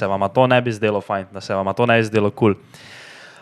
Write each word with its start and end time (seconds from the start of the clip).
se 0.00 0.06
vam 0.06 0.28
to 0.34 0.46
ne 0.46 0.62
bi 0.62 0.72
zdelo 0.72 1.00
fajn, 1.00 1.26
da 1.32 1.40
se 1.40 1.54
vam 1.54 1.74
to 1.74 1.86
ne 1.86 1.96
bi 1.96 2.04
zdelo 2.04 2.30
kul. 2.30 2.54
Cool. 2.54 2.64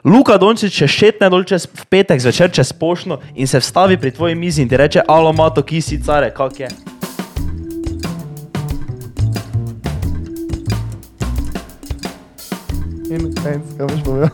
Luka 0.04 0.37
Dončić 0.37 0.75
še 0.75 0.86
šetne 0.89 1.31
dol 1.32 1.47
čez 1.48 1.65
v 1.65 1.86
petek 1.89 2.21
zvečer 2.21 2.51
čez 2.52 2.73
pošno 2.77 3.21
in 3.35 3.48
se 3.48 3.60
vstavi 3.63 3.97
pri 3.97 4.11
tvoji 4.12 4.35
mizi 4.35 4.62
in 4.62 4.69
ti 4.69 4.77
reče: 4.77 5.01
Alo, 5.09 5.33
mato, 5.33 5.62
kisi, 5.62 5.96
care, 6.04 6.29
kak 6.35 6.61
je. 6.61 6.69
In 13.09 13.32
en, 13.46 13.62
kaj 13.79 13.89
boš 13.89 14.03
povedal? 14.05 14.30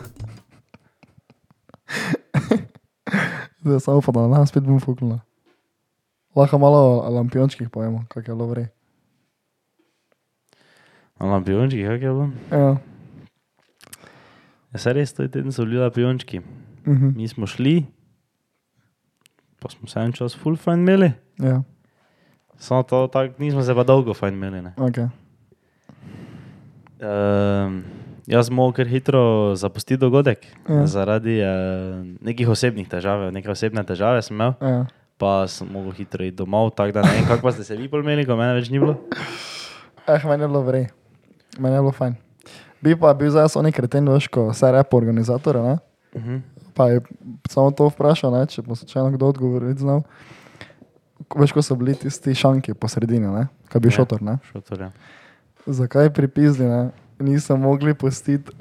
Zdaj 3.63 3.79
samo 3.79 4.01
pa 4.03 4.11
da 4.11 4.27
nas 4.27 4.51
spet 4.51 4.67
bom 4.67 4.83
fuknila. 4.83 5.21
Lahko 6.35 6.59
malo 6.59 7.07
lampiončkih 7.15 7.69
povemo, 7.71 8.03
kak 8.11 8.27
je. 8.27 8.35
Na 8.35 8.78
lampiončki, 11.21 11.83
kak 11.83 12.01
je 12.01 12.09
bilo? 12.09 12.29
Ja. 12.49 12.77
Ja, 14.69 14.77
se 14.77 14.93
res, 14.93 15.11
to 15.11 15.23
je 15.23 15.29
teden 15.29 15.51
so 15.51 15.65
bili 15.65 15.77
lampiončki. 15.77 16.39
Mhm. 16.85 17.15
Mi 17.15 17.27
smo 17.27 17.45
šli, 17.45 17.85
pa 19.59 19.69
smo 19.69 19.87
se 19.87 19.99
en 19.99 20.11
čas 20.11 20.35
full 20.35 20.55
fajn 20.55 20.79
imeli. 20.79 21.11
Ja, 21.39 21.61
Samo 22.57 22.83
to, 22.83 23.07
tak, 23.07 23.39
nismo 23.39 23.61
se 23.61 23.71
pa 23.71 23.83
dolgo 23.83 24.13
fajn 24.13 24.33
imeli. 24.33 24.61
Ne. 24.61 24.73
ok. 24.77 24.97
Um, 26.99 27.83
jaz 28.27 28.47
smo 28.47 28.71
kar 28.71 28.85
hitro 28.85 29.21
zapustili 29.55 29.97
dogodek 29.97 30.43
Ja. 30.67 30.85
zaradi 30.85 31.39
uh, 31.39 31.47
nekih 32.21 32.49
osebnih 32.49 32.87
težav, 32.87 33.31
neke 33.31 33.49
osebne 33.49 33.83
težave 33.83 34.21
sem 34.21 34.35
imel, 34.35 34.53
Ja. 34.61 34.85
pa 35.17 35.47
sem 35.47 35.67
mogel 35.67 35.91
hitro 35.93 36.25
iti 36.25 36.35
domov, 36.35 36.71
tako 36.71 36.91
da 36.91 37.01
ne 37.01 37.11
vem, 37.11 37.25
kako 37.27 37.51
ste 37.51 37.63
se 37.63 37.75
vi 37.75 37.87
pol 37.87 37.99
imeli, 37.99 38.25
ko 38.25 38.35
mene 38.35 38.53
več 38.53 38.69
ni 38.69 38.79
bilo. 38.79 38.97
Eh, 40.07 40.19
meni 40.25 40.43
je 40.43 40.47
bilo 40.47 40.61
vrej. 40.61 40.87
Meni 41.59 41.75
je 41.75 41.81
bilo 41.81 41.91
fajn. 41.91 42.15
Bi 42.81 42.95
pa 42.95 43.13
bil 43.13 43.29
zdaj 43.31 43.51
oni 43.59 43.71
kreten, 43.71 44.07
veš, 44.09 44.27
ko 44.31 44.53
se 44.53 44.71
repo 44.71 44.97
organizatora, 44.97 45.63
ne? 45.63 45.77
Uh 46.15 46.21
-huh. 46.23 46.41
Pa 46.73 46.87
je 46.89 47.01
samo 47.49 47.71
to 47.71 47.89
vprašal, 47.89 48.31
ne? 48.31 48.45
če 48.45 48.61
bo 48.61 48.75
slučajno 48.75 49.11
kdo 49.11 49.27
odgovoriti 49.27 49.79
znal. 49.79 50.01
Veš, 51.35 51.51
ko 51.51 51.61
so 51.61 51.75
bili 51.75 51.95
tisti 51.95 52.35
šanki 52.35 52.73
po 52.73 52.87
sredini, 52.87 53.27
ne? 53.27 53.47
Kaj 53.69 53.79
bi 53.81 53.87
Ja. 53.87 53.91
šotor, 53.91 54.21
ne? 54.21 54.37
Šotor, 54.51 54.79
ja. 54.81 54.91
Zakaj 55.65 56.09
pripizdi, 56.09 56.63
ne? 56.63 56.89
Niso 57.19 57.57
mogli 57.57 57.93
pustiti 57.93 58.51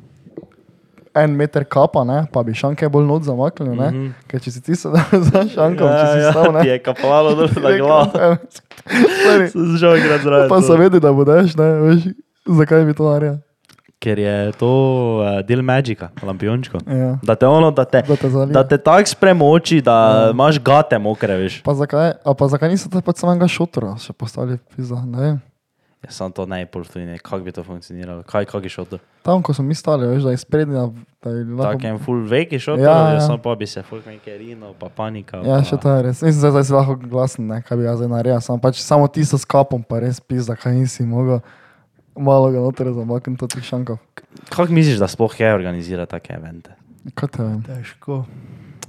en 1.14 1.30
meter 1.30 1.64
kapa, 1.64 2.04
ne? 2.04 2.26
Pa 2.32 2.42
bi 2.42 2.54
šanke 2.54 2.88
bolj 2.88 3.06
not 3.06 3.22
zamaknili, 3.22 3.76
ne? 3.76 3.90
Mhm. 3.90 4.10
Ker 4.26 4.40
če 4.40 4.50
si 4.50 4.60
ti 4.62 4.76
sedel 4.76 5.22
za 5.30 5.48
šankom, 5.48 5.88
če 5.88 6.06
si 6.12 6.18
ja, 6.18 6.30
stal, 6.32 6.52
ne? 6.52 6.66
je 6.68 6.78
kapalo 6.78 7.34
dol 7.34 7.48
na 7.62 7.76
glavo. 7.80 8.36
Sem 9.52 9.76
že 9.76 9.86
enkrat 9.86 10.20
zraven. 10.22 10.48
Pa 10.48 10.56
to. 10.56 10.62
se 10.62 10.76
vedi, 10.76 11.00
da 11.00 11.12
boš, 11.12 11.56
ne? 11.56 11.72
Veš, 11.86 12.02
zakaj 12.48 12.84
bi 12.84 12.94
to 12.94 13.04
naredil? 13.04 13.38
Ker 13.98 14.14
je 14.14 14.52
to 14.54 14.68
uh, 15.18 15.40
del 15.42 15.58
magika, 15.62 16.12
lampiončko. 16.22 16.78
Ja. 16.86 17.16
Da 17.22 17.34
te 17.34 17.46
ono, 17.46 17.72
da 17.74 17.82
te, 17.84 18.02
Da 18.06 18.16
te 18.16 18.30
zalije. 18.30 18.54
da 18.54 18.62
te 18.62 18.78
tako 18.78 19.10
spremoči, 19.10 19.80
da 19.82 19.96
ja. 20.24 20.30
imaš 20.30 20.60
gate 20.62 20.98
mokre, 20.98 21.34
veš. 21.36 21.62
Pa 21.66 21.74
zakaj, 21.74 22.12
a 22.24 22.34
pa 22.34 22.46
zakaj 22.48 22.70
niso 22.70 22.86
te 22.88 23.02
pač 23.02 23.18
samega 23.18 23.48
šotora 23.50 23.96
še 23.98 24.14
postavili, 24.14 24.58
pizza, 24.76 25.02
ne 25.02 25.18
vem. 25.20 25.40
Jaz 26.06 26.14
sem 26.14 26.30
to 26.30 26.46
najbolj 26.46 26.84
tudi, 26.94 27.18
kako 27.18 27.42
bi 27.42 27.50
to 27.50 27.64
funkcioniralo, 27.66 28.22
kaj, 28.22 28.46
kak 28.46 28.62
je 28.62 28.70
šotor. 28.70 29.00
Tam, 29.26 29.42
ko 29.42 29.50
smo 29.50 29.64
mi 29.66 29.74
stali, 29.74 30.06
veš, 30.06 30.22
da 30.22 30.30
je 30.30 30.38
sprednja, 30.38 30.84
da 31.18 31.30
je 31.34 31.42
Tako 31.42 31.58
lahko... 31.58 31.86
en 31.90 31.98
full 31.98 32.22
veki 32.22 32.60
šotor, 32.62 32.84
Ja, 32.86 32.92
ja, 33.02 33.14
ja. 33.18 33.20
sem 33.26 33.40
pa 33.42 33.54
bi 33.58 33.66
se 33.66 33.82
full 33.82 33.98
nekaj 34.06 34.38
rino, 34.38 34.70
pa 34.78 34.86
panika. 34.94 35.42
Ja, 35.42 35.58
pa, 35.58 35.66
še 35.66 35.74
to 35.74 35.90
je 35.90 36.02
res. 36.06 36.22
Mislim, 36.22 36.38
da 36.46 36.52
zdaj 36.54 36.64
si 36.70 36.72
lahko 36.78 36.94
glasen, 37.02 37.50
ne, 37.50 37.58
kaj 37.66 37.82
bi 37.82 37.88
jaz 37.90 37.98
zdaj 37.98 38.12
naredil. 38.14 38.38
Samo 38.46 38.62
pač 38.62 38.78
samo 38.78 39.10
ti 39.10 39.26
s 39.26 39.42
kapom, 39.42 39.82
pa 39.82 39.98
res 40.06 40.22
pizza, 40.22 40.54
kaj 40.54 40.78
nisi 40.78 41.02
mogel 41.02 41.42
malo 42.18 42.50
ga 42.50 42.60
noter 42.60 42.92
zamakniti 42.92 43.44
od 43.44 43.54
teh 43.54 43.64
šankov. 43.64 43.98
Kako 44.48 44.72
misliš, 44.72 44.98
da 44.98 45.08
sploh 45.08 45.40
je 45.40 45.54
organizirati 45.54 46.10
take 46.10 46.34
evente? 46.34 46.74
Kaj 47.14 47.28
te 47.28 47.42
vem. 47.42 47.62
Težko. 47.62 48.24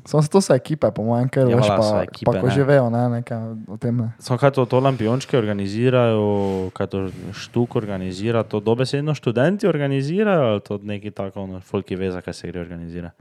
Samo 0.09 0.23
se 0.23 0.29
to 0.29 0.41
so 0.41 0.55
ekipe, 0.55 0.89
po 0.91 1.03
mojem, 1.05 1.29
ker 1.29 1.49
Ja, 1.49 1.59
veš, 1.59 1.67
pa, 1.69 1.83
so 1.85 1.93
pa 1.93 2.03
ekipe, 2.03 2.31
ko 2.33 2.47
ne. 2.47 2.53
že 2.55 2.63
vejo, 2.65 2.89
ne, 2.89 3.03
nekaj 3.19 3.43
o 3.69 3.77
tem 3.77 3.93
ne. 3.93 4.07
Samo 4.17 4.39
kaj 4.41 4.55
to, 4.57 4.65
to 4.65 4.79
lampiončke 4.81 5.37
organizirajo, 5.37 6.71
kaj 6.73 6.87
to 6.89 6.99
štuk 7.37 7.75
organizira, 7.77 8.41
to 8.43 8.57
dobesedno 8.59 9.13
študenti 9.13 9.69
organizirajo, 9.69 10.47
ali 10.55 10.61
to 10.65 10.79
neki 10.81 11.11
tako, 11.11 11.45
ono, 11.45 11.61
folki 11.61 11.95
ve, 11.99 12.09
zakaj 12.11 12.33
se 12.33 12.49
gre 12.49 12.61
organizira. 12.61 13.11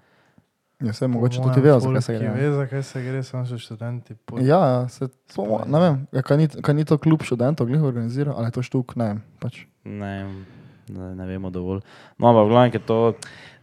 Ja, 0.78 0.92
se 0.92 1.06
mogoče 1.06 1.40
tudi 1.42 1.60
vejo, 1.60 1.80
zakaj 1.80 2.02
se 2.02 2.14
gre. 2.14 2.28
ne. 2.28 2.34
Ve, 2.36 2.52
zakaj 2.52 2.82
se 2.82 3.02
gre, 3.02 3.22
samo 3.22 3.42
še 3.44 3.58
študenti. 3.58 4.14
Ja, 4.38 4.58
ja, 4.60 4.88
se, 4.88 5.08
mo- 5.36 5.64
ne 5.66 5.80
vem, 5.80 5.96
ja, 6.12 6.22
kaj, 6.22 6.36
ni, 6.36 6.46
kaj 6.48 6.74
ni 6.74 6.84
to 6.84 6.98
klub 6.98 7.22
študentov, 7.22 7.66
glih 7.66 7.82
organizira, 7.82 8.30
ali 8.30 8.46
je 8.46 8.52
to 8.52 8.62
štuk, 8.62 8.94
ne 8.94 9.04
vem. 9.04 9.18
Pač. 9.38 9.64
Ne, 9.82 10.12
ne, 10.88 11.08
ne 11.14 11.26
vemo 11.26 11.50
dovolj. 11.50 11.82
No, 12.14 12.30
ampak 12.30 12.46
v 12.46 12.52
glavnem, 12.52 12.70
ker 12.70 12.82
to, 12.82 12.98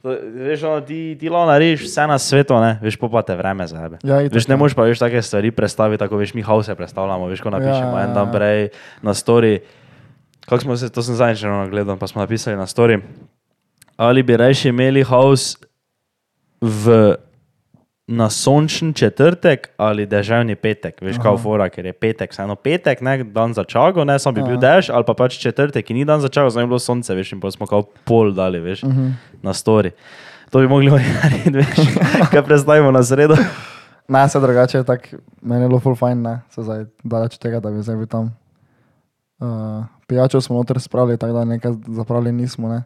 to 0.03 0.11
veš, 0.41 0.63
ono, 0.63 0.81
ti, 0.81 1.15
ti 1.15 1.31
lahko 1.31 1.47
narediš 1.47 1.85
vse 1.87 2.03
na 2.03 2.17
svetu, 2.19 2.59
ne, 2.59 2.73
veš, 2.83 2.99
pa 2.99 3.23
te 3.23 3.35
vreme 3.35 3.63
zabe. 3.63 3.95
Ja, 4.03 4.19
itak, 4.19 4.35
Veš, 4.35 4.47
ne 4.47 4.53
ja. 4.53 4.59
moreš 4.59 4.75
pa 4.75 4.83
veš 4.83 4.99
take 4.99 5.21
stvari 5.21 5.51
predstaviti, 5.51 5.99
tako 5.99 6.19
veš, 6.19 6.33
mi 6.33 6.43
hause 6.43 6.75
predstavljamo, 6.75 7.31
veš, 7.31 7.39
ko 7.39 7.49
napišemo 7.49 7.95
Ja, 7.95 8.03
en 8.03 8.11
dan 8.11 8.27
ja. 8.27 8.33
prej 8.33 8.59
na 8.99 9.15
story. 9.15 9.63
Kako 10.45 10.61
smo 10.61 10.75
se, 10.75 10.91
to 10.91 10.99
sem 10.99 11.15
zadnjič 11.15 11.47
gledal, 11.71 11.95
pa 11.95 12.07
smo 12.07 12.19
napisali 12.21 12.59
na 12.59 12.67
story. 12.67 12.99
Ali 13.95 14.19
bi 14.19 14.35
rajši 14.35 14.69
imeli 14.69 14.99
haus 15.03 15.55
v, 16.61 17.15
na 18.07 18.29
sončen 18.29 18.93
četrtek 18.93 19.69
ali 19.77 20.05
deževni 20.05 20.55
petek, 20.55 21.01
veš, 21.01 21.17
kao 21.21 21.37
fora, 21.41 21.69
ker 21.73 21.85
je 21.89 21.93
petek, 21.93 22.31
vseeno 22.31 22.55
petek, 22.55 23.01
ne, 23.01 23.17
dan 23.23 23.53
za 23.53 23.63
čago, 23.63 24.05
ne, 24.05 24.19
sam 24.19 24.33
bi 24.33 24.43
bil 24.45 24.59
dež, 24.61 24.91
ali 24.93 25.07
pa 25.07 25.15
pač 25.17 25.39
četrtek, 25.41 25.85
ki 25.85 25.97
ni 25.97 26.05
dan 26.05 26.21
za 26.21 26.29
čago, 26.29 26.53
zdaj 26.53 26.63
je 26.63 26.71
bilo 26.73 26.79
sonce, 26.79 27.15
veš, 27.15 27.33
in 27.33 27.41
pa 27.41 27.51
smo 27.51 27.65
kao 27.69 27.87
pol 28.05 28.31
dali, 28.33 28.61
veš, 28.61 28.83
uh 28.83 28.89
-huh. 28.89 29.11
na 29.41 29.53
story. 29.53 29.91
To 30.49 30.59
bi 30.59 30.67
mogli 30.67 30.91
oni 30.91 31.05
narediti, 31.23 31.57
veš, 31.61 32.29
kaj 32.31 32.43
predstavimo 32.43 32.91
na 32.91 33.03
sredo. 33.03 33.35
Ne, 34.07 34.29
se 34.29 34.39
drugače, 34.39 34.83
tako 34.83 35.17
meni 35.41 35.63
je 35.63 35.67
bilo 35.67 35.79
full 35.79 35.95
fajn, 35.95 36.21
ne, 36.21 36.41
se 36.49 36.63
zdaj 36.63 36.85
daleč 37.03 37.37
tega, 37.37 37.59
da 37.59 37.71
bi 37.71 37.81
zdaj 37.81 37.95
bil 37.95 38.07
tam. 38.07 38.37
Uh, 39.39 39.85
pijačo 40.07 40.41
smo 40.41 40.55
noter 40.55 40.79
spravili, 40.81 41.17
tako 41.17 41.33
da 41.33 41.45
nekaj 41.45 41.71
zapravili 41.87 42.31
nismo, 42.31 42.69
ne. 42.69 42.83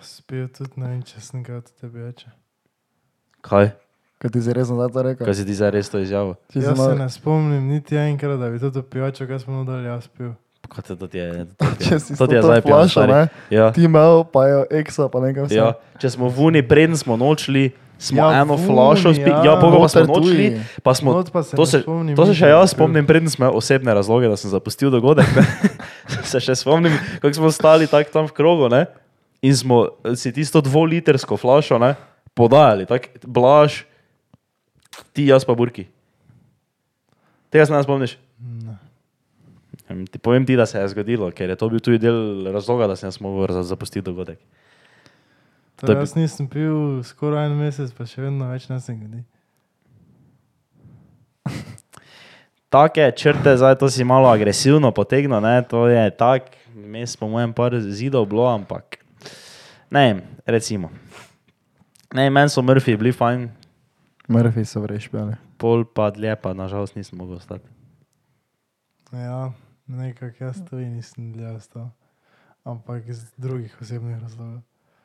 Spil 0.00 0.48
tudi, 0.48 0.70
ne 0.76 0.88
vem, 0.88 1.02
če 1.02 1.20
sem 1.20 1.42
ga 1.42 1.56
od 1.56 1.70
tebe 1.80 1.98
več. 1.98 2.26
Kaj? 3.42 3.72
Kaj 4.18 4.30
ti 4.30 4.40
si 4.40 4.52
res 4.52 4.68
zdaj 4.68 4.88
to 4.88 5.02
rekel? 5.02 5.24
Kaj 5.24 5.34
si 5.34 5.44
ti 5.44 5.52
zdaj 5.52 5.70
res 5.72 5.88
to 5.88 5.98
izjavil? 5.98 6.34
Jaz 6.48 6.64
se 6.64 6.74
malo- 6.74 6.94
ne 6.96 7.08
spomnim 7.08 7.62
niti 7.64 7.96
enkrat, 7.96 8.38
da 8.38 8.48
bi 8.48 8.56
to 8.56 8.70
pijačo, 8.80 9.26
kaj 9.26 9.38
smo 9.40 9.64
dol 9.64 9.82
jaz 9.82 10.06
pil. 10.08 10.32
Kaj 10.64 10.82
te 10.84 10.94
to 10.94 11.06
ti 11.06 11.18
je? 11.18 11.46
Če 11.82 11.98
si 11.98 12.14
to 12.14 12.24
ti 12.24 12.34
je 12.34 12.42
zdaj 12.42 12.62
stari. 12.88 13.12
ne, 13.12 13.22
Ja. 13.50 13.70
ti 13.70 13.82
imel, 13.82 14.22
pa 14.24 14.46
je 14.46 14.56
eksa, 14.78 15.08
pa 15.08 15.18
nekaj 15.20 15.44
vse. 15.44 15.54
Ja, 15.54 15.72
če 15.98 16.08
smo 16.08 16.28
v 16.28 16.38
uni, 16.40 16.62
preden 16.62 16.94
smo 16.94 17.16
nočli, 17.16 17.74
smo 17.98 18.18
Ja, 18.20 18.40
eno 18.40 18.54
flašo 18.56 19.10
spili. 19.10 19.34
ja. 19.42 19.42
Ja, 19.44 19.58
pogo 19.58 19.80
pa 19.80 19.88
smo 19.90 20.14
tuji. 20.14 20.62
pa 20.80 20.94
smo. 20.94 21.12
Not 21.12 21.30
pa 21.30 21.42
se 21.42 21.56
To 21.56 21.66
se, 21.66 21.82
spomnim 21.82 22.14
to 22.14 22.22
se 22.24 22.34
še 22.36 22.46
jaz 22.48 22.70
bi 22.70 22.72
spomnim, 22.72 23.02
preden 23.04 23.26
smo 23.26 23.44
imeli 23.44 23.58
osebne 23.58 23.90
razloge, 23.90 24.28
da 24.28 24.36
sem 24.36 24.48
zapustil 24.48 24.88
dogodek. 24.88 25.26
se 26.24 26.38
še 26.38 26.54
spomnim, 26.54 26.94
kako 27.18 27.34
smo 27.34 27.50
stali 27.50 27.86
tako 27.86 28.10
tam 28.12 28.24
v 28.24 28.32
krogu 28.32 28.68
ne? 28.68 28.86
in 29.42 29.50
smo 29.52 29.90
si 30.14 30.30
tisto 30.30 30.60
dvolitersko 30.60 31.34
flašo 31.34 31.74
ne, 31.76 31.94
podajali, 32.34 32.86
tako 32.86 33.08
blaž, 33.26 33.82
ti, 35.12 35.26
jaz 35.26 35.44
pa 35.44 35.54
burki. 35.54 35.86
Tega 37.50 37.66
se 37.66 37.72
ne 37.72 37.82
spomniš? 37.82 38.16
Ne. 38.40 38.76
Ti 40.06 40.18
povem 40.18 40.46
ti, 40.46 40.56
da 40.56 40.64
se 40.66 40.78
je 40.78 40.88
zgodilo, 40.88 41.28
ker 41.30 41.50
je 41.50 41.56
to 41.56 41.68
bil 41.68 41.80
tudi 41.80 41.98
del 41.98 42.48
razloga, 42.48 42.86
da 42.86 42.96
sem 42.96 43.12
mogel 43.20 43.52
za- 43.52 43.62
zapustiti 43.62 44.04
dogodek. 44.04 44.38
To 45.76 45.86
To 45.86 45.92
je 45.92 45.98
jaz 45.98 46.14
nisem 46.14 46.48
pil 46.48 47.02
skoraj 47.02 47.46
en 47.46 47.56
mesec, 47.58 47.92
pa 47.92 48.06
še 48.06 48.22
vedno 48.22 48.48
več 48.48 48.68
ne 48.68 48.80
sem 48.80 48.96
godi. 48.96 49.20
Take 52.70 53.12
črte, 53.12 53.52
zdaj 53.52 53.76
to 53.76 53.90
si 53.90 54.00
malo 54.00 54.28
agresivno 54.28 54.88
potegnil, 54.90 55.40
ne? 55.40 55.60
to 55.60 55.88
je 55.88 56.08
tak, 56.10 56.56
mes 56.72 57.16
po 57.16 57.28
mojem 57.28 57.52
par 57.52 57.76
zidov 57.76 58.24
bilo, 58.24 58.48
ampak 58.48 58.96
ne 59.90 60.24
recimo. 60.46 60.88
Ne, 62.14 62.30
meni 62.30 62.48
so 62.48 62.62
Murphy 62.62 62.96
bili 62.96 63.12
fajn, 63.12 63.48
Murphy 64.28 64.64
so 64.64 64.80
vrej 64.80 65.00
špijali. 65.00 65.34
pol 65.56 65.84
pa 65.84 66.10
dlje, 66.10 66.36
pa 66.36 66.52
nažalost 66.52 66.96
nisem 66.96 67.18
mogel 67.18 67.36
ostati. 67.36 67.68
Ja, 69.12 69.52
nekako 69.86 70.44
jaz 70.44 70.60
tudi 70.64 70.84
nisem 70.86 71.32
dlje 71.32 71.50
ostal. 71.50 71.88
Ampak 72.64 73.08
iz 73.08 73.32
drugih 73.36 73.76
osebnih 73.80 74.18
razlogov. 74.18 74.60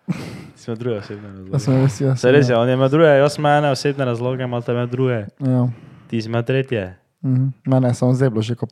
Smo 0.55 0.75
druge 0.75 0.97
osebne 0.97 1.27
Ja, 1.27 1.33
razloge. 1.33 1.59
sem 1.59 1.73
res 1.75 2.01
jaz. 2.01 2.19
Se 2.19 2.31
res 2.31 2.49
je, 2.49 2.55
on 2.55 2.69
ima 2.69 2.87
druge, 2.87 3.07
jaz 3.07 3.37
imam 3.37 3.57
ene 3.57 3.69
osebne 3.69 4.05
razloge, 4.05 4.43
ima 4.43 4.61
tebe 4.61 4.85
druge, 4.87 5.25
Ja. 5.39 5.67
ti 6.07 6.21
si 6.21 6.27
ima 6.27 6.41
tretje. 6.41 6.95
Mhm. 7.23 7.47
Mene 7.65 7.87
je 7.87 7.93
samo 7.93 8.13
zeblo 8.13 8.41
že 8.41 8.55
ko 8.55 8.65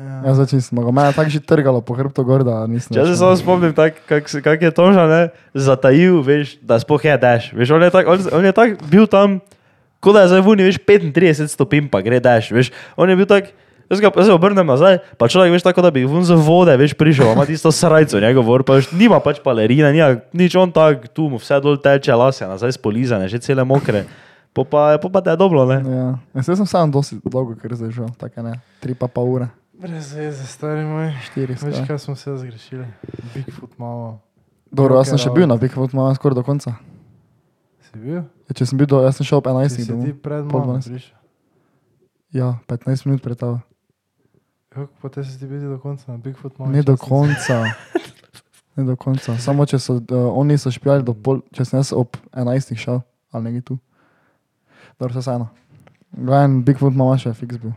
Ja. 0.00 0.18
Jaz 0.30 0.38
več 0.40 0.54
nisem 0.56 0.78
mogel. 0.78 0.94
Mene 0.96 1.10
je 1.10 1.16
tako 1.18 1.32
že 1.34 1.40
trgalo 1.44 1.82
po 1.84 1.96
hrbtu 1.98 2.24
gor, 2.24 2.44
da 2.46 2.62
nisem. 2.66 2.94
Če 2.96 3.04
se 3.10 3.16
samo 3.20 3.36
spomnim, 3.36 3.74
kako 3.76 4.40
kak, 4.40 4.62
je 4.64 4.70
Toža 4.72 5.04
ne, 5.10 5.22
zatajil, 5.52 6.22
veš, 6.24 6.56
da 6.64 6.80
sploh 6.80 7.04
je 7.04 7.16
daš. 7.20 7.50
Veš, 7.52 7.74
on 7.76 7.84
je 7.84 7.92
tako 7.92 8.16
tak 8.56 8.80
bil 8.88 9.04
tam, 9.10 9.40
kot 10.00 10.16
da 10.16 10.24
je 10.24 10.32
zdaj 10.32 10.46
vuni, 10.48 10.64
veš, 10.70 10.80
35 10.88 11.52
stopinj 11.52 11.92
pa 11.92 12.00
gre 12.00 12.22
daš. 12.24 12.50
Veš, 12.56 12.72
on 12.96 13.12
je 13.12 13.18
bil 13.20 13.28
tak, 13.28 13.52
Jaz 13.92 14.00
ga 14.00 14.08
jaz 14.08 14.26
se 14.26 14.32
obrnem 14.32 14.64
nazaj, 14.64 15.02
pa 15.20 15.28
človek 15.28 15.52
veš 15.52 15.66
tako, 15.66 15.82
da 15.84 15.90
bi 15.92 16.06
vun 16.08 16.24
z 16.24 16.32
vode, 16.40 16.72
veš, 16.80 16.94
prišel, 16.96 17.34
ima 17.34 17.44
tisto 17.44 17.68
srajco, 17.68 18.22
njegov 18.24 18.46
vor, 18.48 18.62
pa 18.64 18.78
veš, 18.78 18.88
nima 18.96 19.18
pač 19.20 19.42
balerina, 19.44 19.90
nima 19.92 20.16
nič 20.32 20.56
on 20.56 20.72
tak, 20.72 21.10
tu 21.12 21.28
mu 21.28 21.36
vse 21.36 21.58
dol 21.60 21.76
teče, 21.76 22.14
lasje, 22.16 22.48
nazaj 22.48 22.72
spolizane, 22.78 23.28
že 23.28 23.42
cele 23.44 23.66
mokre. 23.68 24.06
Po 24.56 24.64
pa, 24.64 24.96
po 24.96 25.12
pa 25.12 25.20
te 25.20 25.32
je 25.32 25.36
dobro, 25.36 25.68
ne? 25.68 25.80
Ja. 25.84 26.08
Jaz 26.40 26.48
sem 26.56 26.68
sam 26.68 26.88
dosti 26.88 27.20
dolgo, 27.20 27.52
ker 27.60 27.76
zdaj 27.76 27.92
že, 27.92 28.08
tako 28.16 28.48
ne, 28.48 28.56
tri 28.80 28.96
pa 28.96 29.12
pa 29.12 29.20
ure, 29.20 29.52
Brez 29.82 30.12
veze, 30.14 30.46
stari 30.46 30.84
moj. 30.84 31.10
štiri. 31.26 31.56
Veš, 31.62 31.86
kaj 31.86 31.98
smo 31.98 32.14
se 32.16 32.36
zgrešili? 32.36 32.86
Bigfoot 33.34 33.78
malo. 33.78 34.20
Dobro, 34.70 34.94
jaz 34.94 35.10
sem 35.10 35.18
še 35.18 35.32
bil 35.34 35.48
na 35.50 35.56
Bigfoot, 35.58 35.90
imam 35.90 36.14
skoraj 36.14 36.38
do 36.38 36.44
konca. 36.46 36.76
Si 37.88 37.98
bil? 37.98 38.20
Ja, 38.22 38.54
če 38.54 38.68
sem 38.70 38.78
bil 38.78 38.86
do, 38.86 39.00
jaz 39.02 39.18
sem 39.18 39.26
šel 39.26 39.42
ob 39.42 39.50
Si 39.50 39.50
11. 39.50 39.74
si 39.74 39.90
ti 39.90 40.14
pred 40.14 40.46
mano 40.46 40.78
prišel? 40.78 41.18
Ja, 42.30 42.62
15 42.70 43.10
minut 43.10 43.26
pred 43.26 43.34
tabo. 43.34 43.58
Kako 44.70 45.02
pa 45.02 45.10
te 45.10 45.26
si 45.26 45.34
ti 45.34 45.50
bil 45.50 45.66
do 45.66 45.82
konca 45.82 46.14
na 46.14 46.22
Bigfoot 46.22 46.62
malo? 46.62 46.70
Ne 46.70 46.86
do 46.86 46.94
konca. 46.94 47.66
Ne 48.78 48.86
do 48.88 48.94
konca. 48.96 49.34
Samo 49.36 49.66
če 49.68 49.76
so, 49.82 49.98
uh, 49.98 50.30
oni 50.32 50.54
so 50.56 50.70
špijali 50.72 51.04
do 51.04 51.12
pol, 51.12 51.42
če 51.52 51.66
sem 51.66 51.82
jaz 51.82 51.90
ob 51.92 52.14
11. 52.30 52.78
šel, 52.78 53.02
ali 53.34 53.50
nekaj 53.50 53.66
tu. 53.68 53.82
Dobro, 54.96 55.18
vse 55.18 55.34
eno. 55.34 55.50
Gledam, 56.14 56.62
Bigfoot 56.64 56.94
mama 56.96 57.18
še 57.20 57.34
fiks 57.36 57.58
bil. 57.58 57.74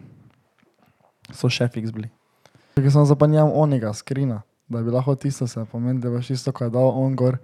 So 1.33 1.49
še 1.49 1.67
fiks 1.71 1.93
bili. 1.95 2.11
Ker 2.75 2.91
sem 2.91 3.05
zapanjal 3.07 3.49
onega 3.55 3.93
skrina, 3.95 4.41
da 4.67 4.81
bi 4.83 4.91
lahko 4.91 5.15
tisto 5.15 5.47
se 5.47 5.63
pomeni, 5.71 6.01
da 6.03 6.11
boš 6.11 6.33
isto, 6.35 6.51
ko 6.51 6.67
je 6.67 6.73
dal 6.73 6.91
on 6.91 7.15
gor, 7.15 7.39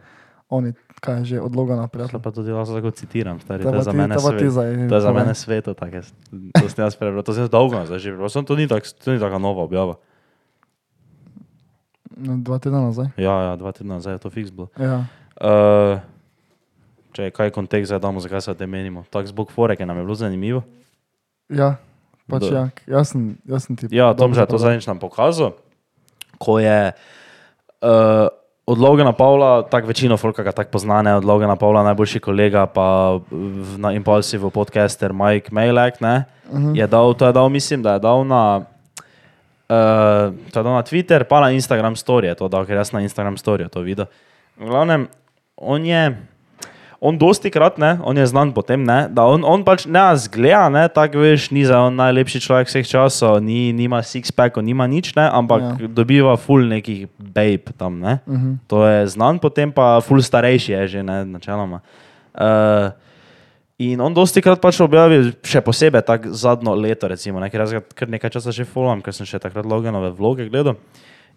oni, 0.51 0.74
kaj 1.00 1.24
je 1.24 1.25
že 1.25 1.38
odloga 1.39 1.80
naprej. 1.80 2.12
Pa 2.19 2.33
tudi 2.36 2.51
lahko 2.51 2.75
tako 2.75 2.92
citiram, 2.92 3.39
stari, 3.39 3.63
To 3.63 3.72
je 3.72 3.88
za 3.88 3.95
mene 3.95 4.19
to 4.19 4.22
pa 4.22 4.31
ti 4.36 4.44
svet. 4.44 4.51
zdaj 4.51 4.89
To 4.92 4.95
je 4.95 5.01
za 5.01 5.13
mene 5.16 5.33
sveto, 5.36 5.74
tako 5.74 6.04
jaz, 6.04 6.12
to 6.60 6.68
sem 6.68 6.83
jaz 6.83 7.00
prebral, 7.00 7.24
to 7.24 7.31
sem 7.31 7.48
jaz 7.48 7.51
dolgo 7.51 7.80
že, 7.88 8.12
prebral, 8.12 8.30
to 8.30 8.54
ni 8.60 8.68
tak, 8.68 8.83
to 8.83 9.16
ni 9.16 9.19
taka 9.24 9.39
nova 9.39 9.63
objava. 9.63 9.95
Dva 12.22 12.60
tedna 12.60 12.92
nazaj. 12.92 13.16
Ja, 13.16 13.36
ja, 13.50 13.54
dva 13.56 13.72
tedna 13.72 13.98
nazaj 13.98 14.19
je 14.19 14.22
to 14.22 14.30
fiks 14.30 14.51
bilo. 14.51 14.68
Ja. 14.75 15.07
Uh, 15.39 16.04
če 17.16 17.31
kaj 17.31 17.50
je 17.50 17.56
kontekst, 17.56 17.88
zdaj 17.88 18.04
damo, 18.04 18.19
zakaj 18.19 18.44
se 18.44 18.51
o 18.51 18.57
tem 18.60 18.69
menimo. 18.69 19.07
Tak 19.10 19.31
zbog 19.31 19.50
fore, 19.50 19.80
ki 19.80 19.88
nam 19.88 19.98
je 19.98 20.04
bilo 20.04 20.19
zanimivo. 20.19 20.62
Ja, 21.48 21.80
pač 22.31 22.48
ja, 22.48 22.63
jaz 22.88 23.12
sem, 23.12 23.36
jaz 23.44 23.68
sem 23.68 23.75
ti. 23.75 23.92
Ja, 23.92 24.16
Tom 24.16 24.31
dobro 24.31 24.39
že 24.39 24.42
je 24.42 24.48
to 24.48 24.56
povedal. 24.56 24.66
zadnjič 24.72 24.86
nam 24.88 25.00
pokazal, 25.04 25.51
ko 26.39 26.57
je 26.63 26.95
uh, 27.83 28.31
od 28.66 28.78
Logana 28.80 29.12
Pavla, 29.12 29.68
tako 29.68 29.88
večino 29.88 30.18
folka 30.18 30.44
ga 30.44 30.51
tako 30.51 30.72
poznane, 30.72 31.16
od 31.16 31.25
Logana 31.25 31.56
Pavla 31.56 31.83
najboljši 31.83 32.19
kolega, 32.19 32.66
pa 32.66 33.19
v, 33.31 33.78
na 33.78 33.92
Impulsive 33.92 34.50
podcaster 34.50 35.13
Mike 35.13 35.51
Mailak, 35.51 36.01
ne, 36.01 36.24
uh 36.51 36.60
-huh. 36.60 36.78
je 36.78 36.88
dal, 36.88 37.13
to 37.13 37.28
je 37.28 37.33
dal, 37.33 37.50
mislim, 37.50 37.83
da 37.83 37.94
je 37.94 38.00
dal 38.00 38.28
na, 38.28 38.57
uh, 38.57 40.33
to 40.51 40.60
je 40.60 40.63
dal 40.63 40.74
na 40.74 40.83
Twitter, 40.83 41.24
pa 41.24 41.42
na 41.42 41.51
Instagram 41.51 41.95
story, 41.95 42.25
je 42.25 42.36
to 42.36 42.48
dal, 42.48 42.66
ker 42.66 42.75
jaz 42.78 42.92
na 42.92 43.01
Instagram 43.01 43.38
story 43.38 43.69
to 43.69 43.81
videl. 43.81 44.06
V 44.57 44.66
glavnem, 44.66 45.07
on 45.57 45.86
je, 45.86 46.18
on 47.01 47.18
dosti 47.18 47.50
krat, 47.50 47.80
ne, 47.81 47.95
on 48.06 48.18
je 48.18 48.25
znan 48.30 48.51
po 48.53 48.62
tem, 48.62 48.83
ne, 48.86 49.07
da 49.09 49.25
on, 49.25 49.42
on 49.42 49.63
pač 49.65 49.88
ne 49.89 50.03
zgleda, 50.21 50.69
ne, 50.69 50.83
tako 50.94 51.24
veš, 51.24 51.48
ni 51.50 51.65
za 51.65 51.80
on 51.81 51.98
najlepši 51.98 52.42
človek 52.45 52.69
vseh 52.69 52.86
časov, 52.86 53.39
ni, 53.42 53.74
nima 53.74 54.03
six-packov, 54.06 54.62
nima 54.62 54.86
nič, 54.86 55.15
ne, 55.18 55.25
ampak 55.25 55.81
Ja. 55.81 55.88
dobiva 55.89 56.38
full 56.38 56.69
nekih 56.69 57.09
babe 57.18 57.74
tam, 57.74 57.98
ne. 58.00 58.19
Uh 58.30 58.38
-huh. 58.38 58.53
To 58.69 58.86
je 58.86 59.07
znan, 59.18 59.39
potem 59.42 59.71
pa 59.71 59.98
full 60.01 60.21
starejši 60.21 60.71
je 60.71 60.88
že, 60.88 61.03
ne, 61.03 61.25
načeloma. 61.25 61.81
Uh, 62.38 62.94
in 63.77 64.01
on 64.01 64.13
dosti 64.13 64.42
krat 64.42 64.62
pač 64.62 64.80
objavi, 64.80 65.33
še 65.44 65.62
posebej 65.62 66.01
tako 66.01 66.30
zadnjo 66.30 66.75
leto, 66.75 67.07
recimo, 67.07 67.39
ne, 67.39 67.50
ker 67.50 67.59
jaz 67.59 67.71
ga 67.74 67.81
kar 67.95 68.09
nekaj 68.09 68.30
časa 68.30 68.51
že 68.51 68.65
followam, 68.65 69.01
ker 69.01 69.13
sem 69.13 69.25
še 69.25 69.39
takrat 69.39 69.65
Loganove 69.65 70.13
vloge 70.13 70.50
gledal. 70.50 70.75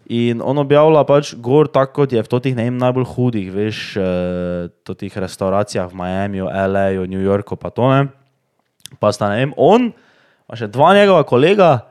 In 0.05 0.41
on 0.45 0.57
objavlja 0.61 1.01
pač 1.09 1.31
gor 1.41 1.65
tako, 1.65 2.03
kot 2.03 2.13
je 2.13 2.21
v 2.21 2.29
totih 2.29 2.53
vem, 2.53 2.77
najbolj 2.77 3.07
hudih, 3.15 3.47
veš, 3.49 3.79
uh, 3.97 4.93
teh 4.93 5.09
restauracijah 5.09 5.89
v 5.89 5.97
Miamiju, 5.97 6.45
LA-ju, 6.45 7.07
New 7.09 7.23
Yorku, 7.25 7.57
pa 7.57 7.73
to 7.73 7.89
ne. 7.89 8.05
Pa 9.01 9.09
sta 9.09 9.31
ne 9.33 9.41
vem, 9.41 9.53
on, 9.57 9.89
pa 10.45 10.59
še 10.59 10.69
dva 10.69 10.93
njegova 10.93 11.25
kolega, 11.25 11.89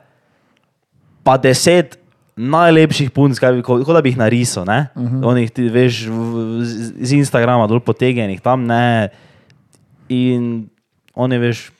pa 1.27 1.35
deset 1.35 1.99
najlepših 2.39 3.11
punc, 3.15 3.39
kaj 3.39 3.57
bi, 3.57 3.63
kot 3.67 3.83
kot 3.83 3.95
da 3.95 4.03
bi 4.03 4.13
jih 4.13 4.19
narisal, 4.19 4.63
ne? 4.67 4.87
Uh 4.95 5.03
-huh. 5.03 5.27
Onih, 5.35 5.51
ti 5.51 5.67
veš, 5.67 6.07
v- 6.07 6.63
z, 7.03 7.11
Instagrama 7.19 7.67
dol 7.67 7.79
potegnjenih 7.79 8.39
tam, 8.39 8.63
ne. 8.63 9.11
In 10.07 10.69
oni, 11.15 11.37
veš, 11.37 11.71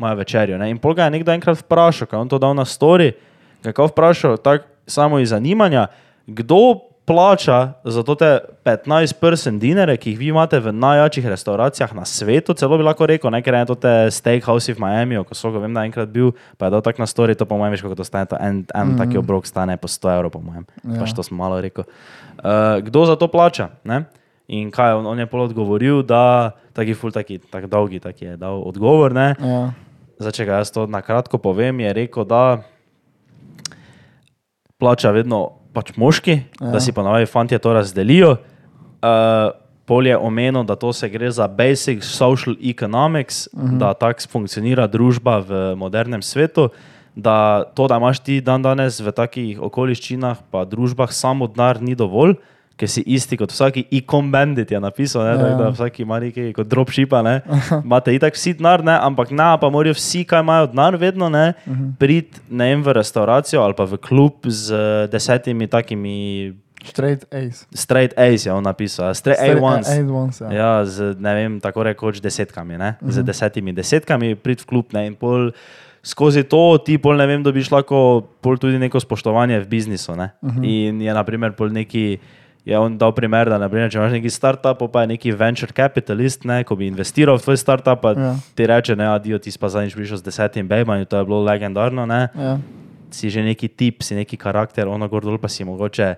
imajo 0.00 0.16
večerjo. 0.16 0.58
Ne? 0.58 0.70
In 0.70 0.78
pol 0.78 0.94
ga 0.94 1.04
je 1.04 1.10
nekdo 1.10 1.32
enkrat 1.32 1.58
vprašal, 1.60 2.08
kaj 2.08 2.20
on 2.20 2.28
to 2.28 2.38
dal 2.38 2.54
na 2.56 2.64
story, 2.64 3.12
ga 3.62 3.68
je 3.68 3.76
kao 3.76 3.88
vprašal, 3.88 4.36
tako 4.36 4.64
samo 4.90 5.18
iz 5.18 5.30
zanimanja, 5.30 5.86
kdo 6.26 6.90
plača 7.10 7.72
za 7.84 8.02
te 8.02 8.38
15-person 8.64 9.58
dinere, 9.58 9.96
ki 9.96 10.12
jih 10.12 10.18
vi 10.18 10.28
imate 10.30 10.60
v 10.62 10.70
najjačih 10.72 11.26
restauracijah 11.26 11.90
na 11.94 12.04
svetu, 12.06 12.54
celo 12.54 12.78
bi 12.78 12.86
lahko 12.86 13.08
rekel, 13.10 13.32
ne, 13.34 13.40
ker 13.42 13.56
je 13.58 13.64
to 13.66 13.74
te 13.74 13.94
steakhouse 14.14 14.70
v 14.70 14.78
Miamiju, 14.78 15.24
ko 15.26 15.34
so 15.34 15.50
ga 15.50 15.58
vem, 15.58 15.74
da 15.74 15.82
enkrat 15.88 16.12
bil, 16.14 16.30
pa 16.54 16.68
je 16.68 16.76
dal 16.76 16.84
tako 16.86 17.02
na 17.02 17.08
story, 17.10 17.34
to 17.34 17.48
po 17.50 17.58
mojem, 17.58 17.74
veš, 17.74 17.82
kako 17.82 17.98
to 17.98 18.06
stane, 18.06 18.30
to 18.30 18.38
en, 18.38 18.62
en 18.62 18.86
mm 18.86 18.94
-hmm. 18.94 18.98
taki 18.98 19.18
obrok 19.18 19.46
stane 19.46 19.76
po 19.76 19.88
100 19.88 20.14
evrov, 20.14 20.30
po 20.30 20.40
mojem, 20.40 20.66
Ja. 20.84 21.00
pač 21.00 21.12
to 21.16 21.22
smo 21.22 21.36
malo 21.36 21.60
rekel. 21.60 21.84
Uh, 22.38 22.78
kdo 22.80 23.06
za 23.06 23.16
to 23.16 23.28
plača? 23.28 23.68
Ne? 23.84 24.04
In 24.48 24.70
kaj, 24.70 24.92
on, 24.92 25.06
on 25.06 25.18
je 25.18 25.26
pol 25.26 25.40
odgovoril, 25.40 26.02
da 26.02 26.50
taki 26.72 26.94
ful, 26.94 27.10
taki, 27.10 27.38
tak 27.38 27.66
dolgi, 27.66 28.00
taki 28.00 28.24
je 28.24 28.36
dal 28.36 28.62
odgovor, 28.66 29.12
ne. 29.12 29.34
Ja. 29.38 29.72
Zdaj, 30.18 30.32
če 30.32 30.44
ga 30.44 30.52
jaz 30.52 30.70
to 30.70 30.86
na 30.86 31.02
kratko 31.02 31.38
povem, 31.38 31.80
je 31.80 31.92
rekel, 31.92 32.24
da 32.24 32.62
plača 34.80 35.12
vedno 35.14 35.60
pač 35.74 35.92
moški, 35.96 36.40
ja. 36.60 36.72
Da 36.74 36.80
si 36.80 36.92
pa 36.92 37.04
navaji 37.06 37.28
fanti 37.30 37.58
to 37.58 37.72
razdelijo. 37.72 38.36
Uh, 39.00 39.52
pol 39.90 40.06
je 40.06 40.16
omenil, 40.16 40.62
da 40.66 40.76
to 40.78 40.92
se 40.92 41.08
gre 41.10 41.30
za 41.34 41.48
basic 41.48 42.04
social 42.04 42.54
economics, 42.62 43.48
uh 43.52 43.62
-huh. 43.62 43.78
da 43.78 43.94
tako 43.94 44.28
funkcionira 44.30 44.86
družba 44.86 45.38
v 45.38 45.74
modernem 45.76 46.22
svetu. 46.22 46.68
Da 47.14 47.64
to, 47.74 47.88
da 47.88 47.96
imaš 47.96 48.18
ti 48.18 48.40
dan 48.40 48.62
danes 48.62 49.00
v 49.00 49.12
takih 49.12 49.60
okoliščinah, 49.60 50.36
pa 50.50 50.64
družbah, 50.64 51.12
samo 51.12 51.46
denar 51.46 51.82
ni 51.82 51.94
dovolj, 51.94 52.34
ker 52.80 52.88
si 52.88 53.02
isti 53.06 53.36
kot 53.36 53.52
vsaki 53.52 53.84
e-com 53.92 54.30
bandit 54.32 54.70
je 54.72 54.80
napisal, 54.80 55.26
ne, 55.28 55.34
Ja. 55.36 55.48
ja. 55.50 55.56
da 55.58 55.68
vsaki 55.74 56.02
ima 56.06 56.20
nekaj 56.22 56.52
kot 56.56 56.70
dropshipa, 56.70 57.20
ne. 57.26 57.40
Imate 57.84 58.14
itak 58.16 58.38
vsi 58.38 58.54
denar, 58.56 58.84
ne, 58.86 58.96
ampak 58.96 59.34
na, 59.36 59.52
pa 59.60 59.68
morajo 59.68 59.98
vsi, 59.98 60.24
kaj 60.24 60.40
imajo 60.40 60.70
denar, 60.72 60.96
vedno 60.96 61.28
ne, 61.28 61.52
uh 61.66 61.72
-huh. 61.76 61.92
priti 61.98 62.40
ne 62.50 62.72
vem 62.72 62.82
v 62.82 62.96
restauracijo 62.96 63.62
ali 63.62 63.74
pa 63.76 63.84
v 63.84 64.00
klub 64.00 64.46
z 64.46 64.72
desetimi 65.12 65.66
takimi 65.66 66.54
Straight 66.84 67.26
Ace. 67.34 67.66
straight 67.74 68.18
A's 68.18 68.46
je 68.46 68.52
on 68.52 68.64
napisal, 68.64 69.14
straight. 69.14 69.40
Straight 69.40 70.10
ones, 70.10 70.40
ja. 70.40 70.52
Ja, 70.52 70.84
z 70.84 71.14
ne 71.20 71.34
vem, 71.34 71.60
tako 71.60 71.82
rekoč 71.82 72.20
desetkami, 72.20 72.78
ne? 72.78 72.96
Uh 73.00 73.08
-huh. 73.08 73.12
z 73.12 73.22
desetimi 73.22 73.72
desetkami 73.72 74.34
prid 74.34 74.60
v 74.60 74.66
klub 74.66 74.92
ne? 74.92 75.06
in 75.06 75.14
pol. 75.14 75.52
Skozi 76.02 76.42
to 76.48 76.78
ti 76.78 76.96
pol 76.98 77.16
ne 77.16 77.26
vem, 77.26 77.42
dobiš 77.42 77.70
lahko 77.70 78.24
pol 78.40 78.56
tudi 78.56 78.78
neko 78.78 79.00
spoštovanje 79.00 79.60
v 79.60 79.66
biznisu. 79.68 80.12
Uh 80.12 80.18
-huh. 80.18 80.64
In 80.64 81.02
je 81.02 81.14
naprimer 81.14 81.52
pol 81.52 81.68
neki, 81.68 82.18
je 82.64 82.78
on 82.78 82.98
dal 82.98 83.12
primer, 83.12 83.48
da 83.48 83.58
naprimer, 83.58 83.88
če 83.90 83.98
imaš 83.98 84.12
neki 84.12 84.30
startup, 84.30 84.82
pa 84.92 85.00
je 85.00 85.06
neki 85.08 85.32
venture 85.32 85.72
capitalist, 85.72 86.44
ne, 86.44 86.60
ko 86.64 86.76
bi 86.76 86.86
investiral 86.86 87.38
v 87.38 87.42
tvoj 87.42 87.56
startup, 87.56 88.00
pa 88.00 88.12
Ja. 88.12 88.34
ti 88.54 88.66
reče, 88.66 88.96
ne, 88.96 89.08
adijo, 89.08 89.38
ti 89.38 89.50
pa 89.56 89.68
zadnjič 89.68 89.94
prišel 89.94 90.16
z 90.16 90.22
desetim 90.22 90.68
bejbami, 90.68 91.06
to 91.06 91.16
je 91.16 91.24
bilo 91.24 91.40
legendarno, 91.40 92.06
ne 92.06 92.28
Ja. 92.34 92.58
si 93.10 93.30
že 93.30 93.42
neki 93.42 93.68
tip, 93.68 94.02
si 94.02 94.14
neki 94.14 94.36
karakter, 94.36 94.86
ono 94.86 95.08
gor 95.08 95.22
dol 95.22 95.38
pa 95.38 95.48
si 95.48 95.64
mogoče 95.64 96.14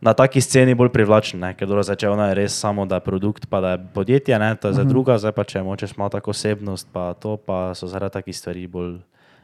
na 0.00 0.14
taki 0.14 0.40
sceni 0.40 0.74
bolj 0.74 0.88
privlačen, 0.88 1.40
ne? 1.40 1.52
ker 1.54 1.68
dobro 1.68 1.82
zače 1.82 2.08
ona 2.08 2.28
je 2.28 2.34
res 2.34 2.56
samo, 2.56 2.86
da 2.86 2.96
je 2.96 3.00
produkt, 3.00 3.46
pa 3.46 3.60
da 3.60 3.70
je 3.70 3.84
podjetje, 3.94 4.38
ne? 4.38 4.56
to 4.56 4.68
je 4.68 4.74
za 4.74 4.84
druga, 4.84 5.18
zdaj 5.18 5.32
pa 5.32 5.44
če 5.44 5.62
močeš 5.62 5.92
malo 5.96 6.08
tako 6.08 6.30
osebnost, 6.30 6.88
pa 6.88 7.12
to 7.14 7.36
pa 7.36 7.74
so 7.74 7.86
zaradi 7.86 8.12
takih 8.12 8.32
stvari 8.32 8.66
bolj. 8.66 8.96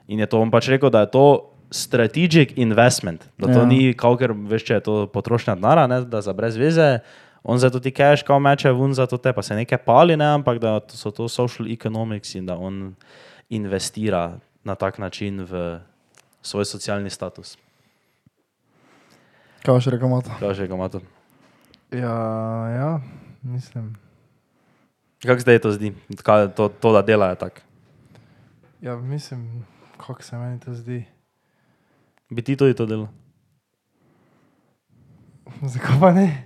In 0.08 0.18
je 0.18 0.26
to 0.26 0.40
on 0.40 0.50
pač 0.50 0.68
rekel, 0.68 0.88
da 0.90 1.00
je 1.00 1.10
to 1.12 1.52
strategic 1.70 2.52
investment, 2.56 3.28
da 3.38 3.46
to 3.46 3.58
Ja. 3.58 3.66
ni, 3.66 3.94
kao, 3.94 4.16
ker 4.16 4.32
veš, 4.32 4.64
če 4.64 4.74
je 4.74 4.80
to 4.80 5.06
potrošnja 5.06 5.54
denara, 5.54 5.86
ne? 5.86 6.00
da 6.04 6.20
za 6.20 6.32
brez 6.32 6.56
veze. 6.56 6.98
On 7.44 7.58
zato 7.58 7.80
ti 7.80 7.90
cash, 7.90 8.24
kao 8.24 8.38
meče 8.38 8.72
ven 8.72 8.94
za 8.94 9.06
to 9.06 9.16
te, 9.16 9.32
pa 9.32 9.42
se 9.42 9.54
nekaj 9.54 9.78
pali, 9.78 10.16
ne? 10.16 10.24
ampak 10.26 10.58
da 10.58 10.80
to 10.80 10.96
so 10.96 11.10
to 11.10 11.28
social 11.28 11.68
economics 11.70 12.34
in 12.34 12.46
da 12.46 12.56
on 12.56 12.94
investira 13.50 14.38
na 14.64 14.74
tak 14.74 14.98
način 14.98 15.44
v 15.44 15.78
svoj 16.42 16.64
socialni 16.64 17.10
status. 17.10 17.56
Kaj 19.62 19.80
še 19.80 19.90
rekel, 19.90 20.08
Mato? 20.08 20.30
Kaj 20.38 20.54
že 20.54 20.66
ga 20.66 20.74
ima 20.74 20.88
to? 20.88 21.00
Ja, 21.90 22.14
ja, 22.70 22.90
mislim. 23.42 23.94
Kako 25.22 25.40
zdaj 25.40 25.58
to 25.58 25.70
zdi, 25.72 25.94
Kaj, 26.22 26.54
to, 26.54 26.68
to, 26.68 26.92
da 26.92 27.02
dela 27.02 27.30
je 27.30 27.36
tako? 27.36 27.60
Ja, 28.82 28.96
mislim, 28.96 29.64
kako 29.96 30.22
se 30.22 30.36
meni 30.36 30.60
to 30.60 30.74
zdi. 30.74 31.04
Bi 32.30 32.42
ti 32.42 32.56
tudi 32.56 32.74
to 32.74 32.86
delal? 32.86 33.06
Zakaj 35.62 36.00
pa 36.00 36.12
ne? 36.12 36.44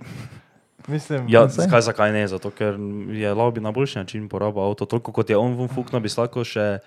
Mislim, 0.87 1.25
Ja, 1.29 1.47
zakaj, 1.47 1.81
zakaj 1.81 2.11
ne? 2.11 2.27
Zato, 2.27 2.49
ker 2.49 2.73
je 3.09 3.29
lobby 3.31 3.59
na 3.59 3.71
boljši 3.71 3.99
način 3.99 4.29
porabil 4.29 4.61
avto. 4.61 4.85
Toliko 4.85 5.11
kot 5.11 5.29
je 5.29 5.37
on 5.37 5.53
vun 5.53 5.67
fukno, 5.67 5.99
bi 5.99 6.09
lahko 6.17 6.43
še 6.43 6.79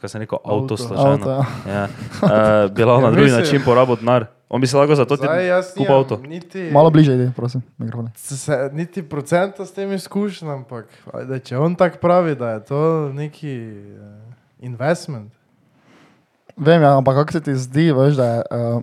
kaj 0.00 0.08
se 0.08 0.18
rekel, 0.18 0.38
avto 0.38 0.56
Avto. 0.64 0.76
slučajno. 0.76 1.10
Avto, 1.10 1.30
ja. 1.30 1.72
Ja. 1.72 1.84
Uh, 1.84 2.70
bi 2.74 2.84
lahko 2.84 3.00
Ja, 3.00 3.06
na 3.06 3.10
drugi 3.10 3.24
mislim- 3.24 3.40
način 3.40 3.62
porabil 3.64 3.96
denar. 3.96 4.26
On 4.48 4.60
bi 4.60 4.66
se 4.66 4.76
lahko 4.76 4.94
za 4.94 5.04
to 5.04 5.16
kupil 5.76 5.92
avto. 5.92 6.16
Niti, 6.18 6.70
Malo 6.72 6.90
bliže 6.90 7.14
ide, 7.14 7.32
prosim, 7.36 7.62
mikrofone. 7.78 8.10
se, 8.16 8.70
niti 8.72 9.02
procenta 9.02 9.66
s 9.66 9.72
tem 9.72 9.92
izkušnjam, 9.92 10.50
ampak 10.50 10.86
ajde, 11.14 11.38
če 11.38 11.58
on 11.58 11.74
tako 11.74 11.98
pravi, 11.98 12.34
da 12.34 12.50
je 12.50 12.64
to 12.64 12.80
neki 13.08 13.52
uh, 13.92 14.34
investment. 14.58 15.32
Vem, 16.60 16.82
ja, 16.82 16.92
ampak 16.96 17.16
kako 17.16 17.32
se 17.32 17.40
ti 17.40 17.54
zdi, 17.56 17.88
veš, 17.96 18.18
da 18.20 18.26
je. 18.26 18.40
Uh, 18.52 18.82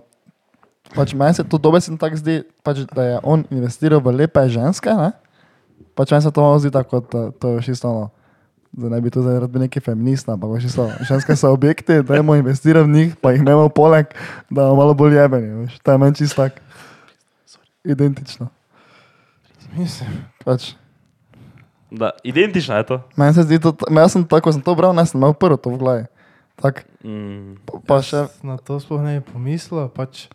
pač 0.96 1.12
meni 1.14 1.34
se 1.36 1.44
to 1.44 1.58
dobesedno 1.62 1.98
tako 2.00 2.18
zdi, 2.18 2.42
pač, 2.66 2.82
da 2.90 3.04
je 3.04 3.16
on 3.22 3.44
investiral 3.54 4.02
v 4.02 4.16
lepe 4.18 4.42
ženske. 4.50 4.90
Ne? 4.90 5.12
Pač 5.94 6.10
meni 6.10 6.26
se 6.26 6.32
to 6.34 6.46
zdi 6.58 6.72
tako, 6.74 7.00
da 7.06 7.30
to 7.30 7.56
je 7.56 7.62
čisto 7.70 7.88
ono. 7.90 8.06
Da 8.68 8.90
ne 8.92 8.98
bi 9.00 9.10
to 9.10 9.22
zdaj 9.24 9.38
rad 9.40 9.50
bil 9.50 9.62
neki 9.64 9.80
feminist, 9.80 10.28
ampak 10.28 10.50
veš, 10.58 10.66
čisto, 10.68 10.90
ženske 11.08 11.36
so 11.38 11.54
objekti, 11.54 12.02
da 12.02 12.18
imamo 12.18 12.36
investirati 12.36 12.84
v 12.84 12.92
njih, 12.92 13.14
pa 13.16 13.32
jih 13.32 13.40
imamo 13.40 13.70
poleg, 13.72 14.10
da 14.50 14.66
imamo 14.68 14.76
malo 14.76 14.94
bolj 14.94 15.16
jebeni. 15.16 15.48
Veš. 15.62 15.78
To 15.80 15.94
je 15.94 15.98
meni 15.98 16.14
čisto 16.18 16.42
tako. 16.42 16.60
Identično. 17.84 18.50
Mislim, 19.76 20.24
Pač, 20.44 20.74
Da, 21.90 22.10
identično 22.24 22.76
je 22.76 22.84
to. 22.86 22.96
meni 23.16 23.34
se 23.34 23.42
zdi 23.42 23.60
to, 23.60 23.72
jaz 23.90 24.12
sem 24.12 24.24
tako, 24.24 24.40
ko 24.44 24.52
sem 24.52 24.60
to 24.62 24.74
bral, 24.74 24.92
ne 24.92 25.06
sem 25.06 25.16
imel 25.20 25.32
prvo 25.32 25.56
to 25.56 25.70
v 25.70 25.78
glavi. 25.80 26.04
Tak, 26.58 26.84
Mm, 26.98 27.62
pa, 27.62 27.78
pa 27.86 27.96
še, 28.02 28.26
na 28.42 28.58
to 28.58 28.76
sploh 28.76 28.98
ne 28.98 29.20
bi 29.20 29.24
pomislil. 29.24 29.86
Pač, 29.88 30.26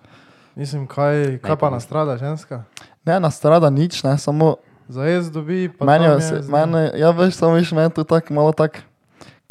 mislim, 0.56 0.88
kaj, 0.88 1.40
kaj 1.40 1.56
pa 1.56 1.68
nastrada 1.70 2.16
ženska? 2.16 2.64
ne 3.04 3.20
nastrada 3.20 3.68
nič, 3.68 4.00
ne, 4.02 4.16
samo 4.16 4.56
Za 4.88 5.04
jaz 5.04 5.28
dobi, 5.28 5.68
pa 5.70 5.84
Meni, 5.86 6.06
je, 6.06 6.22
se, 6.22 6.36
z 6.38 6.48
njim. 6.48 6.52
meni, 6.52 6.96
ja, 6.96 7.12
veš, 7.12 7.36
samo 7.36 7.54
veš, 7.54 7.72
meni 7.72 7.90
to 7.90 8.04
tako 8.04 8.34
malo 8.34 8.52
tako. 8.52 8.80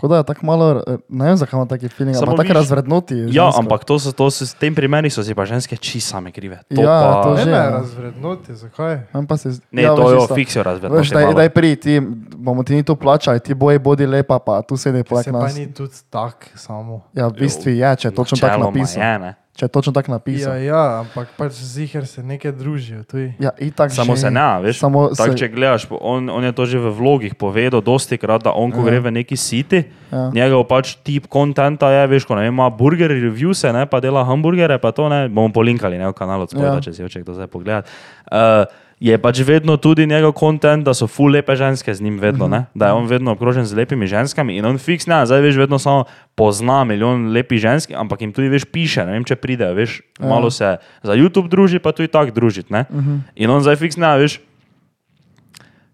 Kot 0.03 0.11
da 0.11 0.17
je 0.17 0.25
tako 0.25 0.47
malo, 0.47 0.83
eh, 0.87 0.97
ne 1.09 1.25
vem, 1.25 1.37
zakaj 1.37 1.59
ima 1.59 1.67
taki 1.67 1.89
feeling, 1.89 2.17
ampak 2.17 2.37
tako 2.37 2.53
razvrednoti. 2.53 3.15
ja, 3.15 3.47
žensko. 3.47 3.61
ampak 3.61 3.85
to 3.85 3.99
so, 3.99 4.13
to 4.13 4.31
so, 4.31 4.43
s 4.43 4.55
tem 4.55 4.75
primeri 4.75 5.11
so 5.11 5.23
si 5.23 5.31
pa 5.31 5.47
ženske 5.47 5.77
čisto 5.77 6.11
same 6.11 6.33
krive. 6.33 6.59
To 6.75 6.83
Ja, 6.83 6.91
pa, 6.91 7.23
to 7.23 7.35
Ne, 7.35 7.45
že, 7.45 7.51
ne, 7.51 7.57
ja. 7.57 7.71
razvrednoti, 7.71 8.55
zakaj? 8.55 8.99
Se 9.37 9.49
Ne, 9.71 9.83
ja, 9.83 9.95
to 9.95 10.03
veš, 10.03 10.11
jo 10.11 10.19
isto. 10.19 10.35
fiksijo 10.35 10.61
Veš, 10.61 10.67
razvedno. 10.67 10.99
daj, 10.99 11.35
daj 11.35 11.49
pri, 11.49 11.77
ti 11.77 12.01
bomo 12.37 12.63
ti 12.63 12.75
ni 12.75 12.83
to 12.83 12.97
plačali, 12.97 13.41
ti 13.41 13.55
boji 13.55 13.79
bodi 13.79 14.07
lepa, 14.07 14.39
pa 14.39 14.63
tu 14.63 14.77
sedi 14.77 15.05
poleg 15.05 15.25
Se 15.25 15.33
pa 15.33 15.47
ni 15.49 15.73
tudi 15.73 15.95
tak 16.11 16.51
samo. 16.55 17.07
Ja, 17.15 17.29
v 17.29 17.33
bistvu 17.33 17.71
je, 17.71 17.97
če 17.97 18.09
je 18.09 18.15
točno 18.15 18.39
tako 18.39 18.65
napisano. 18.65 19.07
Je, 19.07 19.19
ne. 19.19 19.35
Če 19.53 19.65
je 19.65 19.69
točno 19.69 19.93
tako 19.93 20.09
Ja, 20.09 20.15
napisano. 20.15 20.57
ja, 20.57 21.01
ampak 21.01 21.29
pač 21.37 21.53
ziger 21.53 22.07
se 22.07 22.23
nekaj 22.23 22.53
družijo. 22.53 23.05
Tuj. 23.05 23.37
Ja, 23.37 23.53
itak 23.55 23.93
Samo 23.93 24.17
že. 24.17 24.21
se 24.23 24.31
ne, 24.31 24.41
veš. 24.59 24.79
Samo 24.79 25.09
Tak, 25.11 25.29
se, 25.29 25.37
če 25.37 25.49
gledaš, 25.51 25.85
on, 25.93 26.25
on 26.27 26.41
je 26.41 26.53
to 26.53 26.65
že 26.65 26.79
v 26.79 26.89
vlogih 26.91 27.35
povedal, 27.35 27.79
dosti 27.79 28.17
krat, 28.17 28.43
da 28.43 28.51
on, 28.51 28.71
ko 28.71 28.81
Ja. 28.81 28.85
gre 28.87 29.01
v 29.03 29.13
neki 29.13 29.37
siti, 29.37 29.83
ja. 30.09 30.31
njegov 30.31 30.65
pač 30.65 30.97
tip 30.99 31.29
kontenta 31.29 31.91
je, 31.91 32.07
veš, 32.09 32.25
ko 32.25 32.33
ne 32.33 32.43
vem, 32.43 32.51
ima 32.51 32.71
burger 32.71 33.13
reviewse, 33.13 33.69
ne, 33.71 33.85
pa 33.85 34.01
dela 34.01 34.25
hamburgere, 34.25 34.79
pa 34.79 34.89
to 34.89 35.07
ne, 35.07 35.29
bomo 35.29 35.53
polinkali 35.53 35.97
ne, 35.97 36.09
v 36.09 36.15
kanalu, 36.15 36.49
spodaj, 36.49 36.67
Ja. 36.67 36.75
ja. 36.75 36.81
če 36.81 36.91
si 36.91 37.03
hoče 37.03 37.21
kdo 37.21 37.35
zdaj 37.35 37.47
pogledati. 37.47 37.93
Uh, 38.27 38.65
je 39.03 39.19
pač 39.19 39.41
vedno 39.41 39.75
tudi 39.77 40.07
njegov 40.07 40.33
kontent, 40.33 40.85
da 40.85 40.95
so 40.95 41.07
full 41.07 41.27
lepe 41.29 41.53
ženske 41.53 41.91
z 41.91 42.01
njim, 42.01 42.21
vedno, 42.21 42.47
Mhm. 42.47 42.53
ne, 42.53 42.61
da 42.73 42.87
je 42.87 42.93
on 42.93 43.07
vedno 43.07 43.33
obkrožen 43.33 43.65
z 43.65 43.75
lepimi 43.75 44.07
ženskami 44.07 44.55
in 44.55 44.65
on 44.65 44.79
fiks, 44.79 45.07
ne, 45.07 45.27
zdaj 45.27 45.43
veš, 45.43 45.57
vedno 45.59 45.75
samo 45.77 46.05
pozna 46.33 46.85
milijon 46.85 47.29
lepih 47.29 47.59
žensk, 47.59 47.91
ampak 47.93 48.21
jim 48.21 48.31
tudi 48.31 48.47
veš 48.49 48.63
piše, 48.65 49.03
ne 49.03 49.13
vem, 49.13 49.25
če 49.25 49.35
pride, 49.35 49.67
veš, 49.73 50.01
Ja. 50.17 50.29
malo 50.29 50.47
se 50.49 50.77
za 51.03 51.13
YouTube 51.15 51.49
druži, 51.49 51.79
pa 51.79 51.91
tudi 51.91 52.09
tako 52.09 52.31
družiti, 52.31 52.71
ne. 52.71 52.85
Mhm. 52.89 53.17
In 53.37 53.51
on 53.51 53.61
zdaj 53.61 53.77
fiks, 53.77 53.97
ne, 53.97 54.07
veš, 54.17 54.39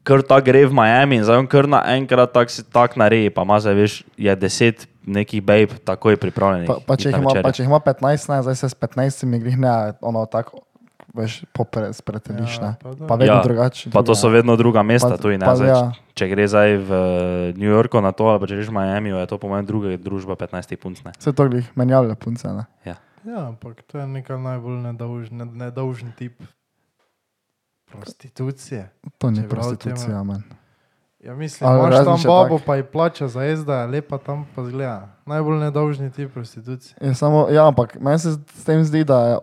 kar 0.02 0.22
ta 0.22 0.40
gre 0.40 0.64
v 0.64 0.72
Miami 0.72 1.16
in 1.16 1.24
zdaj 1.24 1.36
on 1.38 1.46
kar 1.46 1.64
naenkrat 1.66 2.28
tak, 2.28 2.48
si 2.48 2.62
tak 2.62 2.92
naredi, 2.94 3.30
pa 3.30 3.42
ima 3.42 3.56
zdaj, 3.56 3.74
veš, 3.74 3.92
je 4.16 4.36
deset 4.36 4.84
nekih 5.02 5.40
babe 5.40 5.80
takoj 5.80 6.16
pripravljenih. 6.18 6.68
Pa, 6.68 6.76
pa, 6.82 6.92
če 6.94 7.08
jih 7.08 7.16
na 7.16 7.22
ima, 7.22 7.32
pa 7.40 7.50
če 7.50 7.62
jih 7.62 7.68
ima 7.68 7.80
15, 7.80 8.28
ne, 8.28 8.42
zdaj 8.42 8.56
se 8.56 8.68
s 8.68 8.76
15 8.76 9.38
grih 9.38 9.56
ne, 9.58 9.72
ono 10.02 10.26
tako, 10.26 10.60
veš, 11.08 11.44
popre, 11.50 11.88
spreteliš, 11.90 12.56
Ja, 12.56 12.62
ne. 12.62 12.72
pa 12.78 12.90
da. 12.90 13.06
Pa 13.06 13.14
vedno 13.14 13.34
Ja, 13.34 13.42
drugače. 13.42 13.90
Pa 13.90 14.02
to 14.02 14.12
so 14.12 14.28
vedno 14.28 14.54
druga 14.54 14.82
mesta, 14.82 15.08
Pa- 15.08 15.16
tu 15.16 15.30
in 15.30 15.40
pa 15.40 15.54
zdaj, 15.54 15.68
ja. 15.68 15.92
če- 16.14 16.28
gre 16.28 16.44
zdaj 16.44 16.76
v 16.78 16.90
New 17.54 17.68
Yorku 17.68 17.98
na 17.98 18.12
to, 18.12 18.26
ali 18.26 18.38
pa 18.38 18.46
če 18.46 18.54
greš 18.54 18.68
v 18.68 18.74
Miami, 18.74 19.08
je 19.10 19.26
to 19.26 19.36
po 19.36 19.48
mojem 19.48 19.64
druga 19.64 19.96
družba 19.96 20.36
15 20.36 20.76
punc. 20.76 21.00
Ne? 21.00 21.12
Vse 21.14 21.32
to 21.32 21.44
glih 21.44 21.66
menjavlja 21.74 22.14
punce, 22.14 22.48
ne. 22.48 22.64
Ja, 22.84 22.96
ampak 23.44 23.82
to 23.82 23.98
je 23.98 24.06
neka 24.06 24.36
najbolj 24.36 24.78
nedolžen, 24.84 25.36
ne, 25.36 25.44
nedolžen 25.44 26.12
tip 26.12 26.38
prostitucije. 27.86 28.88
To 29.18 29.30
ni 29.30 29.42
prostitucija, 29.44 30.22
men. 30.22 30.42
Ja, 31.18 31.34
mislim, 31.34 31.66
Ali 31.66 31.78
imaš 31.80 32.04
tam 32.06 32.18
babo, 32.24 32.56
tak- 32.56 32.66
pa 32.66 32.76
ji 32.76 32.82
plača 32.84 33.28
za 33.28 33.42
jezda, 33.42 33.74
je 33.76 33.86
lepa 33.88 34.18
tam 34.18 34.46
pa 34.54 34.64
zgleda. 34.64 35.08
Najbolj 35.26 35.58
nedolžni 35.58 36.10
tip 36.10 36.32
prostitucije. 36.32 36.94
Je 37.00 37.14
samo, 37.14 37.48
ja, 37.50 37.66
ampak 37.66 37.96
meni 37.96 38.18
se 38.18 38.30
s 38.32 38.64
tem 38.64 38.84
zdi, 38.84 39.04
da 39.04 39.18
je, 39.20 39.36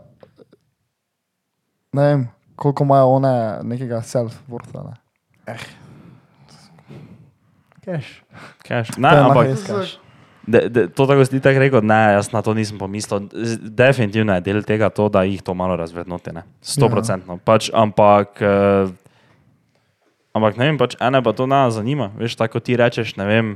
ne 1.96 2.04
vem, 2.04 2.22
koliko 2.56 2.84
imajo 2.84 3.08
one 3.14 3.34
nekega 3.66 4.02
self-wortha, 4.04 4.84
ne. 4.84 5.56
Keš. 7.82 8.08
Cash. 8.64 8.98
Ne, 8.98 9.10
To 9.10 9.16
je 9.16 9.22
ampak 9.22 9.46
cash. 9.62 9.92
de, 10.48 10.60
de, 10.70 10.82
to 10.90 11.06
tako 11.06 11.26
si 11.26 11.40
tako 11.40 11.60
rekel, 11.60 11.82
ne, 11.82 12.18
jaz 12.18 12.32
na 12.34 12.42
to 12.42 12.54
nisem 12.54 12.78
pomislil. 12.78 13.30
Definitivno 13.62 14.34
je 14.34 14.42
del 14.42 14.64
tega 14.64 14.90
to, 14.90 15.10
da 15.10 15.22
jih 15.24 15.42
to 15.42 15.54
malo 15.54 15.76
razvrednoti, 15.76 16.34
ne. 16.34 16.44
Sto 16.62 16.86
Ja. 16.86 16.92
procentno. 16.92 17.38
Pač, 17.38 17.70
ampak, 17.70 18.42
uh, 18.42 18.90
ampak 20.34 20.58
ne 20.58 20.66
vem, 20.66 20.78
pač 20.78 20.98
ene 21.00 21.22
pa 21.22 21.34
to 21.34 21.46
nas 21.46 21.74
zanima. 21.74 22.10
Veš, 22.18 22.36
tako 22.36 22.60
ti 22.60 22.76
rečeš, 22.76 23.16
ne 23.16 23.26
vem, 23.26 23.48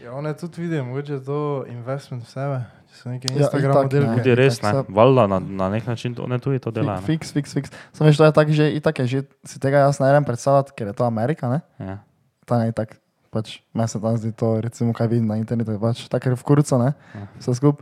Ja, 0.00 0.14
one 0.16 0.32
tudi 0.32 0.62
vidim, 0.62 0.88
mogoče 0.88 1.12
je 1.12 1.24
to 1.24 1.40
investment 1.68 2.24
v 2.24 2.30
sebe. 2.30 2.58
So 3.00 3.08
neki 3.08 3.32
Ja, 3.32 3.48
Instagram 3.48 3.72
itak, 3.72 3.82
modelki. 3.88 4.08
ne. 4.10 4.16
tudi 4.16 4.34
res, 4.36 4.60
ne. 4.60 4.72
Valjda 4.88 5.24
na, 5.26 5.38
na 5.40 5.68
nek 5.72 5.86
način 5.88 6.12
to, 6.14 6.26
ne 6.28 6.36
tudi 6.38 6.58
to 6.60 6.68
dela. 6.70 6.98
Ne. 7.00 7.06
Fiks, 7.06 7.32
fiks, 7.32 7.54
fiks. 7.56 7.72
Samo 7.96 8.10
veš, 8.10 8.18
to 8.20 8.24
je 8.28 8.32
tako 8.32 8.52
že, 8.52 8.66
itak 8.76 8.98
je 8.98 9.06
že, 9.06 9.20
si 9.48 9.56
tega 9.56 9.86
jaz 9.88 10.00
ne 10.00 10.10
morem 10.10 10.24
predstavljati, 10.24 10.74
ker 10.76 10.92
je 10.92 10.92
to 10.92 11.04
Amerika, 11.08 11.48
ne. 11.48 11.60
Ja. 11.80 11.96
Ta 12.44 12.58
ne 12.60 12.68
itak, 12.68 12.98
pač, 13.32 13.62
meni 13.72 13.88
se 13.88 14.00
tam 14.00 14.20
zdi 14.20 14.32
to, 14.36 14.60
recimo, 14.60 14.92
kaj 14.92 15.08
vidim 15.08 15.32
na 15.32 15.40
internetu, 15.40 15.80
pač 15.80 16.04
tako 16.12 16.28
je 16.28 16.36
v 16.36 16.44
kurcu, 16.44 16.76
ne. 16.76 16.92
Ja. 17.16 17.24
Vse 17.40 17.56
skup. 17.56 17.80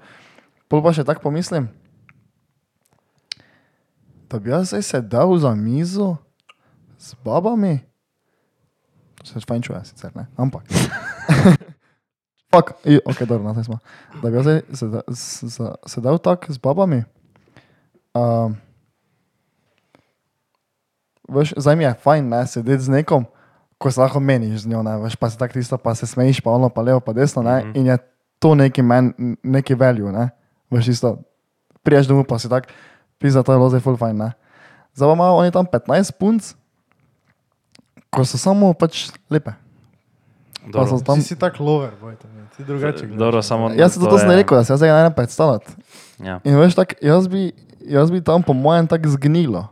Pol 0.71 0.85
pa 0.87 0.95
še 0.95 1.03
tako 1.03 1.27
pomislim, 1.27 1.67
da 4.31 4.39
bi 4.39 4.55
jaz 4.55 4.71
zdaj 4.71 4.87
sedel 4.87 5.35
za 5.41 5.51
mizo 5.59 6.15
z 6.95 7.19
babami. 7.27 7.81
To 9.19 9.27
se 9.27 9.43
fajn 9.43 9.67
čuje, 9.67 9.83
sicer 9.83 10.15
ne, 10.15 10.29
ampak. 10.39 10.63
Fak, 12.49 12.73
ok, 13.05 13.19
dobro, 13.21 13.45
na 13.45 13.55
tej 13.55 13.65
smo. 13.65 13.79
Da 14.19 14.31
bi 14.31 14.37
jaz 14.37 14.45
zdaj 14.45 14.61
sedel, 14.73 15.03
sedel 15.85 16.17
tako 16.19 16.49
z 16.49 16.59
babami. 16.59 17.03
Um, 18.15 18.57
veš, 21.29 21.53
zdaj 21.57 21.77
mi 21.77 21.85
je 21.85 21.95
fajn, 21.95 22.25
ne, 22.25 22.47
sedeti 22.47 22.83
z 22.83 22.89
nekom, 22.91 23.27
ko 23.77 23.91
se 23.91 24.01
lahko 24.01 24.17
meniš 24.19 24.61
z 24.61 24.67
njo, 24.67 24.83
ne, 24.83 24.97
veš, 24.99 25.15
pa 25.15 25.29
se 25.29 25.37
tako 25.37 25.53
tisto, 25.53 25.77
pa 25.77 25.95
se 25.95 26.07
smejiš, 26.07 26.41
pa 26.41 26.51
ono, 26.51 26.69
pa 26.69 26.81
levo, 26.81 27.01
pa 27.01 27.13
desno, 27.13 27.43
ne, 27.43 27.61
Mhm. 27.61 27.73
in 27.75 27.87
je 27.87 27.97
to 28.39 28.55
neki 28.55 28.83
men, 28.83 29.13
neki 29.43 29.75
value, 29.75 30.09
ne, 30.09 30.31
veš, 30.71 30.89
isto, 30.89 31.19
priješ 31.83 32.07
domov, 32.07 32.25
pa 32.25 32.39
si 32.39 32.49
tak, 32.49 32.73
pisa, 33.19 33.43
to 33.43 33.53
je 33.53 33.59
bilo 33.59 33.69
zdaj 33.69 33.81
full 33.81 33.97
fajn, 33.97 34.17
ne. 34.17 34.33
Zdaj 34.95 35.05
pa 35.05 35.15
imajo 35.15 35.37
oni 35.37 35.51
tam 35.51 35.67
15 35.67 36.11
punc, 36.13 36.55
ko 38.11 38.25
so 38.25 38.39
samo 38.39 38.73
pač 38.73 39.11
lepe. 39.29 39.53
Pa 40.69 40.79
so 40.81 40.91
Dobro. 40.91 41.05
tam, 41.05 41.17
Ti 41.17 41.23
si 41.23 41.37
tak 41.37 41.61
lover, 41.61 41.91
bojte 42.01 42.29
me. 42.29 42.47
Ti 42.57 42.65
drugače 42.65 43.07
gledaš. 43.07 43.19
Dobro, 43.19 43.43
samo- 43.43 43.71
jaz 43.71 43.93
sem 43.93 44.03
to 44.03 44.09
to, 44.09 44.19
sem 44.19 44.31
je- 44.31 44.37
rekel, 44.37 44.59
da 44.59 44.65
se 44.65 44.73
jaz 44.73 44.79
zdaj 44.79 44.89
ne 44.89 44.95
morem 44.95 45.13
predstavljati. 45.13 45.73
Ja. 46.19 46.41
In 46.45 46.57
veš, 46.57 46.75
tak, 46.75 46.95
jaz, 47.03 47.29
bi, 47.29 47.53
jaz 47.81 48.11
bi 48.11 48.21
tam 48.21 48.43
po 48.43 48.53
mojem 48.53 48.87
tako 48.87 49.09
zgnilo. 49.09 49.67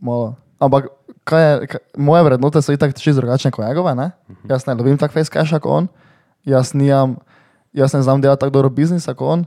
Malo. 0.00 0.34
Ampak 0.58 0.86
kaj 1.24 1.42
je, 1.42 1.66
kaj, 1.66 1.80
moje 1.96 2.22
vrednote 2.22 2.62
so 2.62 2.72
itak 2.72 2.94
čisto 2.94 3.20
drugačne 3.20 3.50
kot 3.50 3.64
njegove. 3.64 3.94
Ne? 3.94 4.10
Jaz 4.44 4.66
ne 4.66 4.74
lovim 4.74 4.98
tako 4.98 5.12
face 5.12 5.30
cash 5.30 5.52
kot 5.52 5.66
on, 5.66 5.88
jaz, 6.44 6.74
nijam, 6.74 7.16
jaz 7.72 7.92
ne 7.92 8.02
znam 8.02 8.20
delati 8.20 8.40
tako 8.40 8.50
dobro 8.50 8.68
biznisa 8.70 9.14
kot 9.14 9.28
on, 9.28 9.44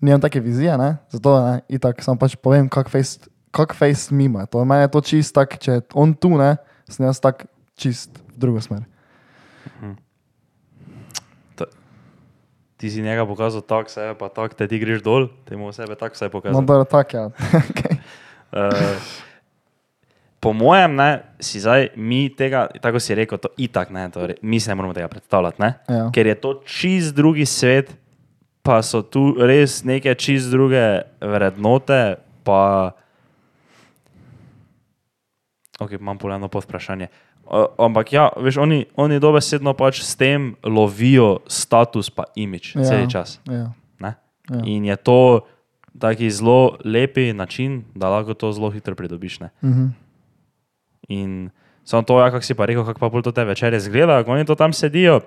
nimam 0.00 0.20
take 0.20 0.40
vizije, 0.40 0.78
ne? 0.78 0.96
zato 1.10 1.46
ne, 1.46 1.60
itak 1.68 2.02
sam 2.02 2.18
pač 2.18 2.36
povem, 2.36 2.68
kak 2.68 2.88
face, 2.88 3.18
kak 3.50 3.74
face 3.74 4.08
mimo 4.10 4.40
je. 4.40 4.46
To 4.46 4.64
meni 4.64 4.82
je 4.82 4.88
to 4.88 5.00
čist 5.00 5.34
tak, 5.34 5.58
če 5.58 5.72
je 5.72 5.80
on 5.94 6.14
tu, 6.14 6.28
ne, 6.30 6.56
sem 6.88 7.06
jaz 7.06 7.20
tak 7.20 7.46
čist 7.76 8.10
v 8.34 8.38
drugo 8.38 8.60
smer. 8.60 8.82
Ti 12.82 12.90
si 12.90 12.98
njega 12.98 13.22
pokazal 13.22 13.62
tako, 13.62 13.90
sebe 13.90 14.14
pa 14.18 14.26
tako, 14.26 14.58
te 14.58 14.66
ti 14.66 14.78
greš 14.82 15.04
dol, 15.06 15.28
te 15.46 15.54
mu 15.54 15.70
sebe 15.70 15.94
tako 15.94 16.18
No, 16.18 16.30
pokazal. 16.30 16.64
dobro, 16.66 16.84
tak 16.84 17.14
ja. 17.14 17.30
okay. 17.70 17.94
Uh, 18.50 18.98
po 20.42 20.50
mojem, 20.50 20.98
ne, 20.98 21.22
si 21.38 21.62
zdaj 21.62 21.94
mi 21.94 22.26
tega, 22.26 22.66
tako 22.82 22.98
si 22.98 23.14
rekel, 23.14 23.38
to 23.38 23.54
itak 23.54 23.94
ne, 23.94 24.10
to, 24.10 24.26
re- 24.26 24.34
mi 24.42 24.58
si 24.58 24.66
ne 24.66 24.74
moramo 24.74 24.90
tega 24.94 25.06
predstavljati, 25.06 25.62
ne? 25.62 25.70
Ja. 25.86 26.10
ker 26.10 26.26
je 26.26 26.34
to 26.34 26.50
čist 26.66 27.14
drugi 27.14 27.46
svet, 27.46 27.94
pa 28.66 28.82
so 28.82 29.02
tu 29.06 29.38
res 29.38 29.84
neke 29.86 30.10
čist 30.18 30.50
druge 30.50 31.06
vrednote, 31.22 32.18
pa 32.42 32.90
Ok, 35.78 35.92
imam 35.98 36.18
polno 36.18 36.48
pod 36.48 36.62
vprašanje. 36.66 37.06
Uh, 37.42 37.66
ampak 37.78 38.12
ja, 38.12 38.30
veš, 38.38 38.56
oni, 38.62 38.86
oni 38.96 39.18
dobesedno 39.20 39.74
pač 39.74 40.00
s 40.00 40.14
tem 40.16 40.54
lovijo 40.64 41.42
status 41.50 42.08
pa 42.08 42.24
imič 42.38 42.76
ja. 42.78 42.84
Cel 42.86 43.10
čas. 43.10 43.40
Ja. 43.50 43.74
Ne? 44.00 44.14
Ja. 44.48 44.62
In 44.64 44.86
je 44.86 44.96
to 44.96 45.20
taki 45.98 46.30
zelo 46.30 46.78
lepi 46.84 47.32
način, 47.32 47.82
da 47.94 48.08
lahko 48.08 48.34
to 48.34 48.52
zelo 48.52 48.70
hitro 48.70 48.94
pridobiš. 48.94 49.40
Ne? 49.40 49.50
Mhm. 49.64 49.86
In 51.08 51.50
samo 51.84 52.02
to, 52.02 52.20
ja, 52.20 52.30
kako 52.30 52.44
si 52.46 52.54
pa 52.54 52.64
rekel, 52.66 52.84
kako 52.84 53.00
pa 53.00 53.08
bolj 53.08 53.22
to 53.22 53.32
te 53.32 53.44
večere 53.44 53.80
zgleda, 53.80 54.22
ko 54.24 54.32
oni 54.32 54.44
to 54.44 54.54
tam 54.54 54.72
sedijo. 54.72 55.20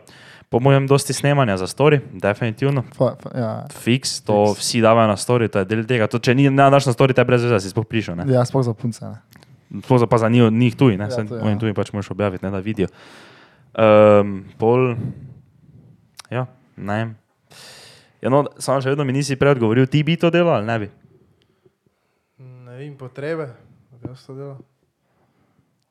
Po 0.50 0.60
mojem, 0.60 0.88
dosti 0.88 1.14
snemanja 1.14 1.58
za 1.58 1.68
story, 1.68 2.00
definitivno. 2.14 2.84
Fa, 2.96 3.16
fa, 3.22 3.30
ja. 3.38 3.66
Fiks, 3.74 4.22
to 4.22 4.54
Fiks. 4.54 4.60
vsi 4.60 4.82
davajo 4.82 5.08
na 5.08 5.18
story, 5.18 5.50
to 5.50 5.60
je 5.60 5.66
del 5.66 5.86
tega. 5.90 6.08
To, 6.08 6.20
če 6.22 6.36
ni 6.36 6.50
ne 6.50 6.70
daš 6.70 6.86
na 6.86 6.94
story, 6.94 7.18
te 7.18 7.26
brez 7.26 7.44
veze 7.44 7.60
si 7.60 7.74
sploh 7.74 7.86
prišel. 7.86 8.16
Ne? 8.16 8.30
ja, 8.30 8.46
sploh 8.46 8.64
za 8.64 8.74
punce. 8.74 9.06
Ne. 9.06 9.35
Za 9.70 10.08
pa 10.08 10.18
za 10.18 10.30
njih, 10.30 10.52
njih 10.52 10.76
tuj, 10.76 10.98
ne, 10.98 11.04
Ja, 11.04 11.10
ja, 11.12 11.26
to 11.26 11.36
ja. 11.38 11.58
tuj 11.60 11.74
pač 11.74 11.92
moraš 11.92 12.12
objaviti, 12.12 12.46
ne 12.46 12.52
da 12.52 12.60
vidijo. 12.60 12.88
Um, 13.74 14.46
pol, 14.58 14.96
ja, 16.30 16.46
ne. 16.78 17.16
Ja, 18.22 18.30
no, 18.30 18.46
samo 18.58 18.82
še 18.82 18.90
vedno 18.90 19.04
mi 19.04 19.14
nisi 19.14 19.36
prej 19.36 19.52
odgovoril, 19.52 19.86
ti 19.86 20.04
bi 20.04 20.16
to 20.16 20.30
delal 20.30 20.56
ali 20.56 20.66
ne 20.66 20.78
bi? 20.80 20.88
Ne 22.38 22.78
vem, 22.78 22.96
potrebe, 22.98 23.50
da 23.92 24.10
jaz 24.10 24.24
to 24.26 24.36
delam. 24.36 24.62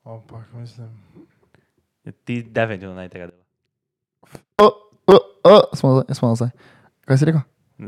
Ampak 0.05 0.53
mislim, 0.55 0.89
Ja, 2.05 2.13
Ti 2.25 2.43
definitivno 2.45 2.95
naj 2.95 3.09
tega 3.09 3.27
dela. 3.27 3.43
O, 4.59 4.67
o, 5.07 5.15
o, 5.45 5.77
smo 5.77 5.91
nazaj, 5.91 6.15
smo 6.15 6.29
nazaj. 6.29 6.51
Kaj 7.01 7.19
si 7.19 7.25
rekel? 7.25 7.41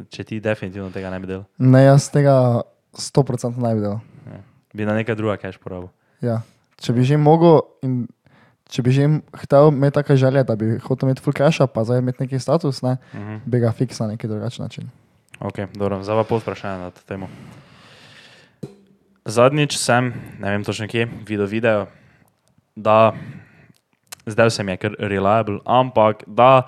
Če 0.09 0.25
ti 0.25 0.40
definitivno 0.40 0.88
tega 0.90 1.11
ne 1.11 1.21
bi 1.21 1.28
delal, 1.28 1.45
Ne, 1.59 1.85
jaz 1.85 2.09
tega 2.11 2.62
100% 2.97 3.61
ne 3.61 3.75
bi 3.75 3.81
delal. 3.81 4.00
ja. 4.26 4.40
Bi 4.76 4.85
na 4.85 4.95
nekaj 4.95 5.16
druga 5.16 5.38
cash 5.40 5.59
porabil. 5.62 5.88
Ja. 6.21 6.42
Če 6.76 6.92
bi 6.92 7.04
že 7.09 7.16
mogel 7.16 7.62
in 7.87 8.04
če 8.68 8.83
bi 8.83 8.92
že 8.92 9.06
hotel 9.40 9.71
imeti 9.73 9.95
take 9.95 10.16
želje, 10.21 10.45
da 10.45 10.56
bi 10.59 10.76
hotel 10.85 11.09
imeti 11.09 11.25
full 11.25 11.37
cache, 11.37 11.64
pa 11.66 11.85
zdaj 11.87 12.02
imeti 12.02 12.26
neki 12.26 12.38
status, 12.42 12.83
ne, 12.83 12.97
Uh 13.14 13.21
-huh. 13.21 13.40
bi 13.47 13.61
ga 13.61 13.73
fiks 13.73 14.00
na 14.00 14.06
neki 14.06 14.28
drugačen 14.28 14.62
način. 14.62 14.90
Ok, 15.40 15.59
dobro, 15.75 16.02
zdaj 16.02 16.16
pa 16.16 16.25
pol 16.28 16.38
vprašanja 16.38 16.78
na 16.78 16.90
to 16.90 17.00
temo. 17.06 17.28
Zadnjič 19.25 19.76
sem, 19.76 20.14
ne 20.38 20.50
vem 20.50 20.64
točno 20.64 20.87
kje, 20.88 21.09
videl 21.26 21.47
video, 21.47 21.87
da 22.76 23.12
zdaj 24.26 24.50
se 24.50 24.62
mi 24.62 24.73
je 24.73 24.76
kar 24.76 24.95
reliable, 24.99 25.59
ampak 25.64 26.23
da 26.26 26.62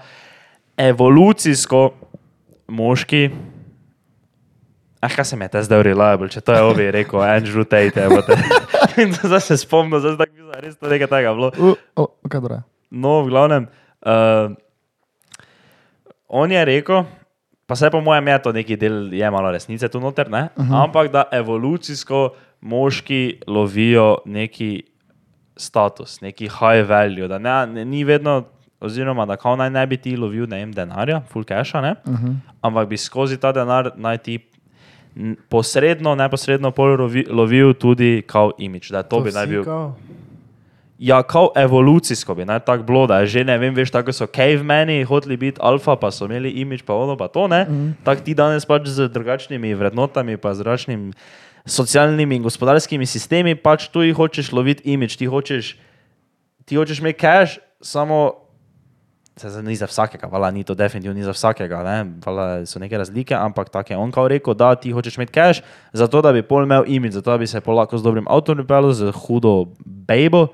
evolucijsko 0.76 1.90
moški, 2.68 3.30
ah, 5.00 5.08
kaj 5.08 5.24
se 5.24 5.36
mi 5.36 5.44
je 5.44 5.48
te 5.48 5.62
zdaj 5.62 5.82
reliable, 5.82 6.28
če 6.28 6.40
to 6.40 6.54
je 6.54 6.62
obi 6.62 6.90
rekel, 6.90 7.20
Andrew 7.20 7.64
Tate, 7.64 8.04
evo 8.04 8.22
te. 8.22 8.38
In 9.02 9.12
zdaj 9.12 9.40
se 9.40 9.56
spomnim, 9.56 10.00
zdaj 10.00 10.16
tako 10.18 10.32
mislim, 10.32 10.54
res 10.64 10.76
to 10.78 10.90
nekaj 10.90 11.10
takega 11.10 11.34
bilo. 11.34 11.52
Uh, 11.58 11.76
o, 11.96 12.08
kaj 12.28 12.40
dobro 12.40 12.58
je. 12.58 12.62
No, 12.90 13.20
v 13.22 13.30
glavnem, 13.30 13.68
uh, 14.02 14.56
on 16.28 16.52
je 16.52 16.64
rekel, 16.64 17.04
pa 17.68 17.76
se 17.76 17.90
po 17.90 18.00
mojem 18.00 18.28
je 18.28 18.42
to 18.42 18.52
neki 18.52 18.76
del, 18.76 19.00
je 19.14 19.30
malo 19.30 19.52
resnice 19.52 19.88
tu 19.88 20.00
noter, 20.00 20.30
ne? 20.30 20.48
Uh 20.56 20.64
-huh. 20.64 20.84
ampak 20.84 21.12
da 21.12 21.24
evolucijsko 21.32 22.34
moški 22.60 23.40
lovijo 23.46 24.18
neki 24.24 24.82
status, 25.56 26.20
neki 26.20 26.48
high 26.48 26.88
value, 26.88 27.28
da 27.28 27.38
ne, 27.38 27.66
ne, 27.66 27.84
ni 27.84 28.04
vedno, 28.04 28.44
oziroma 28.80 29.26
da 29.26 29.36
kao 29.36 29.56
naj 29.56 29.70
ne 29.70 29.86
bi 29.86 29.96
ti 29.96 30.16
lovil 30.16 30.48
ne 30.48 30.56
vem, 30.56 30.72
denarja, 30.72 31.20
full 31.20 31.44
casha, 31.44 31.80
ne? 31.80 31.94
Uh 32.04 32.14
-huh. 32.14 32.34
ampak 32.60 32.88
bi 32.88 32.96
skozi 32.96 33.36
ta 33.36 33.52
denar 33.52 33.90
naj 33.96 34.18
ti 34.18 34.38
posredno, 35.48 36.14
neposredno 36.14 36.72
lovi, 36.76 37.26
lovil 37.30 37.74
tudi 37.74 38.22
kao 38.26 38.52
imič, 38.58 38.90
da 38.90 39.02
to, 39.02 39.20
bi 39.20 39.30
naj 39.30 39.46
bil. 39.46 39.64
Kao, 39.64 39.96
Ja, 40.98 41.22
kao 41.22 41.52
evolucijsko 41.54 42.34
bi 42.34 42.44
naj 42.44 42.58
tako 42.66 42.82
bilo, 42.82 43.06
da 43.06 43.20
je 43.20 43.26
že 43.26 43.44
ne 43.44 43.54
vem, 43.58 43.74
veš, 43.74 43.90
tako 43.94 44.12
so 44.12 44.26
cavemani 44.26 45.04
hoteli 45.04 45.36
biti 45.36 45.60
alfa, 45.62 45.94
pa 45.96 46.10
so 46.10 46.26
imeli 46.26 46.50
imič, 46.50 46.82
pa 46.82 46.94
ono, 46.94 47.16
pa 47.16 47.28
to 47.28 47.46
ne. 47.48 47.64
Mm. 47.64 47.92
Tako 48.04 48.22
ti 48.26 48.34
danes 48.34 48.66
pač 48.66 48.88
z 48.90 49.06
drugačnimi 49.08 49.74
vrednotami, 49.74 50.36
pa 50.36 50.54
z 50.54 50.58
drugačnimi 50.58 51.12
socialnimi 51.66 52.36
in 52.36 52.42
gospodarskimi 52.42 53.06
sistemi, 53.06 53.54
pač 53.54 53.88
tu 53.94 54.02
jih 54.02 54.16
hočeš 54.16 54.50
loviti 54.52 54.90
imič, 54.90 55.16
ti 55.16 55.30
hočeš, 55.30 55.76
ti 56.66 56.76
hočeš 56.76 56.98
imeti 56.98 57.20
cash, 57.20 57.62
samo. 57.80 58.47
Se 59.38 59.50
zdaj 59.50 59.62
ni 59.62 59.76
za 59.76 59.86
vsakega, 59.86 60.26
vala 60.26 60.50
ni 60.50 60.64
to 60.64 60.74
definitivno 60.74 61.14
ni 61.14 61.22
za 61.22 61.30
vsakega, 61.30 61.82
ne? 61.82 61.98
vala 62.26 62.66
so 62.66 62.78
neke 62.78 62.98
razlike, 62.98 63.34
ampak 63.34 63.68
tako 63.70 63.92
je 63.92 63.96
on 63.96 64.12
kao 64.12 64.28
rekel, 64.28 64.54
da 64.54 64.74
ti 64.74 64.90
hočeš 64.90 65.16
imeti 65.16 65.32
cash, 65.32 65.62
zato 65.92 66.22
da 66.22 66.32
bi 66.32 66.42
pol 66.42 66.62
imel 66.62 66.84
imič, 66.86 67.12
zato 67.12 67.30
da 67.30 67.38
bi 67.38 67.46
se 67.46 67.60
lahko 67.66 67.98
z 67.98 68.02
dobrim 68.02 68.26
avtom 68.28 68.56
pripeljal, 68.56 68.92
z 68.92 69.12
hudo 69.12 69.64
bejbo 69.84 70.48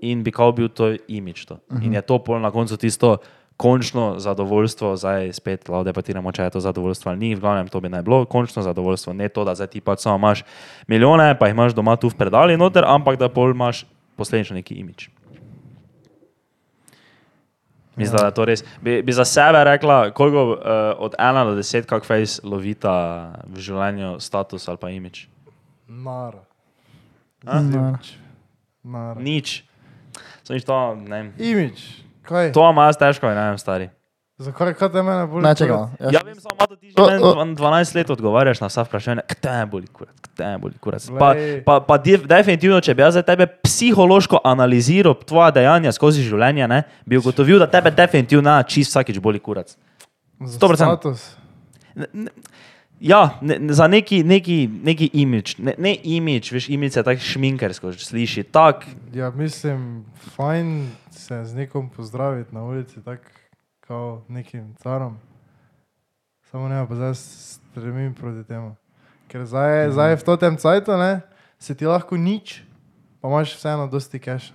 in 0.00 0.22
bi 0.22 0.32
kao 0.32 0.52
bil 0.52 0.68
to 0.68 0.94
imič. 1.08 1.44
To. 1.44 1.54
Uh 1.54 1.76
-huh. 1.76 1.86
In 1.86 1.94
je 1.94 2.02
to 2.02 2.18
pol 2.18 2.40
na 2.40 2.50
koncu 2.50 2.76
tisto 2.76 3.16
končno 3.56 4.18
zadovoljstvo, 4.18 4.96
zdaj 4.96 5.32
spet 5.32 5.68
lahko 5.68 5.84
debatiramo, 5.84 6.32
če 6.32 6.42
je 6.42 6.50
to 6.50 6.60
zadovoljstvo 6.60 7.10
ali 7.10 7.18
ni, 7.18 7.34
v 7.34 7.40
glavnem 7.40 7.68
to 7.68 7.80
bi 7.80 7.88
naj 7.88 8.02
bilo 8.02 8.24
končno 8.24 8.62
zadovoljstvo, 8.62 9.12
ne 9.12 9.28
to, 9.28 9.44
da 9.44 9.54
zdaj 9.54 9.66
ti 9.66 9.80
pač 9.80 10.00
samo 10.00 10.16
imaš 10.16 10.44
milijone, 10.86 11.38
pa 11.38 11.46
jih 11.46 11.54
imaš 11.54 11.72
doma 11.72 11.96
tu 11.96 12.08
v 12.08 12.14
predali 12.14 12.56
noter, 12.56 12.84
ampak 12.86 13.18
da 13.18 13.28
pol 13.28 13.50
imaš 13.50 13.86
posledično 14.16 14.54
neki 14.54 14.74
imič. 14.74 15.10
Mislim, 17.96 18.18
da 18.20 18.26
je 18.26 18.34
to 18.36 18.44
res. 18.44 18.64
Bi, 18.80 19.02
bi 19.02 19.12
za 19.12 19.24
sebe 19.24 19.64
rekla, 19.64 20.10
koliko 20.10 20.42
uh, 20.52 20.58
od 20.98 21.14
1 21.18 21.44
do 21.44 21.56
10, 21.56 21.86
kako 21.88 22.06
fejs 22.06 22.40
lovita 22.44 22.96
v 23.46 23.60
življenju 23.60 24.20
status 24.20 24.68
ali 24.68 24.76
pa 24.76 24.90
imič. 24.90 25.28
nara. 25.88 26.44
A? 27.46 27.60
Nara. 27.60 27.98
Nara. 28.84 29.20
Nič. 29.20 29.64
So 30.44 30.54
nič 30.54 30.64
to, 30.64 30.94
ne 30.94 31.16
vem. 31.16 31.28
Imič, 31.38 31.82
kaj? 32.22 32.52
To 32.52 32.70
ima 32.70 32.86
jaz 32.86 32.98
težko, 33.00 33.26
ne 33.26 33.48
vem, 33.50 33.58
stari. 33.58 33.88
Zakaj 34.38 34.74
kaj 34.74 34.90
te 34.92 35.00
mene 35.00 35.22
bolj? 35.26 35.42
Ne, 35.42 35.52
malo. 35.62 35.90
Ja, 36.12 36.20
vem, 36.20 36.34
samo 36.36 36.56
da 36.60 36.76
ti 36.76 36.90
že 36.90 36.94
O, 36.94 37.06
meni 37.06 37.24
o. 37.24 37.30
dvan- 37.32 37.54
12 37.54 37.94
let 37.94 38.10
odgovarjaš 38.10 38.60
na 38.60 38.66
vsa 38.66 38.84
vprašanja, 38.84 39.22
kdaj 39.30 39.60
je 39.60 39.66
boli 39.66 39.86
kurac, 39.88 40.12
kdaj 40.26 40.52
je 40.52 40.58
boli 40.58 40.74
kurac. 40.78 41.06
Pa, 41.10 41.28
pa, 41.64 41.80
pa 41.80 41.96
def- 41.96 42.26
definitivno, 42.26 42.80
če 42.80 42.94
bi 42.94 43.00
jaz 43.00 43.16
zdaj 43.16 43.24
tebe 43.24 43.46
psihološko 43.64 44.42
analiziral, 44.44 45.16
tvoja 45.16 45.48
dejanja 45.50 45.92
skozi 45.92 46.20
življenje, 46.22 46.68
ne, 46.68 46.82
bi 47.06 47.16
ugotovil, 47.16 47.58
da 47.58 47.66
tebe 47.68 47.90
definitivno 47.90 48.62
čist 48.64 48.92
vsakič 48.92 49.18
boli 49.18 49.40
kurac. 49.40 49.72
100%. 50.38 50.60
100%. 50.60 50.76
Status. 50.76 51.24
Ja, 53.00 53.38
ne, 53.40 53.58
ne, 53.58 53.72
za 53.72 53.86
neki, 53.86 54.22
neki, 54.22 54.56
neki 54.82 55.10
imič, 55.14 55.58
ne, 55.58 55.74
ne 55.78 55.96
imič, 55.96 56.48
veš, 56.50 56.68
imič 56.68 56.96
je 56.96 57.02
tako 57.02 57.20
šminkersko, 57.22 57.92
že 57.92 58.04
sliši, 58.04 58.44
tak, 58.44 58.84
Ja, 59.12 59.30
mislim, 59.30 60.04
fajn 60.30 60.70
se 61.10 61.44
z 61.44 61.54
nekom 61.56 61.88
pozdraviti 61.88 62.54
na 62.54 62.64
ulici, 62.64 63.00
tako 63.00 63.24
kot 63.86 64.28
nekim 64.28 64.74
carom. 64.76 65.18
Samo 66.42 66.68
ne, 66.68 66.86
pa 66.88 66.94
zdaj 66.94 67.14
stremim 67.14 68.14
proti 68.14 68.44
temu. 68.44 68.76
Ker 69.28 69.42
zdaj, 69.42 69.88
mm. 69.88 69.92
zdaj 69.92 70.16
v 70.16 70.22
tem 70.36 70.54
cajtu, 70.56 70.92
ne, 70.94 71.20
se 71.58 71.74
ti 71.74 71.86
lahko 71.86 72.16
nič, 72.16 72.62
pa 73.20 73.28
imaš 73.28 73.56
vseeno 73.56 73.86
dosti 73.86 74.18
cache. 74.18 74.52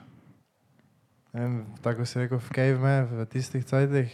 Ne 1.33 1.41
vem, 1.41 1.53
Tako 1.81 2.05
si 2.05 2.19
rekel, 2.19 2.37
v 2.37 2.49
caveme, 2.49 2.95
v 3.03 3.25
tistih 3.25 3.63
cajtih, 3.63 4.11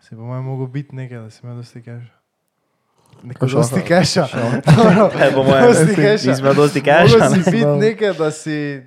si 0.00 0.10
po 0.12 0.22
mojem 0.22 0.44
mogel 0.44 0.66
biti 0.66 0.94
nekaj, 0.94 1.18
da 1.18 1.30
si 1.30 1.40
imel 1.42 1.56
dosti 1.56 1.82
cache. 1.82 2.10
Neko 3.22 3.46
dosti 3.46 3.82
kaj 5.14 5.30
po 5.34 5.42
mojem, 5.42 5.62
Dosti 5.64 5.94
keša. 5.94 6.30
nismo 6.30 6.54
dosti 6.54 6.80
keša. 6.82 7.28
si 7.28 7.40
biti 7.44 7.74
nekaj, 7.80 8.12
da 8.14 8.30
si 8.30 8.82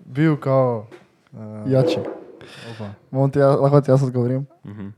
bil 0.00 0.36
kao. 0.36 0.86
Uh, 1.32 1.68
Jači. 1.68 2.00
opa. 2.70 2.94
Bom 3.10 3.28
ti, 3.28 3.38
jaz- 3.38 3.60
lahko 3.60 3.80
ti 3.80 3.90
jaz 3.90 4.02
odgovorim. 4.02 4.46
Mhm. 4.64 4.88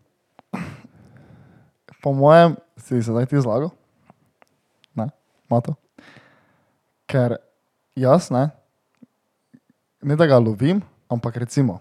Po 2.03 2.13
mojem, 2.13 2.57
si 2.77 3.03
se 3.03 3.11
zdaj 3.11 3.27
ti 3.27 3.41
zlagal. 3.41 3.71
Ne, 4.95 5.09
mato. 5.51 5.75
Ker 7.07 7.37
jaz 7.97 8.31
ne, 8.31 8.51
ne 10.03 10.17
da 10.17 10.27
ga 10.27 10.39
lovim, 10.39 10.83
ampak 11.11 11.37
recimo, 11.37 11.81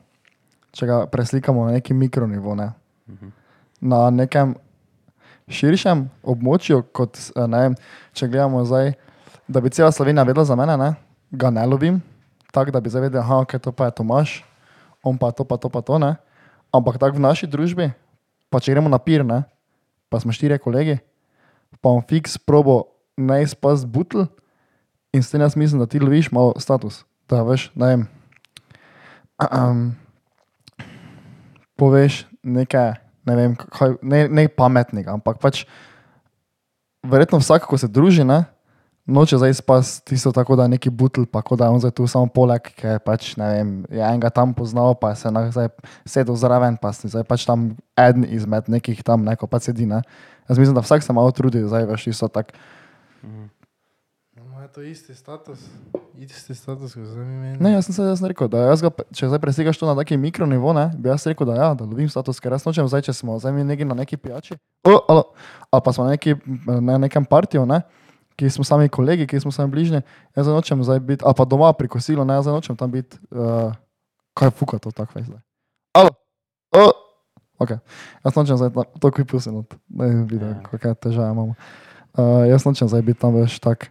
če 0.74 0.88
ga 0.90 0.98
preslikamo 1.06 1.68
na 1.68 1.78
neki 1.78 1.94
mikronivo, 1.94 2.56
ne, 2.56 2.72
Mhm. 3.08 3.30
na 3.82 4.10
nekem 4.10 4.56
širšem 5.48 6.10
območju, 6.24 6.82
kot 6.92 7.16
eh, 7.16 7.48
ne 7.48 7.72
če 8.14 8.28
gledamo 8.28 8.66
zdaj, 8.66 8.94
da 9.48 9.62
bi 9.62 9.70
cela 9.70 9.92
Slovenija 9.92 10.24
vedela 10.28 10.44
za 10.46 10.56
mene, 10.56 10.76
ne, 10.78 10.90
ga 11.32 11.50
ne 11.50 11.64
lovim, 11.66 12.02
tako 12.52 12.72
da 12.72 12.82
bi 12.82 12.90
zdaj 12.90 13.02
vedel, 13.08 13.22
da 13.22 13.38
okay, 13.38 13.60
to 13.60 13.72
pa 13.72 13.86
je 13.86 13.96
Tomaš, 13.96 14.44
on 15.04 15.16
pa 15.18 15.32
to, 15.32 15.46
pa 15.48 15.56
to, 15.58 15.70
pa 15.70 15.82
to, 15.82 16.00
ne. 16.00 16.16
Ampak 16.74 16.98
tako 17.00 17.16
v 17.16 17.24
naši 17.24 17.48
družbi, 17.48 17.94
pa 18.50 18.60
če 18.60 18.74
gremo 18.76 18.90
na 18.92 19.00
pir, 19.00 19.24
ne, 19.24 19.44
pa 20.10 20.20
smo 20.20 20.36
štirje 20.36 20.60
kolegi, 20.64 20.98
pa 21.82 21.90
on 21.90 22.04
fiks 22.08 22.38
probo 22.38 22.84
naj 23.18 23.54
spas 23.56 23.86
butl 23.86 24.28
in 25.14 25.24
s 25.24 25.32
tem 25.32 25.42
jaz 25.42 25.56
mislim, 25.56 25.80
da 25.80 25.88
ti 25.90 26.00
loviš 26.00 26.32
malo 26.32 26.54
status, 26.60 27.04
da 27.30 27.42
veš, 27.44 27.72
ne 27.76 27.88
vem, 27.88 28.08
um, 29.42 29.96
poveš 31.76 32.26
nekaj, 32.44 32.94
ne 33.26 33.36
vem, 33.36 33.56
kaj, 33.56 33.98
ne, 34.02 34.28
ne 34.28 34.48
pametnega, 34.48 35.16
ampak 35.18 35.42
pač 35.42 35.66
verjetno 37.06 37.40
vsak, 37.42 37.68
ko 37.68 37.78
se 37.78 37.90
druži, 37.90 38.26
ne, 38.28 38.44
noče 39.08 39.38
zdaj 39.38 39.54
spas 39.54 40.02
tisto 40.02 40.32
tako, 40.32 40.56
da 40.56 40.64
je 40.64 40.76
neki 40.76 40.90
butl, 40.90 41.26
pa 41.32 41.42
kot 41.42 41.60
da 41.60 41.66
je 41.66 41.72
on 41.72 41.80
zdaj 41.80 41.92
tu 41.92 42.08
samo 42.08 42.28
poleg, 42.28 42.62
ker 42.76 43.00
pač 43.00 43.36
ne 43.40 43.50
vem, 43.54 43.70
je 43.90 44.04
enega 44.04 44.30
tam 44.30 44.54
poznal, 44.54 44.96
pa 45.00 45.16
se 45.16 45.32
na 45.32 45.48
zdaj 45.52 45.70
sedel 46.06 46.36
zraven, 46.36 46.78
pa 46.82 46.92
si 46.94 47.08
zdaj 47.08 47.24
pač 47.28 47.48
tam 47.48 47.72
eden 47.98 48.28
izmed 48.28 48.68
nekih 48.68 49.04
tam, 49.04 49.24
neko 49.26 49.48
pa 49.48 49.60
sedi, 49.64 49.88
ne. 49.88 50.02
Jaz 50.50 50.60
mislim, 50.60 50.76
da 50.76 50.84
vsak 50.84 51.04
se 51.04 51.14
malo 51.14 51.32
trudi, 51.32 51.64
zdaj 51.68 51.88
veš, 51.88 52.08
isto 52.08 52.28
tak. 52.28 52.52
No, 53.24 54.62
je 54.62 54.68
to 54.76 54.82
isti 54.82 55.16
status, 55.16 55.64
isti 56.20 56.56
status, 56.56 56.94
kot 56.94 57.06
zdaj 57.06 57.26
meni. 57.26 57.58
Ne, 57.64 57.72
jaz 57.78 57.88
sem 57.88 57.96
se 57.96 58.04
jaz 58.04 58.24
rekel, 58.24 58.52
da 58.52 58.66
jaz 58.68 58.84
ga, 58.84 58.92
če 59.16 59.30
zdaj 59.32 59.40
presegaš 59.44 59.80
to 59.80 59.88
na 59.88 59.96
taki 59.96 60.18
mikronivo, 60.20 60.74
ne, 60.76 60.90
bi 61.00 61.12
jaz 61.14 61.28
rekel, 61.32 61.48
da 61.48 61.56
ja, 61.56 61.70
da 61.80 61.88
lovim 61.88 62.10
status, 62.12 62.42
ker 62.44 62.56
jaz 62.56 62.68
nočem 62.68 62.88
zdaj, 62.92 63.08
če 63.08 63.16
smo 63.16 63.40
zdaj 63.40 63.56
mi 63.56 63.64
neki 63.68 63.88
na 63.88 63.96
neki 64.04 64.20
pijači, 64.20 64.60
o, 64.84 65.00
alo, 65.08 65.30
ali 65.72 65.86
pa 65.86 65.96
smo 65.96 66.08
na, 66.08 66.18
neki, 66.18 66.36
na 66.66 66.98
nekem 67.00 67.26
partiju, 67.26 67.64
ne, 67.70 67.84
ki 68.38 68.50
smo 68.50 68.64
sami 68.64 68.90
kolegi, 68.90 69.26
ki 69.26 69.40
smo 69.42 69.50
sami 69.52 69.72
bližnji, 69.74 70.04
jaz 70.38 70.46
zdaj 70.46 70.56
nočem 70.56 70.84
zdaj 70.86 71.00
biti, 71.02 71.26
ali 71.26 71.34
pa 71.34 71.46
doma 71.46 71.74
pri 71.74 71.90
kosilu, 71.90 72.22
ne, 72.22 72.38
jaz 72.38 72.46
zdaj 72.46 72.56
nočem 72.56 72.78
tam 72.78 72.92
biti, 72.94 73.18
uh, 73.34 73.74
kaj 74.38 74.54
fuka 74.54 74.78
to 74.78 74.94
tako 74.94 75.20
zdaj. 75.26 75.42
Alo, 75.94 76.14
o, 76.72 76.86
ok, 77.58 77.72
jaz 78.22 78.38
nočem 78.38 78.58
zdaj 78.62 78.70
to 79.02 79.10
kuj 79.10 79.26
pusim, 79.26 79.66
da 79.90 80.06
je 80.06 80.22
videl, 80.24 80.54
Ja. 80.54 80.62
kakšne 80.64 80.94
težave 80.96 81.34
imamo. 81.34 81.58
Uh, 82.14 82.46
jaz 82.46 82.62
nočem 82.66 82.86
zdaj 82.88 83.02
biti 83.02 83.20
tam 83.20 83.34
več 83.34 83.58
tak, 83.58 83.90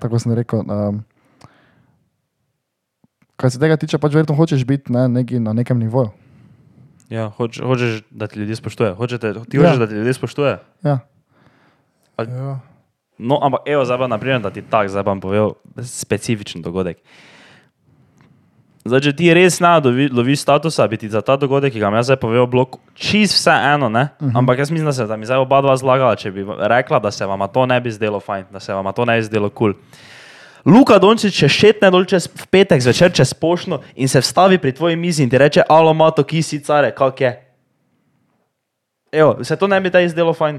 tako 0.00 0.20
sem 0.20 0.36
rekel. 0.36 0.60
Um, 0.60 1.00
Kar 3.36 3.50
se 3.52 3.60
tega 3.60 3.76
tiče, 3.76 3.98
pač 4.00 4.14
verjetno 4.16 4.32
hočeš 4.32 4.62
biti 4.64 4.92
ne, 4.92 5.08
neki 5.12 5.36
na 5.40 5.52
nekem 5.52 5.76
nivoju. 5.76 6.08
Ja, 7.12 7.28
hoč, 7.30 7.60
hočeš, 7.60 8.00
da 8.10 8.26
ti 8.26 8.40
ljudje 8.40 8.56
spoštujejo. 8.56 8.94
Hočete, 8.96 9.32
ti 9.44 9.60
Ja. 9.60 9.62
hočeš, 9.68 9.78
da 9.78 9.86
ti 9.86 9.94
ljudje 9.94 10.14
spoštujejo. 10.16 10.58
Ja. 10.84 10.96
Ja. 12.18 12.54
No, 13.18 13.38
ampak 13.42 13.64
evo, 13.66 13.84
zdaj 13.84 13.98
pa 13.98 14.06
naprimer, 14.12 14.40
da 14.44 14.50
ti 14.50 14.62
tak, 14.62 14.90
zdaj 14.92 15.04
pa 15.04 15.10
bom 15.10 15.20
povedal 15.20 15.56
specifičen 15.80 16.62
dogodek. 16.62 17.00
Zdaj, 18.86 19.00
če 19.02 19.12
ti 19.18 19.30
res 19.34 19.56
ne 19.58 19.72
loviš 20.14 20.44
statusa, 20.44 20.86
bi 20.86 20.98
ti 21.00 21.08
za 21.10 21.24
ta 21.24 21.34
dogodek, 21.36 21.72
ki 21.74 21.80
ga 21.82 21.90
jaz 21.96 22.10
zdaj 22.10 22.20
povedal, 22.22 22.46
bilo 22.46 22.66
čist 22.94 23.34
vse 23.34 23.54
eno, 23.74 23.88
ne? 23.88 24.08
Uh 24.20 24.28
-huh. 24.28 24.38
Ampak 24.38 24.58
jaz 24.58 24.70
mislim, 24.70 24.86
da 24.86 24.92
se 24.92 25.06
da 25.06 25.16
mi 25.16 25.26
zdaj 25.26 25.38
oba 25.38 25.60
dva 25.60 25.76
zlagala, 25.76 26.16
če 26.16 26.30
bi 26.30 26.46
rekla, 26.58 26.98
da 26.98 27.10
se 27.10 27.26
vam 27.26 27.48
to 27.52 27.66
ne 27.66 27.80
bi 27.80 27.90
zdelo 27.90 28.20
fajn, 28.20 28.44
da 28.52 28.60
se 28.60 28.72
vam 28.72 28.92
to 28.92 29.04
ne 29.04 29.16
bi 29.16 29.22
zdelo 29.22 29.50
kul. 29.50 29.72
Cool. 29.72 29.82
Luka 30.66 30.98
Dončić 30.98 31.30
še 31.30 31.48
šetne 31.48 31.92
dol 31.94 32.02
čez 32.10 32.26
v 32.26 32.46
petek 32.50 32.82
zvečer 32.82 33.12
čez 33.14 33.30
pošno 33.38 33.84
in 33.94 34.10
se 34.10 34.18
vstavi 34.18 34.58
pri 34.58 34.72
tvoji 34.74 34.96
mizi 34.96 35.22
in 35.22 35.30
ti 35.30 35.38
reče, 35.38 35.62
alo, 35.68 35.94
mato, 35.94 36.24
ki 36.26 36.42
si 36.42 36.58
care, 36.58 36.90
kak 36.90 37.20
je. 37.20 37.30
Evo, 39.12 39.44
se 39.44 39.56
to 39.56 39.70
ne 39.70 39.78
bi 39.80 39.90
taj 39.94 40.08
zdelo 40.08 40.34
fajn. 40.34 40.58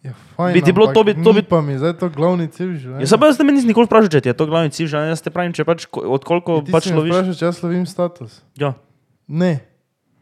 Ja, 0.00 0.12
fajn, 0.32 0.52
Bi 0.52 0.62
ti 0.62 0.72
bilo 0.72 0.86
to 0.88 1.02
bi- 1.02 1.14
to 1.14 1.32
bi- 1.32 1.42
Pa 1.42 1.60
mi 1.60 1.72
je 1.72 1.78
zdaj 1.78 1.94
to 1.94 2.08
glavni 2.08 2.46
cilj 2.46 2.76
življenja. 2.76 3.00
Ja, 3.00 3.06
sem 3.06 3.18
pa 3.18 3.26
jaz 3.26 3.36
te 3.36 3.44
meni 3.44 3.62
nikoli 3.62 3.84
vprašal, 3.84 4.08
če 4.08 4.20
ti 4.20 4.28
je 4.28 4.34
to 4.34 4.46
glavni 4.46 4.70
cilj, 4.70 4.86
življenja. 4.86 5.10
jaz 5.10 5.20
te 5.20 5.30
pravim, 5.30 5.52
če 5.52 5.64
pač 5.64 5.86
ko- 5.86 6.06
od 6.08 6.22
koliko 6.22 6.54
Ja, 6.54 6.62
ti 6.62 6.70
pač 6.70 6.84
si 6.84 6.92
me 6.92 6.96
loviš. 6.96 7.12
vprašal, 7.12 7.34
če 7.34 7.44
jaz 7.44 7.62
lovim 7.62 7.84
status. 7.84 8.40
Ja. 8.56 8.74
Ne, 9.26 9.60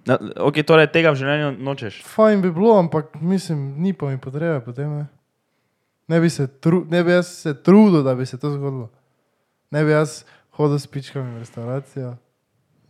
Na, 0.04 0.16
ok, 0.38 0.62
torej 0.62 0.86
tega 0.88 1.10
v 1.10 1.16
življenju 1.16 1.58
nočeš. 1.60 2.00
fajn 2.04 2.40
bi 2.40 2.50
bilo, 2.50 2.72
ampak 2.74 3.14
mislim, 3.16 3.74
ni 3.76 3.92
pa 3.92 4.06
mi 4.06 4.16
potrebe 4.16 4.60
potem. 4.60 4.88
Ne, 4.88 5.06
ne, 6.08 6.20
bi, 6.20 6.30
se 6.30 6.46
tru, 6.48 6.86
ne 6.86 7.02
bi 7.02 7.10
jaz 7.10 7.26
se 7.28 7.54
trudil, 7.54 8.02
da 8.02 8.14
bi 8.14 8.24
se 8.24 8.38
to 8.38 8.50
zgodilo. 8.50 8.88
Ne 9.68 9.82
bi 9.82 9.90
jaz 9.90 10.22
hodil 10.52 10.78
s 10.78 10.86
pičkami 10.86 11.34
v 11.34 11.38
restavracijo, 11.38 12.16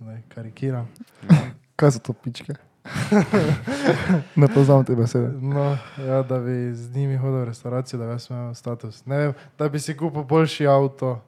ne, 0.01 0.23
karikiram. 0.29 0.87
Kaj 1.77 1.91
so 1.91 1.99
to 2.01 2.13
pičke? 2.15 2.55
ne 4.41 4.49
poznam 4.55 4.85
te 4.85 4.95
besede. 4.97 5.33
No, 5.41 5.79
ja, 6.07 6.23
da 6.23 6.39
bi 6.39 6.75
z 6.75 6.97
njimi 6.97 7.17
hodil 7.17 7.41
v 7.41 7.45
restavracijo, 7.45 7.99
da 7.99 8.07
bi 8.07 8.17
imel 8.31 8.55
status. 8.55 9.07
Ne 9.07 9.19
vem, 9.19 9.33
da 9.59 9.69
bi 9.69 9.81
si 9.81 9.97
kupil 9.97 10.25
boljši 10.25 10.67
avto, 10.67 11.21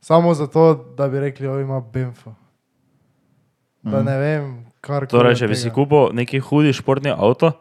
samo 0.00 0.34
zato, 0.34 0.74
da 0.96 1.08
bi 1.08 1.20
rekli, 1.20 1.46
da 1.46 1.60
ima 1.60 1.80
Benfo. 1.80 2.34
Da 3.82 4.02
ne 4.02 4.18
vem, 4.18 4.66
kar 4.80 5.06
Torej, 5.06 5.34
če 5.40 5.48
bi 5.48 5.56
si 5.56 5.70
kupil 5.72 6.12
neki 6.12 6.40
hudi 6.40 6.72
športni 6.76 7.12
avto, 7.16 7.52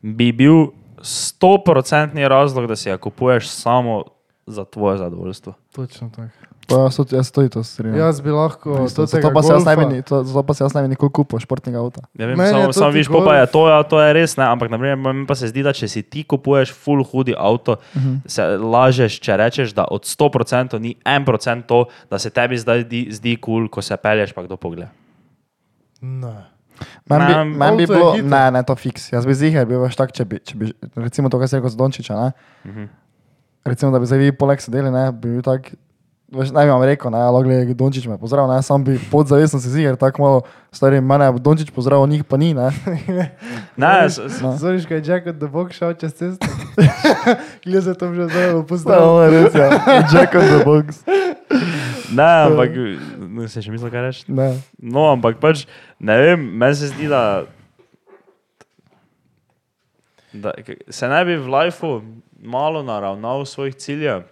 bi 0.00 0.32
bil 0.32 0.70
100% 1.04 2.28
razlog, 2.28 2.66
da 2.66 2.76
si 2.76 2.90
ga 2.90 2.96
kupuješ 2.96 3.48
samo 3.48 4.04
za 4.46 4.64
tvoje 4.64 4.98
zadovoljstvo. 4.98 5.54
Točno 5.72 6.10
tako. 6.16 6.45
Pa 6.66 6.74
jaz, 6.80 6.96
tudi- 6.96 7.14
jaz 7.14 7.30
tudi 7.30 7.48
to 7.48 7.60
strinjam. 7.60 7.94
Jaz 7.96 8.20
bi 8.20 8.30
lahko 8.30 8.74
to 8.88 9.06
Zato 9.06 9.30
pa 9.30 9.40
se 9.40 9.52
jaz 9.52 9.64
ne 9.64 9.76
bi, 9.76 9.84
ni- 9.86 10.02
to- 10.02 10.24
zato 10.24 10.42
pa 10.42 10.52
se 10.52 10.64
jaz 10.64 10.72
bi 10.74 10.88
nikoli 10.88 11.12
kupil 11.12 11.38
športnega 11.38 11.78
avta. 11.78 12.00
Ja, 12.12 12.26
vem, 12.26 12.34
je 12.36 12.46
samo, 12.48 12.72
samo 12.72 12.86
tudi 12.86 12.98
viš, 12.98 13.08
po 13.08 13.20
pa 13.20 13.24
golf. 13.24 13.36
je 13.36 13.46
to, 13.48 13.68
ja, 13.68 13.82
to 13.84 13.96
je 13.98 14.12
res, 14.12 14.36
ne, 14.36 14.44
ampak 14.44 14.68
naprimer, 14.68 14.96
meni 14.96 15.24
pa 15.24 15.34
se 15.34 15.46
zdi, 15.46 15.62
da 15.62 15.72
če 15.72 15.86
si 15.86 16.02
ti 16.02 16.24
kupuješ 16.24 16.74
full 16.74 17.04
hudi 17.04 17.34
avto, 17.34 17.72
uh 17.72 17.96
Mhm. 17.96 18.08
-huh. 18.08 18.18
se 18.26 18.42
lažeš, 18.58 19.20
če 19.20 19.36
rečeš, 19.36 19.72
da 19.72 19.84
od 19.86 20.02
100% 20.04 20.78
ni 20.78 20.96
1% 20.96 21.62
to, 21.62 21.78
da 22.10 22.18
se 22.18 22.30
tebi 22.30 22.56
zdaj 22.56 22.82
zdi, 22.82 23.08
zdi 23.10 23.36
kul, 23.36 23.54
cool, 23.56 23.68
ko 23.68 23.82
se 23.82 23.96
pelješ, 23.96 24.32
pa 24.32 24.42
kdo 24.42 24.56
pogleda. 24.56 24.90
Ne. 26.00 26.34
Meni 27.06 27.24
bi, 27.26 27.56
men 27.56 27.76
bi 27.76 27.82
je 27.82 27.86
bilo, 27.88 28.16
ne, 28.18 28.50
ne, 28.50 28.62
to 28.62 28.74
fiks. 28.74 29.12
Jaz 29.12 29.24
bi 29.24 29.34
zihar 29.34 29.64
bil 29.64 29.80
veš 29.80 29.96
tak, 29.96 30.12
če 30.12 30.24
bi, 30.24 30.38
če 30.38 30.56
bi, 30.56 30.72
recimo 30.96 31.28
to, 31.28 31.38
kar 31.38 31.48
si 31.48 31.56
rekel 31.56 31.70
z 31.70 31.76
Dončiča, 31.76 32.14
ne. 32.16 32.32
Mhm. 32.66 32.84
Recimo, 33.64 33.90
da 33.90 33.98
bi 33.98 34.06
zdaj 34.06 34.18
vi 34.18 34.32
poleg 34.32 34.60
sedeli, 34.60 34.90
ne, 34.90 35.12
bi 35.12 35.28
bil 35.30 35.42
tak, 35.42 35.72
veš, 36.32 36.50
ne 36.50 36.64
bi 36.64 36.70
vam 36.70 36.82
rekel, 36.82 37.10
ne, 37.10 37.18
alo 37.22 37.42
gledaj, 37.42 37.74
Dončič 37.74 38.06
me 38.06 38.18
pozdravil, 38.18 38.50
ne, 38.54 38.62
sam 38.62 38.84
bi 38.84 38.98
podzavestno 39.10 39.60
se 39.60 39.70
zihar 39.70 39.96
tako 39.96 40.22
malo, 40.22 40.40
stari, 40.72 41.00
mene 41.00 41.24
je 41.24 41.32
Dončič 41.38 41.70
pozdravil, 41.70 42.06
njih 42.06 42.24
pa 42.24 42.36
ni, 42.36 42.54
ne. 42.54 42.70
Ne, 43.76 44.10
s, 44.10 44.18
s, 44.18 44.40
No. 44.40 44.56
Zoriš, 44.56 44.86
kaj 44.86 44.96
je 44.96 45.02
Jack 45.06 45.26
od 45.26 45.36
the 45.38 45.46
Box 45.46 45.72
šel 45.76 45.94
čez 45.94 46.14
cesto? 46.14 46.46
Glede 47.64 47.82
se 47.82 47.94
tam 47.94 48.14
že 48.14 48.24
zdaj 48.28 48.42
Stavno 48.44 48.64
pozdravil. 48.66 49.22
je 49.22 49.30
res, 49.30 49.54
ja. 49.54 49.68
Jack 50.12 50.34
on 50.34 50.44
the 50.44 50.64
box. 50.64 51.04
ne, 52.12 52.30
ampak 52.46 52.70
ne, 53.18 53.48
se 53.48 53.62
še 53.62 53.70
misliš, 53.70 53.90
kaj 53.92 54.02
reči. 54.02 54.24
Ne. 54.32 54.56
No, 54.78 55.10
ampak 55.12 55.38
pač, 55.40 55.66
ne 56.00 56.16
vem, 56.18 56.40
meni 56.40 56.74
se 56.74 56.88
zdi, 56.90 57.08
da, 57.08 57.44
da 60.32 60.52
se 60.88 61.08
ne 61.08 61.24
bi 61.24 61.36
v 61.36 61.48
lifeu 61.48 62.00
malo 62.42 62.82
naravnal 62.82 63.44
svojih 63.44 63.74
ciljev 63.74 64.22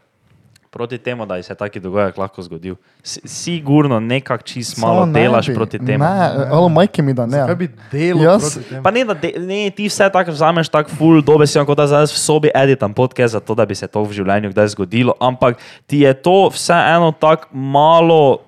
proti 0.75 0.99
temu, 0.99 1.27
da 1.27 1.43
se 1.43 1.55
taki 1.55 1.81
dogodek 1.81 2.17
lahko 2.19 2.43
zgodil. 2.43 2.75
S, 3.03 3.21
sigurno 3.25 4.01
nekako 4.01 4.43
čist 4.43 4.79
malo 4.83 5.07
ne 5.07 5.21
delaš 5.21 5.47
bi. 5.47 5.55
proti 5.55 5.79
temu. 5.79 6.05
Ne, 6.05 6.49
alo 6.51 6.69
majke 6.69 7.03
mi 7.03 7.15
da 7.15 7.27
ne. 7.27 7.45
Kaj 7.47 7.55
bi 7.55 7.69
delal 7.93 8.25
Jaz-? 8.25 8.59
Pa 8.83 8.91
ne, 8.91 9.05
da 9.05 9.15
de, 9.15 9.31
ne, 9.39 9.71
ti 9.71 9.87
vse 9.87 10.09
tako 10.13 10.35
vzameš, 10.35 10.69
tako 10.69 10.91
full 10.99 11.23
dobe 11.23 11.47
si, 11.47 11.63
kot 11.67 11.79
da 11.79 11.87
zdaj 11.87 12.09
v 12.11 12.19
sobi 12.19 12.51
editam 12.55 12.95
podcast, 12.95 13.39
zato 13.39 13.55
da 13.55 13.67
bi 13.67 13.79
se 13.79 13.87
to 13.87 14.03
v 14.03 14.19
življenju 14.19 14.51
kdaj 14.51 14.73
zgodilo, 14.75 15.15
ampak 15.23 15.63
ti 15.87 16.03
je 16.03 16.11
to 16.19 16.49
vseeno 16.51 17.13
tako 17.23 17.55
malo, 17.55 18.43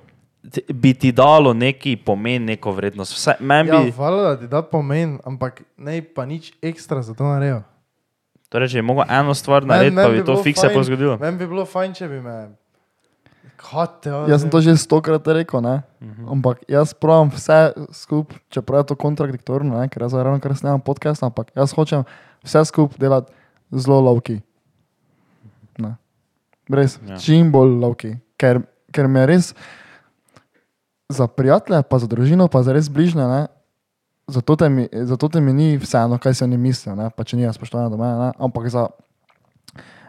bi 0.74 0.94
ti 0.94 1.12
dalo 1.14 1.54
neki 1.54 1.94
pomen, 1.96 2.50
neko 2.50 2.74
vrednost. 2.74 3.14
Vse, 3.14 3.38
meni 3.40 3.70
Ja, 3.70 3.84
bi, 3.86 3.94
hvala, 3.94 4.34
da 4.34 4.34
ti 4.40 4.50
da 4.50 4.66
pomen, 4.66 5.20
ampak 5.24 5.62
ne 5.78 6.02
pa 6.02 6.26
nič 6.26 6.50
ekstra 6.58 7.06
za 7.06 7.14
to 7.14 7.22
naredil. 7.22 7.62
Torej, 8.56 8.72
če 8.72 8.80
bi 8.80 8.86
mogel 8.88 9.04
eno 9.12 9.34
stvar 9.36 9.64
narediti, 9.64 9.96
pa 9.96 10.08
bi 10.08 10.24
to 10.24 10.38
fikse 10.40 10.70
pa 10.72 10.80
zgodilo. 10.82 11.18
Meni 11.20 11.36
bi 11.36 11.46
bilo 11.46 11.66
fajn, 11.68 11.92
če 11.94 12.08
bi 12.08 12.20
me. 12.20 12.36
Hote, 13.66 14.12
Jaz 14.30 14.44
sem 14.44 14.50
to 14.52 14.60
že 14.60 14.76
stokrat 14.78 15.26
rekel, 15.26 15.58
ne? 15.60 15.82
Mhm. 16.00 16.28
ampak 16.30 16.60
jaz 16.68 16.92
pravim 16.94 17.32
vse 17.32 17.72
skupaj, 17.90 18.38
čeprav 18.48 18.84
je 18.84 18.92
to 18.92 18.96
kontradiktorno, 18.96 19.80
ne? 19.80 19.88
ker 19.88 20.04
jaz 20.04 20.14
ravno 20.14 20.38
kar 20.38 20.54
snemam 20.54 20.80
podcast, 20.80 21.24
ampak 21.24 21.50
jaz 21.56 21.72
hočem 21.74 22.04
vse 22.46 22.62
skupaj 22.64 23.00
delati 23.00 23.32
zelo 23.74 23.98
lovki. 24.00 24.38
Ne. 25.78 25.96
Res, 26.70 27.00
Ja. 27.02 27.16
ja. 27.16 27.18
čim 27.18 27.50
bolj 27.50 27.74
lovki, 27.80 28.12
ker, 28.38 28.62
ker 28.92 29.08
me 29.08 29.26
res 29.26 29.50
za 31.08 31.26
prijatelje, 31.26 31.82
pa 31.82 31.98
za 31.98 32.06
družino, 32.06 32.46
pa 32.48 32.62
za 32.62 32.70
res 32.76 32.86
bližnje, 32.92 33.24
ne? 33.24 33.42
Zato 34.26 34.56
te, 34.56 34.68
mi, 34.68 34.88
zato 35.06 35.28
te 35.28 35.40
mi 35.40 35.52
ni 35.52 35.76
vseeno, 35.78 36.18
kaj 36.18 36.34
si 36.34 36.44
oni 36.44 36.56
mislijo, 36.58 36.96
ne? 36.98 37.10
pa 37.14 37.22
če 37.24 37.36
ni 37.38 37.46
spoštovanja 37.46 37.92
do 37.92 37.98
mene, 38.00 38.14
ne? 38.18 38.32
ampak 38.42 38.66
za 38.74 38.88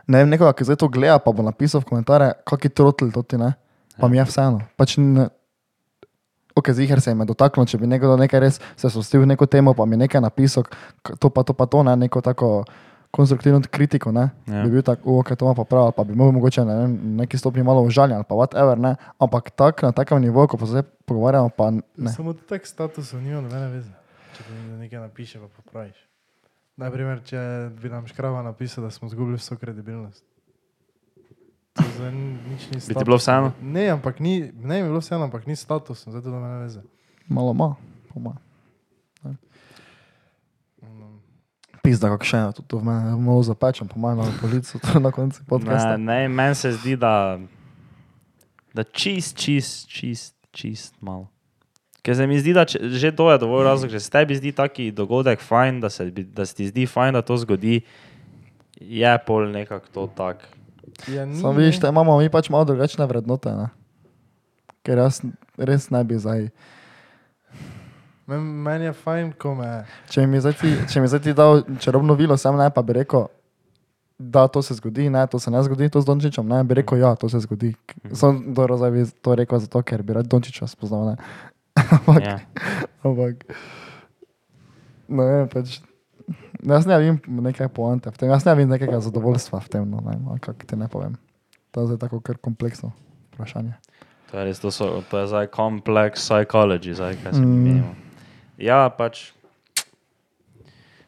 ne 0.07 0.23
vem, 0.23 0.29
nekoga, 0.31 0.55
ki 0.57 0.65
zdaj 0.65 0.79
to 0.81 0.89
gleda, 0.89 1.19
pa 1.21 1.31
bo 1.35 1.45
napisal 1.45 1.83
v 1.83 1.91
komentarje, 1.91 2.31
kakšen 2.47 2.73
trotl 2.73 3.11
to 3.13 3.21
ti 3.21 3.37
ne, 3.37 3.53
pa 3.99 4.09
mi 4.09 4.17
je 4.17 4.25
vseeno. 4.25 4.63
Pač 4.79 4.95
ne, 4.97 5.27
ok, 6.57 6.71
zihar 6.73 7.03
se 7.03 7.13
je 7.13 7.27
dotaknil, 7.29 7.67
če 7.69 7.77
bi 7.77 7.91
nekdo 7.91 8.15
nekaj 8.17 8.41
res 8.41 8.59
se 8.79 8.89
sostil 8.89 9.21
v 9.21 9.29
neko 9.35 9.45
temo, 9.45 9.75
pa 9.77 9.85
mi 9.85 9.99
je 9.99 10.07
nekaj 10.07 10.23
napisal, 10.23 10.65
to 11.19 11.29
pa 11.29 11.43
to 11.45 11.53
pa 11.53 11.69
to, 11.69 11.83
ne, 11.85 11.93
neko 12.07 12.23
tako 12.25 12.65
konstruktivno 13.11 13.61
kritiko, 13.71 14.11
ne, 14.11 14.31
Ja. 14.47 14.55
ja. 14.55 14.63
bi 14.65 14.79
bil 14.79 14.81
tak, 14.81 15.05
ok, 15.05 15.35
to 15.37 15.45
ima 15.45 15.53
pa 15.53 15.63
prav, 15.63 15.91
pa 15.93 16.03
bi 16.03 16.15
mogel 16.17 16.39
mogoče 16.39 16.65
ne, 16.65 16.75
vem, 16.81 16.97
neki 17.21 17.37
stopni 17.37 17.63
malo 17.63 17.85
užaljen, 17.85 18.17
ali 18.17 18.25
pa 18.27 18.35
whatever, 18.35 18.79
ne, 18.79 18.95
ampak 19.19 19.53
tak 19.53 19.85
na 19.85 19.91
takem 19.91 20.21
nivoju, 20.25 20.47
ko 20.47 20.57
pa 20.57 20.65
se 20.65 20.79
zdaj 20.79 20.87
pogovarjamo, 21.05 21.53
pa 21.53 21.71
ne. 21.71 22.11
Samo 22.15 22.33
tak 22.33 22.65
status 22.65 23.13
nima 23.13 23.41
nobene 23.45 23.69
veze. 23.77 24.06
Če 24.37 24.43
ti 24.43 24.53
nekaj 24.77 24.99
napiše, 25.01 25.39
pa 25.39 25.47
popraviš. 25.49 25.97
Naprimer, 26.77 27.23
če 27.23 27.39
bi 27.73 27.89
nam 27.89 28.05
škrava 28.05 28.43
napisal, 28.43 28.83
da 28.83 28.91
smo 28.91 29.07
izgubili 29.07 29.37
vso 29.37 29.57
kredibilnost. 29.57 30.21
To 31.73 31.83
zdaj 31.91 32.11
ni- 32.11 32.37
nič 32.47 32.67
ni 32.67 32.77
Bi 32.79 32.93
ti 32.93 33.03
bilo 33.03 33.17
vseeno? 33.17 33.51
Ne, 33.59 33.87
ampak 33.89 34.19
ni, 34.19 34.35
ne 34.53 34.77
bi 34.77 34.87
bilo 34.87 34.99
vseeno, 34.99 35.23
ampak 35.23 35.45
ni 35.45 35.55
status, 35.55 36.05
zato 36.05 36.29
da 36.29 36.37
me 36.37 36.59
veze. 36.59 36.81
Malo 37.27 37.51
ima, 37.51 37.75
po 38.07 38.19
mojem. 38.19 38.37
Mm, 40.81 41.17
Pizda, 41.83 42.09
kako 42.09 42.23
še 42.23 42.37
eno, 42.37 42.51
tudi 42.51 42.67
to 42.67 42.77
v 42.77 42.83
mene, 42.83 43.15
malo 43.15 43.41
zapečem, 43.41 43.87
pomagam 43.87 44.25
na 44.25 44.33
policu, 44.37 44.77
to 44.77 44.99
na 44.99 45.11
koncu 45.11 45.41
Ne, 45.41 45.47
podcasta. 45.47 45.97
ne, 45.97 46.27
meni 46.27 46.55
se 46.55 46.71
zdi, 46.73 46.95
da, 46.95 47.39
da 48.73 48.83
čist, 48.83 49.33
čist, 49.35 49.87
čist, 49.87 50.35
čist 50.51 50.93
malo. 50.99 51.27
Ker 52.07 52.15
se 52.15 52.23
mi 52.23 52.37
zdi, 52.39 52.53
da 52.55 52.63
če, 52.63 52.79
že 52.87 53.11
to 53.11 53.27
je 53.27 53.37
dovolj 53.37 53.65
razlog, 53.65 53.91
če 53.91 53.99
se 53.99 54.07
tebi 54.07 54.35
zdi 54.35 54.53
taki 54.55 54.91
dogodek 54.91 55.41
fajn, 55.43 55.81
da 55.83 55.89
se, 55.89 56.05
bi- 56.07 56.23
da 56.23 56.45
se 56.45 56.55
ti 56.55 56.67
zdi 56.67 56.85
fajn, 56.87 57.13
da 57.13 57.21
to 57.21 57.35
zgodi, 57.35 57.81
je 58.79 59.11
pol 59.19 59.49
nekako 59.51 59.91
to 59.91 60.05
tak. 60.15 60.45
Ja, 61.05 61.25
ni, 61.25 61.35
Samo 61.35 61.51
vidiš, 61.51 61.79
da 61.79 61.91
imamo 61.91 62.15
mi 62.17 62.29
pač 62.29 62.47
malo 62.47 62.63
drugačne 62.65 63.03
vrednote, 63.05 63.51
ne? 63.51 63.67
ker 64.81 64.97
jaz 64.97 65.19
res 65.59 65.89
ne 65.89 65.99
bi 66.01 66.15
zdaj. 66.15 66.47
Men, 68.25 68.39
meni 68.39 68.85
je 68.85 68.93
fajn, 68.93 69.33
ko 69.33 69.51
me. 69.55 69.83
Če 70.07 70.23
mi 70.23 70.39
zdaj 70.39 70.55
ti, 70.59 70.71
če 70.87 71.01
mi 71.01 71.07
zdaj 71.07 71.21
ti 71.21 71.33
dal 71.33 71.61
čarobno 71.77 72.15
vilo, 72.15 72.37
sem 72.37 72.55
ne, 72.55 72.69
pa 72.71 72.81
bi 72.81 72.95
rekel, 72.95 73.27
da 74.17 74.47
to 74.47 74.63
se 74.63 74.73
zgodi, 74.73 75.09
ne, 75.09 75.25
to 75.27 75.39
se 75.39 75.51
ne 75.51 75.59
zgodi, 75.59 75.89
to 75.89 75.99
z 75.99 76.07
Dončičem, 76.07 76.47
ne, 76.47 76.63
bi 76.63 76.79
rekel, 76.79 76.99
ja, 76.99 77.11
to 77.15 77.27
se 77.27 77.39
zgodi. 77.39 77.73
Sem 78.11 78.53
dobro 78.53 78.79
zdaj 78.79 78.91
bi 78.91 79.03
to 79.21 79.35
rekel 79.35 79.59
zato, 79.59 79.83
ker 79.83 80.03
bi 80.03 80.15
rad 80.15 80.27
Dončiča 80.27 80.67
spoznal, 80.67 81.11
ne. 81.11 81.15
Ampak, 81.91 82.21
Ja. 82.23 82.37
ampak, 83.03 83.43
ne 85.07 85.23
vem, 85.23 85.47
pač, 85.47 85.79
jaz 86.63 86.85
ne 86.85 86.97
vidim 86.99 87.17
neke 87.41 87.67
poante, 87.69 88.09
v 88.09 88.17
tem, 88.17 88.29
jaz 88.29 88.45
ne 88.45 88.55
vidim 88.55 88.69
nekega 88.69 88.99
zadovoljstva 88.99 89.59
v 89.59 89.69
tem, 89.69 89.83
no, 89.85 90.01
ne, 90.01 90.17
vem, 90.17 90.39
kako 90.39 90.63
ti 90.63 90.75
ne 90.75 90.87
povem. 90.87 91.15
To 91.71 91.85
je 91.85 91.97
tako 91.97 92.19
kar 92.19 92.37
kompleksno 92.37 92.91
vprašanje. 93.31 93.75
To 94.27 94.35
je 94.35 94.43
res, 94.43 94.59
to, 94.59 94.67
so, 94.69 94.99
to 95.03 95.19
je 95.19 95.27
zdaj 95.27 95.47
complex 95.47 96.19
psychology, 96.19 96.91
zdaj, 96.91 97.15
kaj 97.17 97.33
se 97.33 97.39
Mm. 97.39 97.47
mi 97.47 97.69
menimo. 97.69 97.91
Ja, 98.57 98.89
pač, 98.89 99.31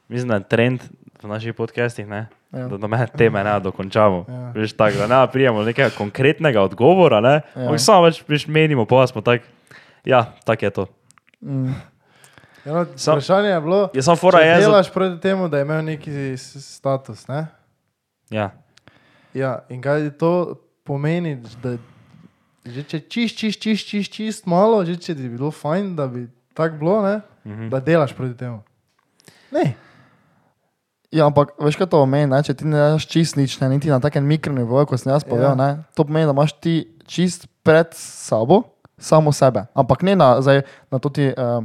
mislim, 0.07 0.29
da 0.29 0.35
je 0.35 0.43
trend 0.45 0.79
v 1.17 1.27
naših 1.27 1.53
podcastih, 1.53 2.07
ne, 2.07 2.27
Ja. 2.49 2.65
da 2.67 2.87
mene 2.87 3.07
teme 3.07 3.43
ne 3.43 3.59
dokončamo. 3.59 4.25
Ja. 4.25 4.51
Veš, 4.51 4.73
tak, 4.73 4.93
da 4.93 5.05
ne 5.05 5.27
prijemo 5.27 5.61
nekega 5.61 5.89
konkretnega 5.91 6.61
odgovora, 6.61 7.19
ne, 7.19 7.41
Ja. 7.55 7.61
ja. 7.65 7.77
samo 7.77 8.01
več 8.03 8.23
veš, 8.23 8.47
menimo, 8.47 8.85
pa 8.85 9.05
smo 9.05 9.21
tak, 9.21 9.41
ja, 10.05 10.33
tako 10.45 10.65
je 10.65 10.69
to. 10.69 10.85
Mm. 11.41 11.73
Ja, 12.65 12.73
no, 12.73 12.85
Sam- 12.95 13.15
vprašanje 13.15 13.49
je 13.49 13.61
bilo, 13.61 13.89
fora 14.15 14.39
če 14.39 14.45
je 14.45 14.55
za... 14.55 14.67
delaš 14.67 14.93
proti 14.93 15.21
temu, 15.21 15.47
da 15.49 15.57
je 15.57 15.65
imel 15.65 15.85
neki 15.85 16.37
status. 16.37 17.27
Ne? 17.27 17.47
Ja, 18.29 18.51
Ja, 19.33 19.59
in 19.69 19.81
kaj 19.81 20.09
to 20.17 20.57
pomeni, 20.83 21.37
da 21.61 21.77
že 22.65 22.83
če 22.83 22.99
čist, 22.99 23.37
čist, 23.37 23.61
čist, 23.61 23.87
čist, 23.87 24.11
čist 24.13 24.45
malo, 24.49 24.81
že 24.85 24.97
če 24.97 25.15
ti 25.15 25.21
bi 25.21 25.37
bilo 25.37 25.51
fajn, 25.51 25.93
da 25.95 26.07
bi 26.07 26.27
tako 26.53 26.75
bilo, 26.81 27.01
ne? 27.05 27.21
mhm. 27.45 27.69
da 27.69 27.79
delaš 27.79 28.13
proti 28.17 28.37
temu. 28.37 28.63
Ne, 29.51 29.75
Ja, 31.09 31.25
ampak 31.25 31.55
veš, 31.57 31.73
kaj 31.73 31.87
to 31.89 32.03
pomeni, 32.03 32.37
če 32.45 32.53
ti 32.53 32.67
ne 32.69 32.77
daš 32.93 33.07
čist 33.09 33.33
nič, 33.33 33.55
ne? 33.63 33.69
niti 33.73 33.89
na 33.89 33.97
takem 33.97 34.21
mikronivoju, 34.29 34.85
kot 34.85 35.01
sem 35.01 35.09
jaz 35.09 35.25
povedal, 35.25 35.57
Ja. 35.57 35.65
ja. 35.65 35.77
to 35.97 36.05
pomeni, 36.05 36.29
da 36.29 36.35
imaš 36.37 36.53
ti 36.61 36.85
čist 37.09 37.47
pred 37.65 37.97
sabo 37.97 38.61
samo 38.99 39.31
sebe. 39.31 39.65
Ampak 39.73 40.03
ne 40.03 40.15
na, 40.15 40.41
zdaj, 40.41 40.61
na 40.91 40.99
to 40.99 41.09
ti 41.09 41.31
uh, 41.31 41.63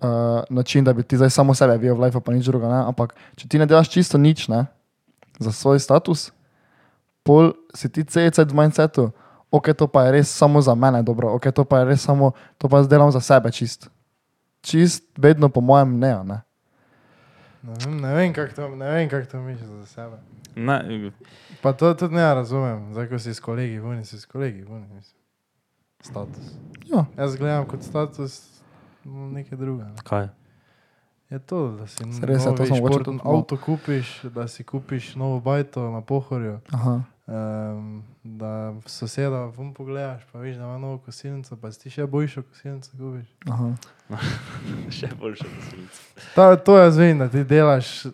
uh, 0.00 0.42
način, 0.50 0.84
da 0.84 0.92
bi 0.92 1.02
ti 1.02 1.16
zdaj 1.16 1.30
samo 1.30 1.54
sebe 1.54 1.76
videl 1.76 1.96
v 1.96 2.00
life, 2.00 2.20
pa 2.20 2.32
nič 2.32 2.46
druga. 2.46 2.68
Ne? 2.68 2.80
Ampak 2.86 3.14
če 3.36 3.48
ti 3.48 3.58
ne 3.58 3.66
delaš 3.66 3.90
čisto 3.90 4.18
nič 4.18 4.48
ne? 4.48 4.66
za 5.40 5.52
svoj 5.52 5.80
status, 5.80 6.30
pol 7.24 7.52
si 7.74 7.88
ti 7.88 8.04
CEC 8.04 8.44
v 8.44 8.52
mindsetu, 8.52 9.08
ok, 9.50 9.72
to 9.72 9.88
pa 9.88 10.04
je 10.04 10.20
res 10.20 10.28
samo 10.28 10.60
za 10.60 10.74
mene 10.76 11.02
dobro, 11.02 11.32
ok, 11.32 11.48
to 11.48 11.64
pa 11.64 11.80
je 11.80 11.96
res 11.96 12.04
samo, 12.04 12.36
to 12.60 12.68
pa 12.68 12.84
delam 12.84 13.08
za 13.08 13.20
sebe 13.24 13.48
čist. 13.48 13.88
Čist, 14.60 15.08
vedno 15.16 15.48
po 15.48 15.64
mojem 15.64 15.96
ne. 15.96 16.12
ne? 16.24 16.38
ne 17.62 17.74
vem, 17.80 17.96
ne 18.00 18.12
vem 18.14 18.32
kako 18.36 18.52
to, 18.52 18.68
ne 18.76 18.90
vem, 18.92 19.08
kak 19.08 19.26
to 19.32 19.40
misliš 19.40 19.68
za 19.68 19.86
sebe. 19.86 20.16
ne, 20.56 21.10
Pa 21.62 21.72
to 21.72 21.94
tudi 21.94 22.14
ne 22.14 22.34
razumem, 22.34 22.92
zdaj 22.92 23.08
ko 23.08 23.18
si 23.18 23.34
s 23.34 23.40
kolegi, 23.40 23.78
vuni 23.78 24.04
si 24.04 24.20
s 24.20 24.28
kolegi, 24.28 24.62
vuni 24.62 24.86
mislim. 24.92 25.19
Status. 26.02 26.52
Ja. 26.86 27.04
Jaz 27.18 27.36
gledam 27.36 27.66
kot 27.66 27.82
status 27.82 28.40
mm, 29.04 29.32
nekaj 29.32 29.58
drugega. 29.58 29.88
Ne. 29.88 30.02
kaj? 30.04 30.28
Je 31.30 31.38
to, 31.38 31.68
da 31.70 31.86
si 31.86 32.02
res 32.22 32.44
to 32.44 32.50
novi 32.50 32.60
mogoče 32.60 32.76
športni 32.76 33.04
tudi 33.04 33.20
malo- 33.24 33.38
avto 33.38 33.56
kupiš, 33.56 34.22
da 34.24 34.48
si 34.48 34.64
kupiš 34.64 35.14
novo 35.14 35.40
bajto 35.40 35.90
na 35.90 36.00
pohorju, 36.00 36.56
Aha. 36.72 37.02
um, 37.26 38.02
da 38.24 38.50
soseda 38.86 39.44
vum 39.46 39.74
pogledaš, 39.74 40.22
pa 40.32 40.38
vidiš, 40.38 40.56
da 40.56 40.64
ima 40.64 40.78
novo 40.78 40.98
kosilnico, 40.98 41.56
pa 41.56 41.72
si 41.72 41.80
ti 41.80 41.90
še 41.90 42.06
boljšo 42.06 42.42
kosilnico 42.42 42.90
kupiš. 42.90 43.28
Aha. 43.46 43.70
Še 44.90 45.08
boljše 45.20 45.44
posledice. 45.46 46.02
Ta, 46.34 46.56
to 46.56 46.78
jaz 46.78 46.98
vem, 46.98 47.18
da 47.18 47.28
ti 47.28 47.44
delaš 47.44 48.06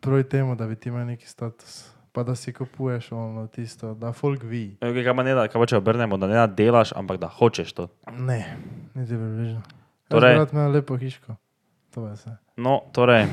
proti 0.00 0.28
temu, 0.28 0.54
da 0.56 0.66
bi 0.66 0.76
ti 0.76 0.88
imel 0.88 1.06
neki 1.06 1.26
status. 1.26 1.88
Pa 2.12 2.22
da 2.22 2.34
si 2.34 2.50
kupuješ 2.50 3.12
ono 3.12 3.46
tisto, 3.46 3.94
da 3.94 4.12
folk 4.12 4.42
vi. 4.42 4.76
Okay, 4.80 5.04
kaj 5.04 5.14
pa 5.14 5.22
ne 5.22 5.34
da, 5.34 5.44
kaj 5.46 5.60
pa 5.60 5.66
če 5.66 5.76
obrnemo, 5.76 6.16
da 6.16 6.26
ne 6.26 6.34
da 6.34 6.46
delaš, 6.48 6.90
ampak 6.92 7.18
da 7.18 7.28
hočeš 7.28 7.72
to. 7.72 7.86
Ne, 8.10 8.56
niti 8.94 9.12
približno. 9.12 9.62
Torej- 10.08 10.34
Torej, 10.34 10.50
imaš 10.52 10.74
lepo 10.74 10.96
hiško. 10.96 11.36
To 11.90 12.06
je 12.06 12.14
vse. 12.14 12.32
No, 12.56 12.80
torej, 12.92 13.26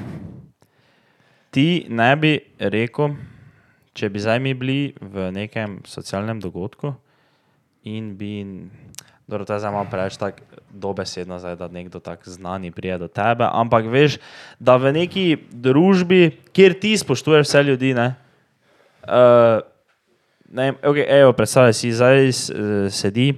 ti 1.49 1.65
ne 1.89 2.15
bi 2.15 2.31
rekel, 2.59 3.15
če 3.91 4.09
bi 4.09 4.19
zdaj 4.19 4.39
mi 4.39 4.53
bili 4.53 4.79
v 4.95 5.31
nekem 5.31 5.81
socialnem 5.83 6.37
dogodku 6.37 6.93
in 7.83 8.13
bi, 8.13 8.45
dobro, 9.25 9.41
to 9.41 9.53
je 9.53 9.59
zdaj 9.59 9.71
malo 9.71 9.87
preveč 9.87 10.17
tako 10.17 10.43
dobesedno, 10.69 11.39
zdaj, 11.39 11.55
da 11.55 11.67
nekdo 11.67 11.99
tako 11.99 12.29
znani 12.29 12.69
prije 12.71 12.97
do 12.99 13.07
tebe, 13.07 13.47
ampak 13.47 13.85
veš, 13.87 14.19
da 14.59 14.75
v 14.75 14.93
neki 14.93 15.25
družbi, 15.49 16.21
kjer 16.51 16.75
ti 16.75 16.93
spoštuješ 16.93 17.47
vse 17.47 17.63
ljudi, 17.63 17.93
ne, 17.93 18.13
uh, 19.07 19.77
ne 20.49 20.73
okay, 20.83 21.05
evo, 21.07 21.33
predstavljaj 21.33 21.73
si, 21.73 21.91
zdaj 21.91 22.29
eh, 22.29 22.33
sedi. 22.89 23.33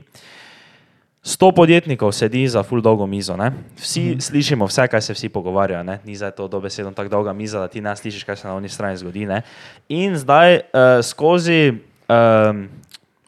Sto 1.21 1.51
podjetnikov 1.51 2.11
sedi 2.15 2.47
za 2.47 2.63
full 2.63 2.81
dolgo 2.81 3.07
mizo. 3.07 3.37
Ne? 3.37 3.51
Vsi 3.77 4.01
mm 4.01 4.13
-hmm. 4.13 4.19
slišimo 4.19 4.65
vse, 4.65 4.87
kaj 4.87 5.01
se 5.01 5.13
vsi 5.13 5.29
pogovarjajo. 5.29 5.83
Ne? 5.83 5.99
Ni 6.05 6.15
zdaj 6.15 6.31
to 6.31 6.47
dobesedno 6.47 6.91
tako 6.91 7.09
dolga 7.09 7.33
miza, 7.33 7.59
da 7.59 7.67
ti 7.67 7.81
ne 7.81 7.95
slišiš, 7.95 8.23
kaj 8.23 8.35
se 8.35 8.47
na 8.47 8.55
oni 8.55 8.69
strani 8.69 8.97
zgodi. 8.97 9.25
Ne? 9.25 9.41
In 9.89 10.17
zdaj 10.17 10.55
uh, 10.55 10.59
skozi 11.03 11.73
um, 11.73 12.69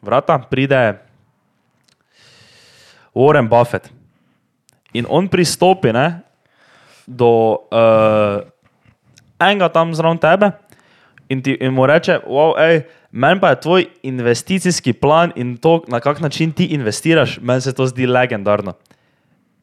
vrata 0.02 0.38
pride 0.38 0.98
Warren 3.14 3.48
Buffett. 3.48 3.90
In 4.92 5.06
on 5.08 5.28
pristopi 5.28 5.92
ne, 5.92 6.20
do 7.06 7.56
uh, 7.70 8.40
enega 9.40 9.68
tam 9.68 9.94
zraven 9.94 10.18
tebe 10.18 10.50
in, 11.32 11.40
ti, 11.40 11.56
in 11.56 11.72
mu 11.72 11.86
reče: 11.86 12.20
wow, 12.26 12.52
ej, 12.60 12.82
Meni 13.14 13.40
pa 13.40 13.50
je 13.50 13.60
tvoj 13.60 13.82
investicijski 14.02 14.92
plan 14.94 15.32
in 15.36 15.56
to, 15.56 15.82
na 15.86 16.00
kak 16.00 16.20
način 16.20 16.52
ti 16.52 16.64
investiraš, 16.66 17.38
meni 17.40 17.60
se 17.60 17.72
to 17.72 17.84
zdi 17.86 18.06
legendarno. 18.06 18.72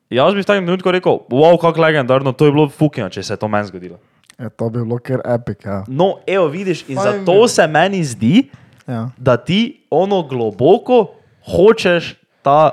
Jaz 0.10 0.34
bi 0.34 0.42
v 0.42 0.46
takem 0.46 0.66
trenutku 0.66 0.92
rekel: 0.92 1.18
wow, 1.28 1.58
kako 1.58 1.82
legendarno, 1.82 2.32
to 2.32 2.46
je 2.46 2.52
bilo 2.52 2.70
fukino, 2.70 3.10
če 3.10 3.24
se 3.24 3.34
je 3.34 3.38
to 3.38 3.48
meni 3.48 3.66
zgodilo. 3.66 3.98
Je, 4.38 4.50
to 4.50 4.70
bi 4.70 4.80
bilo 4.80 5.00
kar 5.00 5.22
epic. 5.28 5.66
Ja. 5.66 5.82
No, 5.88 6.20
evo, 6.28 6.46
vidiš, 6.48 6.86
in 6.88 6.96
Fajn 6.96 7.06
zato 7.20 7.34
bi- 7.34 7.50
se 7.50 7.68
meni 7.68 8.04
zdi, 8.04 8.44
Ja. 8.88 9.10
da 9.18 9.38
ti 9.38 9.60
ono 9.90 10.22
globoko 10.24 11.08
hočeš 11.48 12.14
ta 12.42 12.72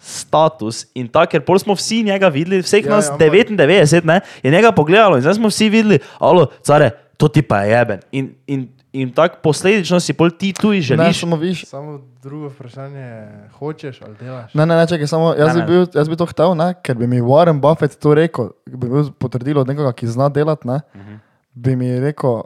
status 0.00 0.86
in 0.94 1.08
ta, 1.08 1.26
ker 1.26 1.40
pol 1.40 1.58
smo 1.58 1.74
vsi 1.74 2.02
njega 2.02 2.28
videli, 2.28 2.62
vseh 2.62 2.84
Ja, 2.84 2.90
nas 2.90 3.04
ja, 3.04 3.08
ja, 3.10 3.14
ampak- 3.16 3.26
99 3.52 4.04
ne, 4.04 4.20
je 4.42 4.50
njega 4.50 4.72
pogledalo 4.72 5.16
in 5.16 5.22
zdaj 5.22 5.34
smo 5.34 5.48
vsi 5.48 5.68
videli, 5.68 5.98
alo, 6.18 6.46
care, 6.62 6.90
to 7.20 7.28
ti 7.28 7.42
pa 7.42 7.60
je 7.60 7.70
jeben. 7.70 8.00
In, 8.12 8.24
in, 8.46 8.60
in 8.94 9.10
tako 9.10 9.36
posledično 9.42 10.00
si 10.00 10.12
pol 10.12 10.30
ti 10.32 10.52
tu 10.52 10.70
Ne, 10.70 10.80
želiš. 10.80 11.20
samo 11.20 11.36
viš. 11.36 11.66
Samo 11.66 12.00
drugo 12.18 12.48
vprašanje 12.48 12.98
je, 12.98 13.20
hočeš 13.52 14.00
ali 14.00 14.14
delaš? 14.16 14.54
Ne, 14.54 14.64
ne, 14.64 14.74
ne, 14.74 14.86
čakaj, 14.86 15.06
samo 15.06 15.34
jaz, 15.34 15.52
Ne, 15.52 15.62
bi, 15.62 15.68
bil, 15.68 15.84
jaz 15.92 16.08
bi 16.08 16.16
to 16.16 16.24
hotel, 16.24 16.54
ne, 16.54 16.74
ker 16.76 16.94
bi 16.94 17.06
mi 17.06 17.20
Warren 17.20 17.60
Buffett 17.60 17.94
to 17.94 18.14
rekel, 18.14 18.48
bi 18.66 18.88
bil 18.88 19.12
potrdilo 19.12 19.60
od 19.60 19.68
nekoga, 19.68 19.92
ki 19.92 20.06
zna 20.08 20.28
delati, 20.30 20.64
ne, 20.66 20.80
Mhm. 20.94 21.14
bi 21.54 21.76
mi 21.76 22.00
rekel, 22.00 22.40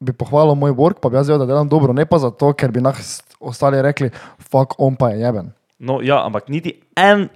bi 0.00 0.12
pohvalil 0.14 0.54
moj 0.54 0.72
work, 0.72 0.98
pa 0.98 1.08
bi 1.08 1.16
jaz 1.16 1.28
vedel, 1.28 1.38
da 1.38 1.46
delam 1.46 1.68
dobro, 1.68 1.92
ne 1.92 2.04
pa 2.04 2.18
zato, 2.18 2.52
ker 2.54 2.70
bi 2.70 2.80
nas 2.80 3.20
ostali 3.38 3.78
rekli, 3.78 4.10
fuck, 4.40 4.74
on 4.78 4.96
pa 4.96 5.10
je 5.10 5.20
jeben. 5.20 5.52
No, 5.78 6.00
ja, 6.00 6.24
ampak 6.24 6.48
niti 6.48 6.72
en, 6.96 7.28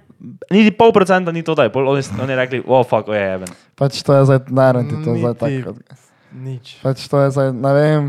niti 0.49 0.71
pol 0.71 0.91
procenta 0.91 1.31
ni 1.31 1.43
to, 1.43 1.53
da 1.53 1.63
je 1.63 1.71
pol, 1.71 1.87
oni, 1.87 2.01
oni 2.19 2.35
rekli, 2.35 2.63
oh, 2.65 2.81
fuck, 2.83 3.05
oh, 3.05 3.13
je 3.13 3.21
jeben. 3.23 3.49
Pač 3.75 4.01
to 4.01 4.13
je 4.13 4.25
zdaj, 4.25 4.39
ne 4.49 4.67
vem, 4.73 4.85
ti 4.85 4.95
to 4.97 5.11
zdaj 5.15 5.33
Niti- 5.33 5.63
tako. 5.63 5.73
Nič. 6.31 6.77
Pač 6.83 7.07
to 7.07 7.17
je 7.19 7.31
zdaj, 7.31 7.53
ne 7.53 7.71
vem. 7.73 8.03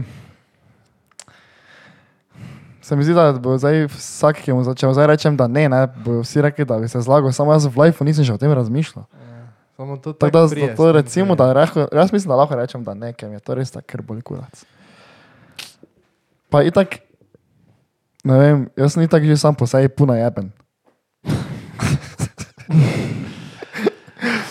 Se 2.80 2.96
mi 2.96 3.04
zdi, 3.04 3.14
da 3.14 3.32
bo 3.32 3.54
zdaj 3.56 3.86
vsak, 3.86 4.42
ki 4.42 4.52
mu 4.52 4.64
za- 4.64 4.74
če 4.74 4.86
mu 4.86 4.92
zdaj 4.92 5.06
rečem, 5.06 5.36
da 5.36 5.46
ne, 5.46 5.68
ne, 5.68 5.86
bojo 5.86 6.20
vsi 6.20 6.42
rekli, 6.42 6.64
da 6.64 6.76
bi 6.76 6.88
se 6.88 7.00
zlagal, 7.00 7.32
samo 7.32 7.52
jaz 7.52 7.64
v 7.64 7.76
lifeu 7.78 8.04
nisem 8.04 8.24
še 8.24 8.34
o 8.34 8.38
tem 8.38 8.50
razmišljal. 8.50 9.04
Ja. 9.06 9.46
Samo 9.76 9.96
to 9.96 10.12
Tako 10.12 10.30
da 10.30 10.48
prije, 10.48 10.74
tem 10.74 10.90
recimo, 10.92 11.32
da 11.34 11.52
reho, 11.52 11.86
jaz 11.88 12.12
mislim, 12.12 12.28
da 12.28 12.36
lahko 12.36 12.56
rečem, 12.56 12.84
da 12.84 12.94
ne, 12.94 13.12
ker 13.12 13.28
mi 13.28 13.36
je 13.36 13.40
to 13.40 13.54
res 13.54 13.70
tako, 13.70 13.86
ker 13.86 14.02
boli 14.02 14.20
kurac. 14.20 14.64
Pa 16.50 16.60
itak, 16.62 16.98
ne 18.20 18.36
vem, 18.36 18.68
jaz 18.76 18.92
sem 18.92 19.02
itak 19.02 19.22
že 19.22 19.36
sam 19.38 19.54
po 19.54 19.64
sebi 19.64 19.88
puna 19.88 20.18
jeben. 20.18 20.50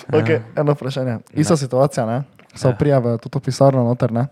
ok, 0.09 0.29
eno 0.55 0.73
vprašanje. 0.73 1.19
Ista 1.33 1.57
situacija, 1.57 2.05
ne? 2.05 2.23
Se 2.59 2.67
Ja. 2.67 2.75
prijave, 2.75 3.17
to, 3.17 3.29
to 3.29 3.39
pisarno 3.39 3.83
noter, 3.83 4.11
ne? 4.11 4.27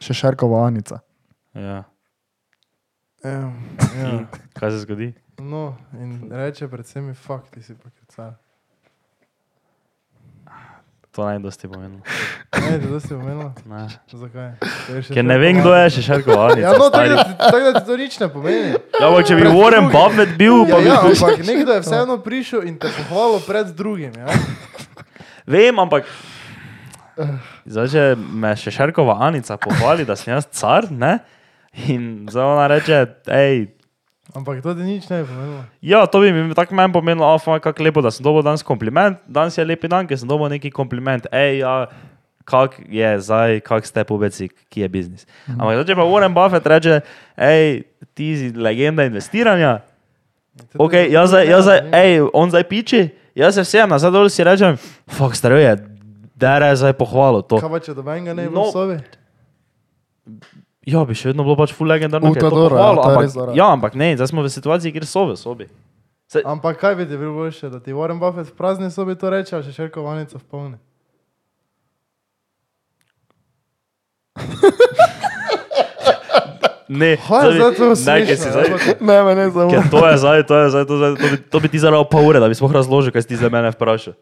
Še 0.00 0.14
šerkova 0.14 0.66
Anica. 0.66 0.98
Ja. 1.54 1.84
Ja, 3.22 3.38
ja. 3.94 4.12
Kaj 4.52 4.70
se 4.70 4.78
zgodi? 4.80 5.12
No, 5.38 5.76
in 5.94 6.26
reče 6.28 6.66
predvsem, 6.68 7.14
fakt, 7.14 7.52
ti 7.54 7.62
si 7.62 7.74
pa 7.74 7.86
kricar. 7.90 8.34
To 11.12 11.24
naj 11.24 11.38
dosti 11.38 11.68
pomenilo. 11.68 12.00
Ne, 12.56 12.78
da 12.80 13.00
si 13.00 13.12
omenil. 13.14 13.50
Ne. 13.68 13.82
Zakaj? 14.08 14.46
Ker 15.12 15.24
ne 15.24 15.36
vem, 15.38 15.58
kdo 15.60 15.74
je 15.76 15.90
še 15.90 16.02
šarkovalnik. 16.06 16.62
Ja, 16.64 16.72
no, 16.72 16.86
tako 16.88 17.10
da, 17.12 17.24
tako 17.36 17.58
da 17.60 17.72
ti 17.74 17.86
to 17.86 17.96
nič 18.00 18.16
ne 18.16 18.28
pomeni. 18.32 18.70
Ja, 18.96 19.10
ampak 19.10 19.28
če 19.28 19.36
bi 19.36 19.44
Pred 19.44 19.52
Warren 19.52 19.86
drugim. 19.86 19.92
Buffett 19.92 20.32
bil, 20.40 20.56
Ja, 20.56 20.70
pa 20.70 20.78
bi 20.80 20.88
ja, 20.88 20.96
ampak 21.04 21.42
nekdo 21.44 21.76
je 21.76 21.82
vseeno 21.84 22.16
prišel 22.24 22.64
in 22.64 22.78
te 22.80 22.88
pohvalil 22.96 23.44
pred 23.44 23.74
drugim. 23.76 24.16
Ja? 24.16 24.38
Vem, 25.44 25.82
ampak. 25.84 26.08
Zdaj, 27.66 27.88
če 27.92 28.04
me 28.16 28.54
še 28.56 28.72
Šerkova 28.74 29.18
Anica 29.26 29.56
pohvali, 29.60 30.06
da 30.08 30.16
sem 30.16 30.32
jaz 30.34 30.48
car, 30.54 30.88
ne? 30.90 31.18
In 31.88 32.28
zdaj 32.30 32.44
ona 32.44 32.66
reče, 32.72 33.04
hej, 33.32 33.66
Ampak 34.32 34.62
to 34.64 34.72
ti 34.72 34.86
nič 34.86 35.10
ne 35.10 35.20
bi 35.20 35.28
pomenilo. 35.28 35.60
ja, 35.84 36.06
to 36.08 36.22
bi 36.22 36.30
mi 36.32 36.54
tako 36.56 36.76
meni 36.78 36.92
pomenilo, 36.94 37.26
oh, 37.26 37.58
kako 37.60 37.84
lepo, 37.84 38.00
da 38.00 38.08
sem 38.14 38.24
dobil 38.24 38.40
danes 38.40 38.62
kompliment. 38.64 39.18
Danes 39.28 39.58
je 39.58 39.64
lepi 39.66 39.90
dan, 39.92 40.08
ker 40.08 40.16
sem 40.16 40.28
dobil 40.30 40.48
neki 40.54 40.70
kompliment. 40.72 41.26
Hej, 41.34 41.60
ja, 41.60 41.74
kak 42.48 42.78
je 42.88 43.10
zdaj, 43.20 43.60
kak 43.66 43.84
ste 43.84 44.06
pobeci, 44.08 44.48
ki 44.72 44.86
je 44.86 44.88
biznis. 44.88 45.28
Ampak 45.50 45.82
zdaj, 45.82 45.88
če 45.90 45.98
pa 45.98 46.06
Warren 46.08 46.32
Buffett 46.32 46.64
reče, 46.64 47.02
hej, 47.36 47.82
ti 48.16 48.32
si 48.38 48.52
legenda 48.56 49.04
investiranja, 49.04 49.82
Ok, 50.76 50.92
jaz 51.08 51.32
zdaj, 51.32 51.46
jaz 51.48 51.64
zdaj, 51.64 51.78
ej, 51.96 52.18
on 52.36 52.50
zdaj 52.52 52.64
piči, 52.68 53.06
jaz 53.34 53.56
se 53.56 53.64
vsem 53.64 53.88
nazaj 53.88 54.12
dol 54.12 54.28
si 54.28 54.44
rečem, 54.44 54.76
fuck, 55.08 55.32
staro 56.42 56.64
je, 56.64 56.68
dere 56.68 56.76
zdaj 56.76 56.92
pohvalo 56.92 57.42
to. 57.42 57.56
Kaj 57.56 57.70
pa 57.70 57.80
če 57.80 57.94
dobenega 57.94 58.34
ne 58.34 58.48
bi 58.48 58.54
No. 58.54 58.66
sobi? 58.66 58.98
Ja, 60.82 61.04
bi 61.04 61.14
še 61.14 61.30
vedno 61.30 61.44
bilo 61.44 61.54
pač 61.54 61.70
full 61.70 61.86
legendarno, 61.86 62.26
U, 62.26 62.34
ker 62.34 62.40
to 62.40 62.46
je 62.46 62.50
je 62.50 62.50
to 62.50 62.60
dobro, 62.60 62.76
ja, 62.76 62.82
pohvalo, 62.84 63.00
je 63.00 63.14
ampak, 63.14 63.34
dobro. 63.34 63.52
ja, 63.54 63.66
ampak 63.70 63.94
ne, 63.94 64.16
zdaj 64.16 64.26
smo 64.26 64.42
v 64.42 64.50
situaciji, 64.50 64.90
kjer 64.92 65.06
so 65.06 65.24
v 65.24 65.36
sobi. 65.36 65.66
Se, 66.26 66.42
Ampak 66.42 66.76
kaj 66.76 66.96
bi 66.96 67.04
ti 67.04 67.14
bilo 67.14 67.32
boljše, 67.34 67.68
da 67.68 67.78
ti 67.78 67.92
Warren 67.92 68.18
Buffett 68.18 68.48
v 68.48 68.56
prazni 68.56 68.90
sobi 68.90 69.14
to 69.14 69.30
reče, 69.30 69.54
ali 69.54 69.64
še 69.64 69.72
šerkovalnica 69.72 70.34
v 70.34 70.44
polni? 70.44 70.78
ne, 76.88 77.06
je 77.06 77.52
zdaj 77.52 77.74
to 77.74 77.96
smešno? 77.96 78.50
zdaj? 78.50 78.96
Ne, 79.00 79.22
me 79.22 79.34
ne 79.34 79.46
ker 79.70 79.84
to 79.90 80.08
je 80.08 80.16
zdaj, 80.16 80.42
to 80.42 80.54
je 80.56 80.70
zdaj, 80.70 80.84
to, 80.84 80.96
zdaj, 80.96 81.12
to, 81.14 81.28
bi, 81.28 81.36
to 81.50 81.60
bi 81.60 81.68
ti 81.68 81.78
zaral 81.78 82.04
pol 82.04 82.26
ure, 82.26 82.40
da 82.40 82.48
bi 82.48 82.54
sploh 82.54 82.72
razložil, 82.72 83.12
kaj 83.12 83.22
si 83.22 83.28
ti 83.28 83.36
za 83.36 83.48
mene 83.48 83.70
vprašal. 83.70 84.16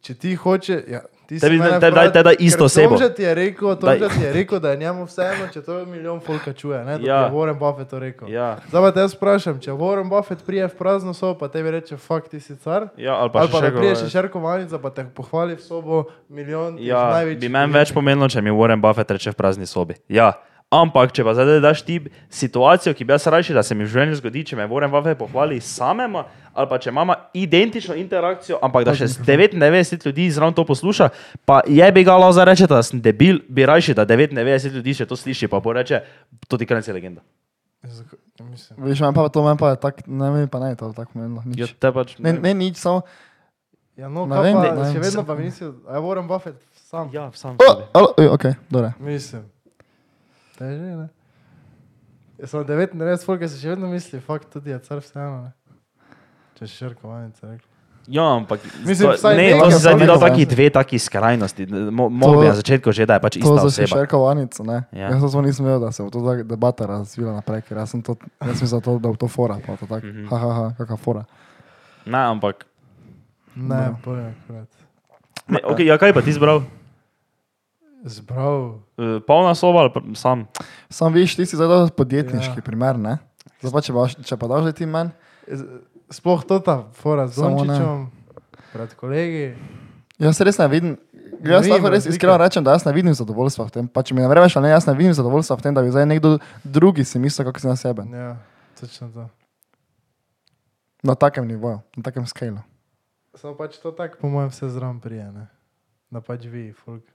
Če 0.00 0.14
ti 0.14 0.34
hoče, 0.34 0.76
ja, 0.88 1.04
Tebi- 1.32 1.58
mene 1.58 1.78
te- 1.78 1.90
daj- 1.90 2.12
te 2.12 2.22
daj 2.22 2.36
isto 2.40 2.64
osebo. 2.64 2.88
Tomže 2.90 3.14
ti 3.14 3.22
je 3.22 3.34
rekel, 3.34 3.68
Daj. 3.70 3.98
Tomže 3.98 4.08
ti 4.10 4.22
je 4.22 4.32
rekel, 4.32 4.58
da 4.58 4.70
je 4.70 4.76
njemu 4.78 5.04
vseeno, 5.04 5.46
če 5.46 5.60
to 5.60 5.86
milijon 5.86 6.20
folka 6.20 6.52
čuje, 6.52 6.80
ne, 6.80 6.98
Ja. 7.00 7.16
je 7.20 7.30
Warren 7.30 7.54
Buffett 7.54 7.86
to 7.86 7.98
rekel. 7.98 8.28
Ja, 8.28 8.56
Zdaj 8.66 8.82
pa 8.82 8.90
te 8.90 9.00
jaz 9.00 9.14
vprašam, 9.14 9.58
če 9.58 9.70
Warren 9.72 10.08
Buffett 10.08 10.42
prije 10.42 10.66
v 10.66 10.74
prazno 10.74 11.12
sobo, 11.12 11.36
pa 11.36 11.48
tebi 11.48 11.70
reče, 11.70 11.96
fakt 11.96 12.30
ti 12.30 12.40
si 12.40 12.56
car, 12.56 12.88
ja, 12.96 13.14
ali 13.14 13.30
pa 13.30 13.38
ali 13.38 13.48
pa 13.48 13.60
še 13.60 13.70
prije 13.70 13.94
še 13.96 14.08
šerkovalnica, 14.08 14.78
pa 14.78 14.90
te 14.90 15.04
pohvali 15.06 15.54
v 15.54 15.60
sobo 15.60 16.04
milijon. 16.28 16.78
Ja, 16.78 17.10
največjih 17.12 17.38
bi 17.38 17.48
meni 17.48 17.72
več 17.72 17.92
pomenilo, 17.92 18.26
če 18.26 18.40
mi 18.40 18.50
Warren 18.50 18.80
Buffett 18.80 19.10
reče 19.10 19.30
v 19.30 19.36
prazni 19.36 19.66
sobi. 19.66 19.94
Ja. 20.08 20.32
Ampak, 20.70 21.10
če 21.10 21.24
pa 21.24 21.34
zdaj 21.34 21.58
daš 21.60 21.82
ti 21.82 21.96
situacijo, 22.30 22.94
ki 22.94 23.02
bi 23.02 23.12
jaz 23.12 23.26
rajši, 23.26 23.52
da 23.52 23.62
se 23.62 23.74
mi 23.74 23.82
v 23.82 23.90
življenju 23.90 24.14
zgodi, 24.16 24.44
če 24.44 24.54
me 24.54 24.66
Warren 24.66 24.90
Buffett 24.90 25.18
pohvali 25.18 25.58
samemu, 25.58 26.22
ali 26.54 26.68
pa 26.68 26.78
če 26.78 26.90
imamo 26.90 27.14
identično 27.34 27.94
interakcijo, 27.94 28.58
ampak 28.62 28.84
da 28.84 28.94
še 28.94 29.06
z 29.06 29.22
99 29.22 30.06
ljudi 30.06 30.30
zraven 30.30 30.54
to 30.54 30.64
posluša, 30.64 31.08
pa 31.44 31.60
je 31.66 31.92
bi 31.92 32.04
ga 32.04 32.16
laza 32.16 32.44
reče, 32.44 32.66
da 32.66 32.82
sem 32.82 33.00
debil, 33.00 33.38
bi 33.48 33.66
rajši, 33.66 33.94
da 33.94 34.06
99 34.06 34.74
ljudi 34.74 34.94
še 34.94 35.06
to 35.06 35.16
sliši, 35.16 35.48
pa 35.48 35.60
bo 35.60 35.72
reče, 35.72 36.02
to 36.48 36.58
ti 36.58 36.66
krenci 36.66 36.92
legenda. 36.92 37.20
Mislim. 38.40 38.84
Veš, 38.84 39.00
meni 39.00 39.14
pa 39.14 39.28
to 39.28 39.44
meni 39.44 39.58
pa 39.58 39.70
je 39.70 39.76
tako, 39.76 40.04
ne 40.06 40.30
vem 40.30 40.48
pa 40.48 40.58
ne, 40.58 40.74
to 40.76 40.92
tako 40.96 41.18
menilo. 41.18 41.42
Ja, 41.56 41.66
te 41.68 41.92
pač, 41.92 42.16
Ne, 42.18 42.32
ne, 42.32 42.54
nič, 42.54 42.76
samo. 42.76 43.02
Ja, 43.96 44.08
no, 44.08 44.24
Ne 44.26 44.40
vem, 44.40 44.56
pa, 44.56 44.72
ne, 44.74 44.88
še 44.92 45.00
vedno 45.00 45.24
pa 45.28 45.36
mi 45.36 45.44
nisi, 45.48 45.64
a 45.64 45.96
je 45.96 46.00
Warren 46.00 46.28
Buffett 46.28 46.56
sam. 46.88 47.10
Ja, 47.12 47.28
sam 47.36 47.56
O, 47.56 47.64
sebi. 47.68 47.84
alo, 47.92 48.14
oj, 48.16 48.28
ok, 48.32 48.44
dobro. 48.70 48.92
Mislim. 48.98 49.44
Teže, 50.56 50.92
ne? 50.96 51.08
Jaz 52.40 52.50
sem 52.50 52.64
99 52.64 53.24
folk, 53.28 53.44
se 53.44 53.60
še 53.60 53.74
vedno 53.74 53.88
misli, 53.92 54.20
fakt 54.24 54.48
tudi 54.52 54.72
je 54.72 54.78
car 54.80 55.00
vseeno, 55.04 55.42
ne? 55.44 55.52
Če 56.60 56.66
še 56.66 56.76
šerkovalnica 56.84 57.40
rekla. 57.48 57.66
Ja, 58.06 58.24
ampak 58.34 58.60
Mislim, 58.80 59.12
to, 59.12 59.28
ne, 59.30 59.54
to 59.54 59.70
si 59.70 59.78
zdaj 59.78 59.92
je 59.92 59.96
mi 59.96 60.04
dal 60.04 60.16
nekaj, 60.16 60.28
taki 60.28 60.42
ja. 60.42 60.46
dve 60.46 60.66
taki 60.68 60.96
skrajnosti. 60.98 61.62
Mo- 61.88 62.08
Mogoče 62.10 62.48
na 62.48 62.54
začetku 62.54 62.90
že, 62.90 63.04
da 63.04 63.14
je 63.14 63.22
pač 63.22 63.34
To 63.34 63.40
ista 63.40 63.56
za 63.56 63.66
oseba. 63.66 63.86
šerkovanico, 63.94 64.60
ne. 64.62 64.78
Ja. 64.90 65.08
Jaz 65.10 65.20
samo 65.22 65.40
nisem 65.40 65.64
vedel, 65.64 65.80
da 65.80 65.90
se 65.90 66.02
bo 66.02 66.10
to 66.10 66.20
ta 66.20 66.42
debata 66.42 66.86
razvila 66.86 67.32
naprej, 67.34 67.62
ker 67.62 67.76
jaz 67.76 67.90
sem 67.90 68.00
to, 68.00 68.16
jaz 68.38 68.56
sem 68.56 68.66
za 68.66 68.78
to, 68.78 68.96
da 68.96 69.06
bo 69.06 69.16
to 69.16 69.26
fora, 69.26 69.56
pa 69.58 69.72
to 69.74 69.86
tako, 69.86 70.04
Mhm. 70.06 70.26
ha, 70.26 70.36
ha, 70.36 70.50
ha, 70.50 70.66
kakva 70.76 70.96
fora. 70.98 71.22
Ne, 72.04 72.18
ampak, 72.20 72.66
Ne, 73.52 73.76
No. 73.86 73.98
bolje 74.00 74.26
akkurat. 74.28 74.68
ne, 75.46 75.58
okay, 75.64 75.84
ja, 75.84 75.96
kaj 75.96 76.12
pa 76.12 76.20
ti 76.20 76.30
zbral? 76.30 76.62
Zbral. 78.02 78.80
Eh, 78.96 79.20
Polna 79.20 79.52
soba 79.52 79.80
ali 79.80 79.90
pa 79.90 80.00
sam? 80.14 80.48
Sam 80.88 81.12
veš, 81.12 81.36
ti 81.36 81.44
si 81.44 81.54
zdaj 81.54 81.90
podjetniški 81.90 82.56
Ja. 82.56 82.64
primer, 82.64 82.96
ne? 82.96 83.18
Zdaj 83.60 83.70
pa 83.70 83.80
če, 83.80 83.92
baš, 83.92 84.10
če 84.18 84.34
pa 84.34 84.46
daš 84.46 84.72
ti 84.72 84.86
Z- 85.46 85.66
Sploh 86.10 86.42
to 86.44 86.58
ta 86.60 86.88
fora 86.92 87.26
z 87.28 87.34
Samo 87.34 87.64
ne. 87.64 87.78
Dončićem, 87.78 88.10
pred 88.72 88.94
kolegi. 88.94 89.54
jaz 90.18 90.40
res 90.40 90.58
ne 90.58 90.68
vidim, 90.68 90.96
jaz 91.42 91.62
vidim 91.62 91.72
lahko 91.72 91.88
res 91.88 92.04
razlike. 92.04 92.14
iskreno 92.16 92.36
rečem, 92.36 92.64
da 92.64 92.72
jaz 92.74 92.84
ne 92.84 92.92
vidim 92.92 93.14
zadovoljstva 93.14 93.64
v 93.64 93.70
tem. 93.70 93.88
Pa 93.88 94.02
če 94.02 94.14
mi 94.14 94.20
ne 94.20 94.28
verjameš, 94.28 94.56
ali 94.56 94.66
ne, 94.66 94.72
jaz 94.74 94.86
ne 94.86 94.94
vidim 94.94 95.14
zadovoljstva 95.14 95.56
v 95.56 95.62
tem, 95.62 95.74
da 95.74 95.82
bi 95.82 95.90
zdaj 95.90 96.06
nekdo 96.06 96.38
drugi 96.64 97.04
si 97.04 97.18
mislil, 97.18 97.46
kako 97.46 97.60
si 97.60 97.66
na 97.70 97.76
sebe. 97.76 98.02
Ja, 98.10 98.36
točno 98.80 99.08
to. 99.14 99.28
Na 101.02 101.14
takem 101.14 101.46
nivoju, 101.48 101.80
na 101.96 102.02
takem 102.02 102.26
skalu. 102.26 102.58
Samo 103.34 103.54
pač 103.54 103.78
to 103.78 103.92
tako, 103.94 104.18
po 104.20 104.28
mojem, 104.28 104.50
vse 104.50 104.68
zraven 104.68 105.00
prije, 105.00 105.30
ne? 105.32 105.46
Da 106.10 106.20
pač 106.20 106.44
vi, 106.44 106.72
folk. 106.74 107.06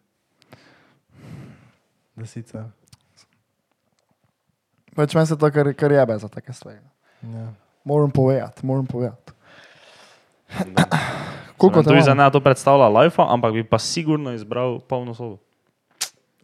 Da 2.15 2.25
sicer. 2.25 2.63
Pač 4.95 5.11
meni 5.13 5.27
se 5.27 5.35
to 5.37 5.51
kar, 5.51 5.73
kar 5.75 5.91
jebe 5.91 6.15
za 6.17 6.27
take 6.31 6.53
stvari. 6.55 6.79
Ja. 7.21 7.51
Moram 7.85 8.11
povedati, 8.11 8.65
moram 8.65 8.85
povedati. 8.85 9.31
Koliko 11.57 11.81
ti 11.81 11.89
te 11.89 12.01
za 12.01 12.13
ne 12.13 12.31
to 12.31 12.39
predstavlja 12.39 12.87
life, 12.89 13.15
ampak 13.19 13.53
bi 13.53 13.63
pa 13.63 13.79
sigurno 13.79 14.31
izbral 14.31 14.79
polno 14.79 15.13
sobo. 15.13 15.37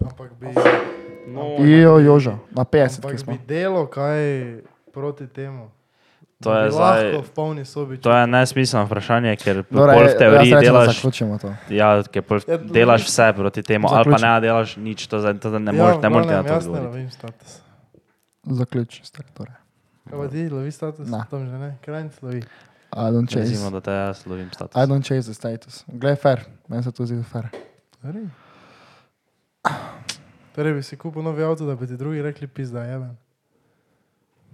Ampak 0.01 0.31
bi, 0.33 0.47
No, 1.27 1.55
Jo, 1.59 1.99
jožo, 1.99 2.37
na 2.51 2.63
50, 2.63 2.97
ampak 2.97 3.25
bi 3.27 3.39
delo 3.47 3.85
kaj 3.85 4.21
proti 4.91 5.27
temu. 5.27 5.69
To 6.39 6.49
je 6.51 6.63
bi 6.63 6.71
zdaj- 6.71 7.03
Lahko 7.05 7.21
v 7.21 7.29
polni 7.29 7.65
sobi. 7.65 7.97
to 7.97 8.09
je 8.11 8.27
nesmiselno 8.27 8.85
vprašanje, 8.85 9.35
ker 9.35 9.61
Dobra, 9.63 9.93
pol 9.93 10.03
v 10.03 10.17
teoriji 10.17 10.49
jaz 10.49 10.57
rečem, 10.57 10.73
da 10.73 10.81
delaš, 10.81 11.01
to. 11.37 11.49
ja, 11.69 11.89
ker 12.03 12.21
pol 12.23 12.39
Ja, 12.41 12.57
delaš 12.57 13.01
vse 13.03 13.33
proti 13.35 13.61
temu, 13.61 13.87
ali 13.87 14.05
pa 14.07 14.17
ne 14.17 14.41
delaš 14.41 14.75
nič, 14.75 15.05
to, 15.05 15.19
zdaj- 15.19 15.37
to 15.37 15.53
ne 15.53 15.69
Ja, 15.69 15.77
moreš 15.77 15.95
v 15.95 16.01
ne 16.01 16.09
moreš 16.09 16.25
na 16.27 16.41
to 16.41 16.53
odgovoriti. 16.55 17.13
Zaključi, 18.43 19.01
torej. 19.33 19.60
Kaj 20.09 20.17
pa 20.17 20.27
ti, 20.31 20.49
lovi 20.49 20.71
status? 20.71 21.07
Ne. 21.09 21.23
Tam 21.29 21.45
že 21.45 21.57
ne, 21.61 21.71
krajnc 21.85 22.21
lovi. 22.25 22.43
I 22.91 23.11
don't 23.11 23.29
chase. 23.29 23.47
Recimo, 23.47 23.69
da 23.71 23.79
te 23.81 23.91
jaz 23.91 24.25
lovim 24.27 24.49
status. 24.51 24.75
I 24.75 24.85
don't 24.87 25.07
chase 25.07 25.25
the 25.31 25.33
status. 25.33 25.83
Glej, 25.87 26.15
fair, 26.19 26.43
meni 26.67 26.83
se 26.83 26.91
to 26.91 27.05
zdi 27.05 27.23
fair. 27.23 27.47
Torej. 28.01 28.25
Torej 30.55 30.73
bi 30.75 30.83
si 30.83 30.97
kupil 30.99 31.23
novi 31.23 31.43
avto, 31.43 31.65
da 31.65 31.75
bi 31.75 31.87
ti 31.87 31.97
drugi 31.97 32.21
rekli 32.21 32.47
pizda, 32.47 32.83
jeben. 32.83 33.15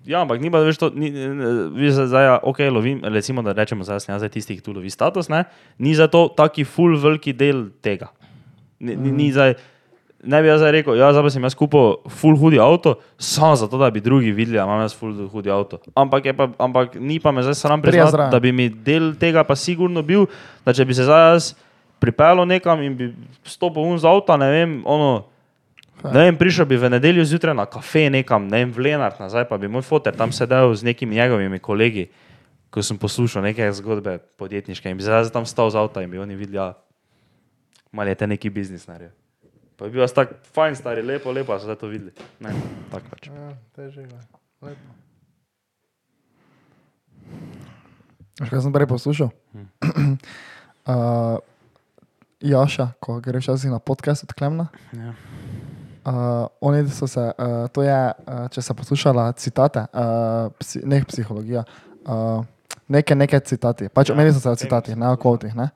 Ja, 0.05 0.21
ampak 0.21 0.39
ni 0.39 0.51
pa, 0.53 0.61
veš, 0.63 0.77
to, 0.77 0.91
ni, 0.93 1.09
ne, 1.11 1.49
veš, 1.73 1.97
zdaj, 2.11 2.25
ja, 2.25 2.35
ok, 2.43 2.61
lovim, 2.71 3.01
recimo, 3.03 3.41
da 3.43 3.55
rečemo, 3.57 3.83
zdaj 3.83 4.05
jaz 4.05 4.21
zdaj 4.21 4.29
tisti, 4.37 4.55
ki 4.59 4.63
tu 4.63 4.75
lovi 4.75 4.93
status, 4.93 5.27
ne, 5.33 5.43
ni 5.81 5.95
za 5.97 6.05
to 6.07 6.27
taki 6.37 6.63
full 6.63 6.95
veliki 7.01 7.33
del 7.33 7.71
tega. 7.81 8.13
Ni, 8.79 8.95
ni, 8.95 9.11
ni 9.11 9.31
zdaj, 9.33 9.57
ne 10.23 10.41
bi 10.41 10.49
jaz 10.49 10.61
rekel, 10.61 10.97
ja, 10.97 11.11
zdaj 11.13 11.23
pa 11.23 11.31
sem 11.33 11.45
jaz 11.45 11.55
kupil 11.57 11.97
full 12.09 12.37
hudi 12.39 12.59
avto, 12.61 12.95
samo 13.21 13.55
zato, 13.55 13.77
da 13.77 13.89
bi 13.93 14.01
drugi 14.01 14.31
videli, 14.31 14.57
da 14.57 14.65
imam 14.65 14.81
jaz 14.81 14.95
full 14.97 15.27
hudi 15.31 15.51
avto. 15.53 15.79
Ampak, 15.95 16.31
pa, 16.37 16.49
ampak 16.57 16.97
ni 16.99 17.19
pa 17.19 17.31
me 17.31 17.43
zdaj 17.45 17.57
sram 17.59 17.81
priznati, 17.81 18.31
da 18.31 18.39
bi 18.39 18.51
mi 18.51 18.69
del 18.69 19.13
tega 19.19 19.43
pa 19.47 19.55
sigurno 19.55 20.01
bil, 20.03 20.25
da 20.65 20.73
če 20.73 20.85
bi 20.85 20.97
se 20.97 21.05
zdaj 21.07 21.25
jaz 21.31 21.53
pripeljal 22.01 22.45
nekam 22.47 22.81
in 22.81 22.97
bi 22.97 23.09
stopil 23.45 23.85
un 23.85 23.97
z 23.97 24.09
avta, 24.09 24.37
ne 24.37 24.49
vem, 24.53 24.77
ono. 24.85 25.25
Ne 25.97 26.27
vem, 26.27 26.35
prišel 26.37 26.67
bi 26.69 26.77
v 26.77 26.91
nedeljo 26.93 27.23
zjutraj 27.25 27.55
na 27.57 27.65
kafe 27.65 28.05
nekam, 28.13 28.45
ne 28.45 28.61
vem, 28.61 28.73
v 28.73 28.85
Lenart 28.85 29.17
nazaj, 29.17 29.47
pa 29.49 29.57
bi 29.57 29.69
moj 29.69 29.81
foter 29.81 30.13
tam 30.13 30.29
sedel 30.29 30.69
z 30.77 30.85
nekimi 30.85 31.17
njegovimi 31.17 31.57
kolegi, 31.57 32.05
ko 32.69 32.83
sem 32.85 32.99
poslušal 33.01 33.41
neke 33.41 33.65
zgodbe 33.73 34.19
podjetniške 34.37 34.93
in 34.93 34.99
bi 34.99 35.05
zdaj 35.05 35.31
tam 35.33 35.47
stal 35.49 35.73
z 35.73 35.81
avta 35.81 36.05
in 36.05 36.11
bi 36.13 36.21
oni 36.21 36.37
videli, 36.37 36.61
ja, 36.61 36.75
malo 37.91 38.13
je 38.13 38.19
te 38.21 38.29
neki 38.29 38.53
biznis 38.53 38.85
naredil. 38.85 39.15
Pa 39.77 39.85
bi 39.85 39.93
bil 39.93 40.01
jaz 40.01 40.13
tak 40.17 40.33
fajn, 40.55 40.75
stari, 40.75 41.03
lepo, 41.05 41.31
lepo, 41.31 41.53
so 41.57 41.69
zdaj 41.69 41.77
to 41.81 41.87
videli. 41.91 42.13
Ne, 42.41 42.53
tako 42.89 43.13
pač. 43.13 43.29
Ja, 43.29 43.51
teže 43.77 44.07
ga. 44.09 44.21
Lepo. 44.65 44.95
Kaj 48.37 48.61
sem 48.61 48.73
prej 48.73 48.89
poslušal? 48.89 49.29
Hm. 49.53 49.67
uh, 50.89 51.37
Jaša, 52.41 52.91
ko 53.01 53.19
gre 53.21 53.41
včasih 53.41 53.73
na 53.73 53.79
podcast 53.79 54.25
od 54.25 54.33
Klemna. 54.33 54.67
Ja. 54.93 55.13
Uh, 56.07 56.47
oni 56.61 56.89
so 56.89 57.07
se, 57.07 57.21
uh, 57.21 57.69
to 57.73 57.81
je, 57.83 58.13
uh, 58.13 58.45
če 58.49 58.61
se 58.61 58.73
poslušala 58.73 59.31
citate, 59.31 59.85
uh, 59.93 60.53
psi, 60.59 60.81
ne 60.85 61.01
psihologija, 61.03 61.65
uh, 62.05 62.45
neke, 62.87 63.15
neke 63.15 63.39
citati, 63.39 63.89
pač 63.89 64.09
Ja, 64.09 64.15
omenili 64.15 64.33
so 64.33 64.39
se 64.39 64.49
o 64.49 64.55
citatih, 64.55 64.95
ne 64.95 65.09
o 65.09 65.17
kvotih. 65.17 65.55
Ne? 65.55 65.69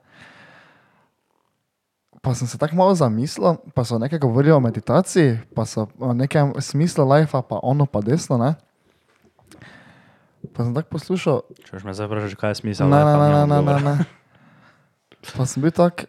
Pa 2.22 2.34
sem 2.38 2.46
se 2.46 2.58
tako 2.58 2.76
malo 2.78 2.94
zamislil, 2.94 3.56
pa 3.74 3.82
so 3.84 3.98
nekaj 3.98 4.18
govorili 4.22 4.52
o 4.54 4.60
meditaciji, 4.60 5.38
pa 5.54 5.66
so 5.66 5.88
o 5.98 6.12
nekem 6.14 6.52
smislu 6.60 7.02
life, 7.08 7.34
pa 7.48 7.58
ono 7.62 7.86
pa 7.86 8.00
desno. 8.00 8.38
Ne? 8.38 8.54
Pa 10.54 10.62
sem 10.62 10.70
tako 10.74 10.88
poslušal, 10.94 11.42
Če 11.66 11.82
me 11.82 11.94
zdaj 11.94 12.06
vprašal, 12.06 12.38
kaj 12.38 12.50
je 12.50 12.58
smisel, 12.62 12.86
Ne, 12.86 13.02
ne, 13.04 13.14
ne, 13.18 13.42
ne, 13.46 13.58
ne, 13.66 13.74
ne. 13.82 13.94
Pa 15.34 15.46
sem 15.50 15.66
bil 15.66 15.74
tak, 15.74 16.06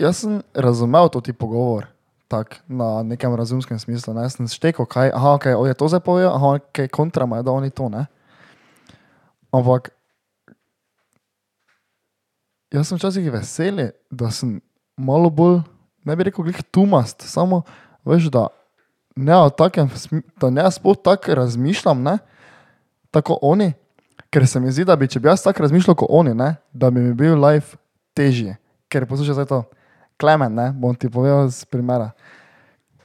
jaz 0.00 0.24
sem 0.24 0.40
razumel 0.56 1.12
to 1.12 1.20
ti 1.20 1.36
pogovor, 1.36 1.90
tak, 2.24 2.62
na 2.64 3.02
nekem 3.04 3.36
razumskem 3.36 3.76
smislu. 3.76 4.16
Ne? 4.16 4.24
Jaz 4.24 4.40
Sem 4.40 4.48
štekel, 4.48 4.88
kaj 4.88 5.12
aha, 5.12 5.36
okay, 5.36 5.52
o, 5.52 5.68
je 5.68 5.76
to 5.76 5.88
zdaj 5.92 6.00
povedal, 6.00 6.32
aha, 6.32 6.64
kaj 6.72 6.88
kontra 6.88 7.28
ima, 7.28 7.44
da 7.44 7.52
oni 7.52 7.68
to 7.68 7.92
ne. 7.92 8.06
Ampak 9.52 9.92
jaz 12.72 12.88
sem 12.88 12.96
včasih 12.96 13.28
vesel, 13.28 13.84
da 14.08 14.32
sem 14.32 14.60
malo 15.00 15.30
bolj, 15.30 15.60
ne 16.04 16.16
bi 16.16 16.28
rekel, 16.28 16.44
glih 16.44 16.62
tumast, 16.72 17.24
samo 17.28 17.62
veš, 18.04 18.28
da 18.32 18.46
ne 19.16 19.36
o 19.36 19.50
takem, 19.50 19.90
da 20.40 20.50
ne 20.50 20.64
sploh 20.70 20.96
tako 21.04 21.34
razmišljam, 21.34 22.02
ne, 22.02 22.18
tako 23.10 23.38
oni. 23.42 23.72
Ker 24.30 24.46
se 24.46 24.60
mi 24.60 24.70
zdi, 24.70 24.84
da 24.86 24.94
bi, 24.96 25.08
če 25.10 25.18
bi 25.20 25.26
jaz 25.26 25.42
tako 25.42 25.64
razmišljal 25.64 25.96
kot 25.98 26.10
oni, 26.10 26.34
ne, 26.38 26.54
da 26.72 26.90
bi 26.90 27.02
mi 27.02 27.14
bil 27.18 27.34
life 27.40 27.76
težji. 28.14 28.54
Ker 28.90 29.06
poslušaj 29.10 29.40
zdaj 29.40 29.48
to. 29.50 29.62
Klemen, 30.20 30.54
ne, 30.54 30.68
bom 30.76 30.94
ti 30.94 31.08
povedal 31.10 31.48
z 31.50 31.64
primera. 31.66 32.10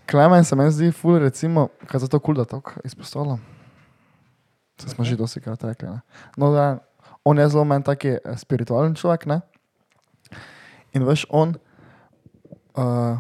Klemen 0.10 0.44
se 0.46 0.56
meni 0.56 0.74
zdi 0.76 0.92
ful, 0.94 1.18
recimo, 1.24 1.70
kaj 1.90 2.04
za 2.06 2.10
to 2.12 2.20
kul, 2.20 2.38
da 2.38 2.46
tako 2.46 2.78
izpostavljam. 2.86 3.42
Se 4.82 4.92
smo 4.92 5.06
že 5.08 5.16
dosti 5.16 5.42
krat 5.42 5.64
rekli. 5.64 5.90
Ne. 5.90 6.02
No, 6.38 6.52
da, 6.54 6.78
on 7.24 7.40
je 7.40 7.50
zelo 7.50 7.64
meni 7.64 7.84
taki 7.84 8.18
eh, 8.20 8.38
spiritualen 8.38 8.94
človek, 8.96 9.26
ne. 9.26 9.40
In 10.94 11.08
veš, 11.08 11.26
on, 11.30 11.56
uh, 12.78 13.18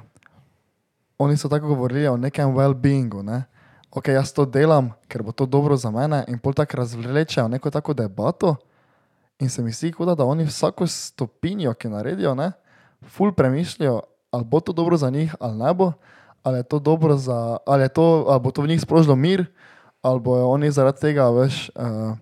oni 1.17 1.37
so 1.37 1.49
tako 1.49 1.67
govorili 1.67 2.07
o 2.07 2.17
nekem 2.17 2.55
well-beingu, 2.55 3.23
ne. 3.23 3.43
Ok, 3.91 4.07
jaz 4.07 4.33
to 4.35 4.45
delam, 4.45 4.91
ker 5.07 5.23
bo 5.23 5.31
to 5.31 5.45
dobro 5.45 5.77
za 5.79 5.91
mene, 5.91 6.25
in 6.27 6.39
pol 6.39 6.53
tako 6.53 6.77
razvlečejo 6.83 7.47
neko 7.47 7.71
tako 7.71 7.93
debato. 7.93 8.55
In 9.39 9.49
se 9.49 9.63
mi 9.63 9.71
zdi, 9.71 9.91
kot 9.91 10.07
da, 10.17 10.25
oni 10.25 10.43
vsako 10.43 10.87
stopinjo, 10.87 11.73
ki 11.73 11.89
naredijo, 11.89 12.35
ne, 12.35 12.51
ful 13.03 13.31
premišljajo, 13.35 14.01
ali 14.31 14.45
bo 14.45 14.59
to 14.59 14.73
dobro 14.73 14.97
za 14.97 15.09
njih, 15.09 15.35
ali 15.39 15.57
ne 15.57 15.73
bo, 15.73 15.91
ali 16.43 16.57
je 16.57 16.63
za, 17.17 17.57
ali, 17.65 17.83
je 17.83 17.89
to, 17.89 18.25
ali 18.29 18.39
bo 18.39 18.51
to 18.51 18.61
v 18.61 18.67
njih 18.67 18.81
sprožilo 18.81 19.15
mir, 19.15 19.45
ali 20.01 20.19
bojo 20.19 20.47
oni 20.49 20.71
zaradi 20.71 20.99
tega, 20.99 21.29
veš, 21.29 21.69
uh, 21.75 22.17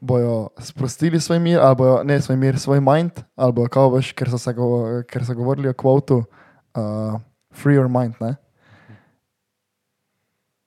bojo 0.00 0.48
sprostili 0.58 1.20
svoj 1.20 1.38
mir, 1.38 1.60
ali 1.60 1.76
bojo, 1.76 2.02
ne 2.04 2.20
svoj 2.20 2.36
mir, 2.36 2.58
svoj 2.58 2.80
mind, 2.80 3.12
ali 3.36 3.52
bojo, 3.52 3.68
kao, 3.68 3.90
veš, 3.90 4.12
ker 4.12 4.30
so, 4.30 4.38
se 4.38 4.54
ker 5.08 5.24
so 5.24 5.34
govorili 5.34 5.68
o 5.68 5.74
kvotu, 5.74 6.24
uh, 6.74 7.20
free 7.54 7.78
your 7.78 7.88
mind, 7.88 8.18
ne. 8.20 8.36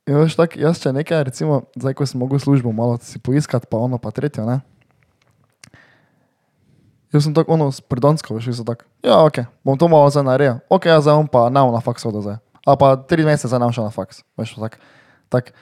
In 0.10 0.18
veš, 0.18 0.36
tak, 0.40 0.58
jaz 0.58 0.82
če 0.82 0.94
nekaj, 0.96 1.24
recimo, 1.30 1.62
zdaj, 1.78 1.94
ko 1.96 2.08
sem 2.10 2.20
mogel 2.22 2.42
službo 2.42 2.74
malo 2.74 2.98
si 3.06 3.22
poiskati, 3.22 3.70
pa 3.70 3.78
ono, 3.78 4.02
pa 4.02 4.10
tretjo, 4.10 4.48
ne. 4.50 4.60
Jaz 7.14 7.28
sem 7.28 7.36
tako 7.36 7.54
ono 7.54 7.68
spredansko, 7.76 8.34
veš, 8.38 8.50
so 8.58 8.66
tako, 8.68 8.88
ja, 9.06 9.20
ok, 9.28 9.44
bom 9.68 9.78
to 9.78 9.92
malo 9.92 10.10
zdaj 10.10 10.26
naredil, 10.26 10.62
ok, 10.72 10.88
jaz 10.90 11.06
zdaj 11.06 11.20
bom 11.20 11.30
pa 11.30 11.46
bom 11.52 11.76
na 11.76 11.84
faks 11.84 12.08
hodil 12.08 12.24
zdaj. 12.24 12.40
A 12.66 12.78
pa 12.80 12.96
tri 12.98 13.28
mesece 13.28 13.52
zdaj 13.52 13.62
ne 13.62 13.70
bom 13.70 13.76
šel 13.76 13.88
na 13.90 13.94
faks, 13.94 14.24
veš, 14.40 14.56
tak, 14.58 14.80
tak, 15.30 15.54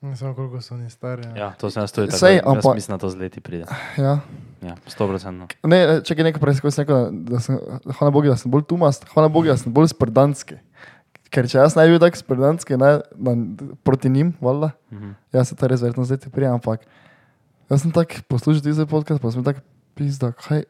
Ne 0.00 0.14
vem, 0.14 0.34
koliko 0.34 0.60
so 0.60 0.74
oni 0.74 0.88
stari. 0.88 1.22
ne. 1.24 1.36
Ja, 1.36 1.50
to 1.52 1.70
se 1.70 1.76
nas 1.76 1.92
tudi 1.92 2.08
tako. 2.08 2.18
Sej, 2.18 2.34
Jaz 2.34 2.44
ampak- 2.46 2.74
mislim, 2.74 2.90
da 2.90 2.98
to 2.98 3.10
z 3.10 3.16
leti 3.16 3.40
pride. 3.40 3.64
ja. 3.98 4.20
Ja, 4.62 4.74
sto 4.86 5.08
procentno. 5.08 5.46
Ne, 5.62 6.00
če 6.00 6.14
je 6.14 6.24
nekaj 6.24 6.40
preizkus, 6.40 6.78
rekel, 6.78 6.96
da, 7.04 7.10
da 7.30 7.40
sem, 7.40 7.56
hvala 7.90 8.10
Bogu, 8.10 8.28
da 8.28 8.36
sem 8.36 8.50
bolj 8.50 8.64
tumast, 8.64 9.04
hvala 9.06 9.28
Bogu, 9.28 9.46
da 9.46 9.56
sem 9.56 9.72
bolj 9.72 9.88
sprdanski. 9.88 10.56
Ker 11.30 11.46
če 11.46 11.58
jaz 11.58 11.76
ne 11.76 11.84
bi 11.84 11.90
bil 11.90 12.00
tak 12.00 12.16
sprdanski, 12.16 12.76
ne, 12.76 12.90
na, 13.14 13.32
proti 13.82 14.10
njim, 14.10 14.34
valjda, 14.38 14.70
Mhm. 14.90 15.10
jaz 15.32 15.48
se 15.48 15.56
to 15.56 15.66
res 15.66 15.80
verjetno 15.80 16.04
zdaj 16.04 16.18
ti 16.18 16.30
prijem, 16.30 16.52
ampak 16.54 16.80
jaz 17.70 17.82
sem 17.82 17.90
tak 17.90 18.20
poslušal 18.26 18.62
ti 18.62 18.72
za 18.72 18.84
podcast, 18.84 19.16
pa 19.16 19.30
sem 19.30 19.44
tak 19.44 19.60
pizda, 19.94 20.32
kaj, 20.34 20.64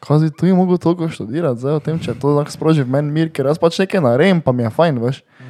kaj 0.00 0.18
bi 0.20 0.30
tu 0.30 0.46
mogel 0.48 0.78
toliko 0.78 1.04
študirati, 1.06 1.58
zdaj 1.58 1.72
o 1.74 1.80
tem, 1.80 1.98
če 1.98 2.14
to 2.14 2.32
tako 2.34 2.50
sproži 2.50 2.82
v 2.82 2.88
meni 2.90 3.10
mir, 3.10 3.28
ker 3.28 3.44
jaz 3.44 3.58
pač 3.58 3.76
nekaj 3.78 4.00
naredim, 4.00 4.40
pa 4.40 4.52
mi 4.52 4.62
je 4.62 4.70
fajn, 4.70 4.98
veš. 4.98 5.20
Mm. 5.20 5.44
Po 5.44 5.49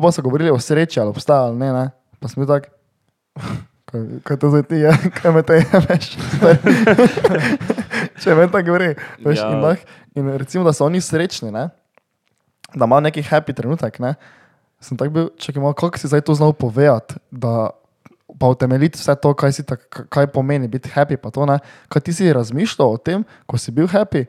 pa 0.00 0.12
so 0.12 0.22
govorili 0.22 0.50
o 0.50 0.58
sreči, 0.58 1.00
ali 1.00 1.12
obstaja 1.12 1.48
ali 1.50 1.56
ne, 1.58 1.72
ne. 1.72 1.86
pa 2.20 2.28
sem 2.28 2.40
bil 2.42 2.48
tak, 2.48 2.70
kaj, 3.88 4.00
kaj 4.24 4.36
to 4.42 4.50
zdaj 4.50 4.64
ti 4.70 4.80
je, 4.82 4.92
kaj 5.18 5.32
me 5.32 5.42
te 5.42 5.60
jemeš. 5.60 6.16
Če 8.22 8.34
me 8.34 8.46
tako 8.50 8.76
gre, 8.76 8.94
veš, 9.24 9.40
Ja. 9.40 9.50
in, 9.52 9.62
tak, 9.62 9.84
in 10.16 10.30
recimo, 10.40 10.64
da 10.64 10.72
so 10.72 10.86
oni 10.86 11.00
srečni, 11.00 11.52
ne? 11.52 11.68
da 12.74 12.84
imajo 12.84 13.00
neki 13.06 13.22
happy 13.22 13.54
trenutek, 13.56 13.98
ne? 14.02 14.14
sem 14.80 14.96
tak 14.98 15.10
bil, 15.10 15.30
čakaj 15.40 15.62
malo, 15.62 15.74
kako 15.76 15.98
si 15.98 16.08
zdaj 16.10 16.20
to 16.26 16.34
znal 16.36 16.52
povedati, 16.52 17.16
da 17.30 17.70
pa 18.38 18.48
utemeljiti 18.52 18.98
vse 19.00 19.14
to, 19.22 19.32
kaj, 19.38 19.62
tak, 19.64 19.86
kaj 20.12 20.26
pomeni 20.28 20.68
biti 20.68 20.90
happy, 20.92 21.16
pa 21.16 21.30
to 21.30 21.46
ne. 21.48 21.56
Kaj 21.88 22.02
ti 22.04 22.12
si 22.12 22.32
razmišljal 22.32 22.90
o 22.92 22.98
tem, 23.00 23.24
ko 23.48 23.56
si 23.56 23.72
bil 23.72 23.88
happy, 23.88 24.26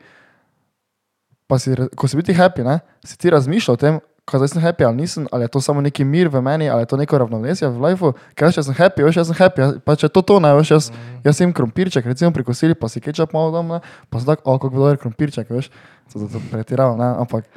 pa 1.50 1.58
si, 1.60 1.74
ko 1.96 2.08
si 2.08 2.16
bil 2.16 2.24
ti 2.24 2.32
happy, 2.32 2.64
ne? 2.64 2.78
si 3.04 3.18
ti 3.18 3.28
razmišljal 3.30 3.74
o 3.76 3.80
tem, 3.80 4.00
kaj 4.28 4.38
zdaj 4.38 4.48
sem 4.50 4.60
happy 4.60 4.84
ali 4.84 4.96
nisem, 4.98 5.24
ali 5.28 5.42
je 5.42 5.48
to 5.48 5.60
samo 5.60 5.80
neki 5.80 6.04
mir 6.04 6.28
v 6.28 6.40
meni, 6.40 6.68
ali 6.68 6.82
je 6.82 6.86
to 6.86 6.96
neko 6.96 7.18
ravnovesje 7.18 7.64
v 7.66 7.80
lifeu, 7.80 8.12
ker 8.34 8.50
jaz 8.50 8.60
sem 8.62 8.74
happy, 8.74 9.00
veš, 9.02 9.16
jaz 9.16 9.26
sem 9.26 9.36
happy, 9.36 9.60
jaz- 9.60 9.78
pa 9.80 9.96
če 9.96 10.08
to 10.08 10.20
to, 10.22 10.36
ne, 10.38 10.52
veš, 10.52 10.70
jaz, 10.70 10.84
jaz 11.24 11.34
sem 11.34 11.48
krompirček, 11.50 12.04
recimo 12.04 12.28
pri 12.30 12.44
kosili, 12.44 12.74
pa 12.74 12.86
si 12.86 13.00
kečap 13.00 13.32
malo 13.32 13.48
dom, 13.50 13.68
ne, 13.70 13.80
pa 14.06 14.20
sem 14.20 14.28
tak, 14.28 14.44
o, 14.44 14.54
kako 14.54 14.76
dober 14.76 14.96
krompirček, 14.98 15.48
veš, 15.48 15.72
to, 16.08 16.28
to, 16.28 16.38
pretiravam, 16.46 16.94
ne, 16.96 17.08
ampak, 17.18 17.48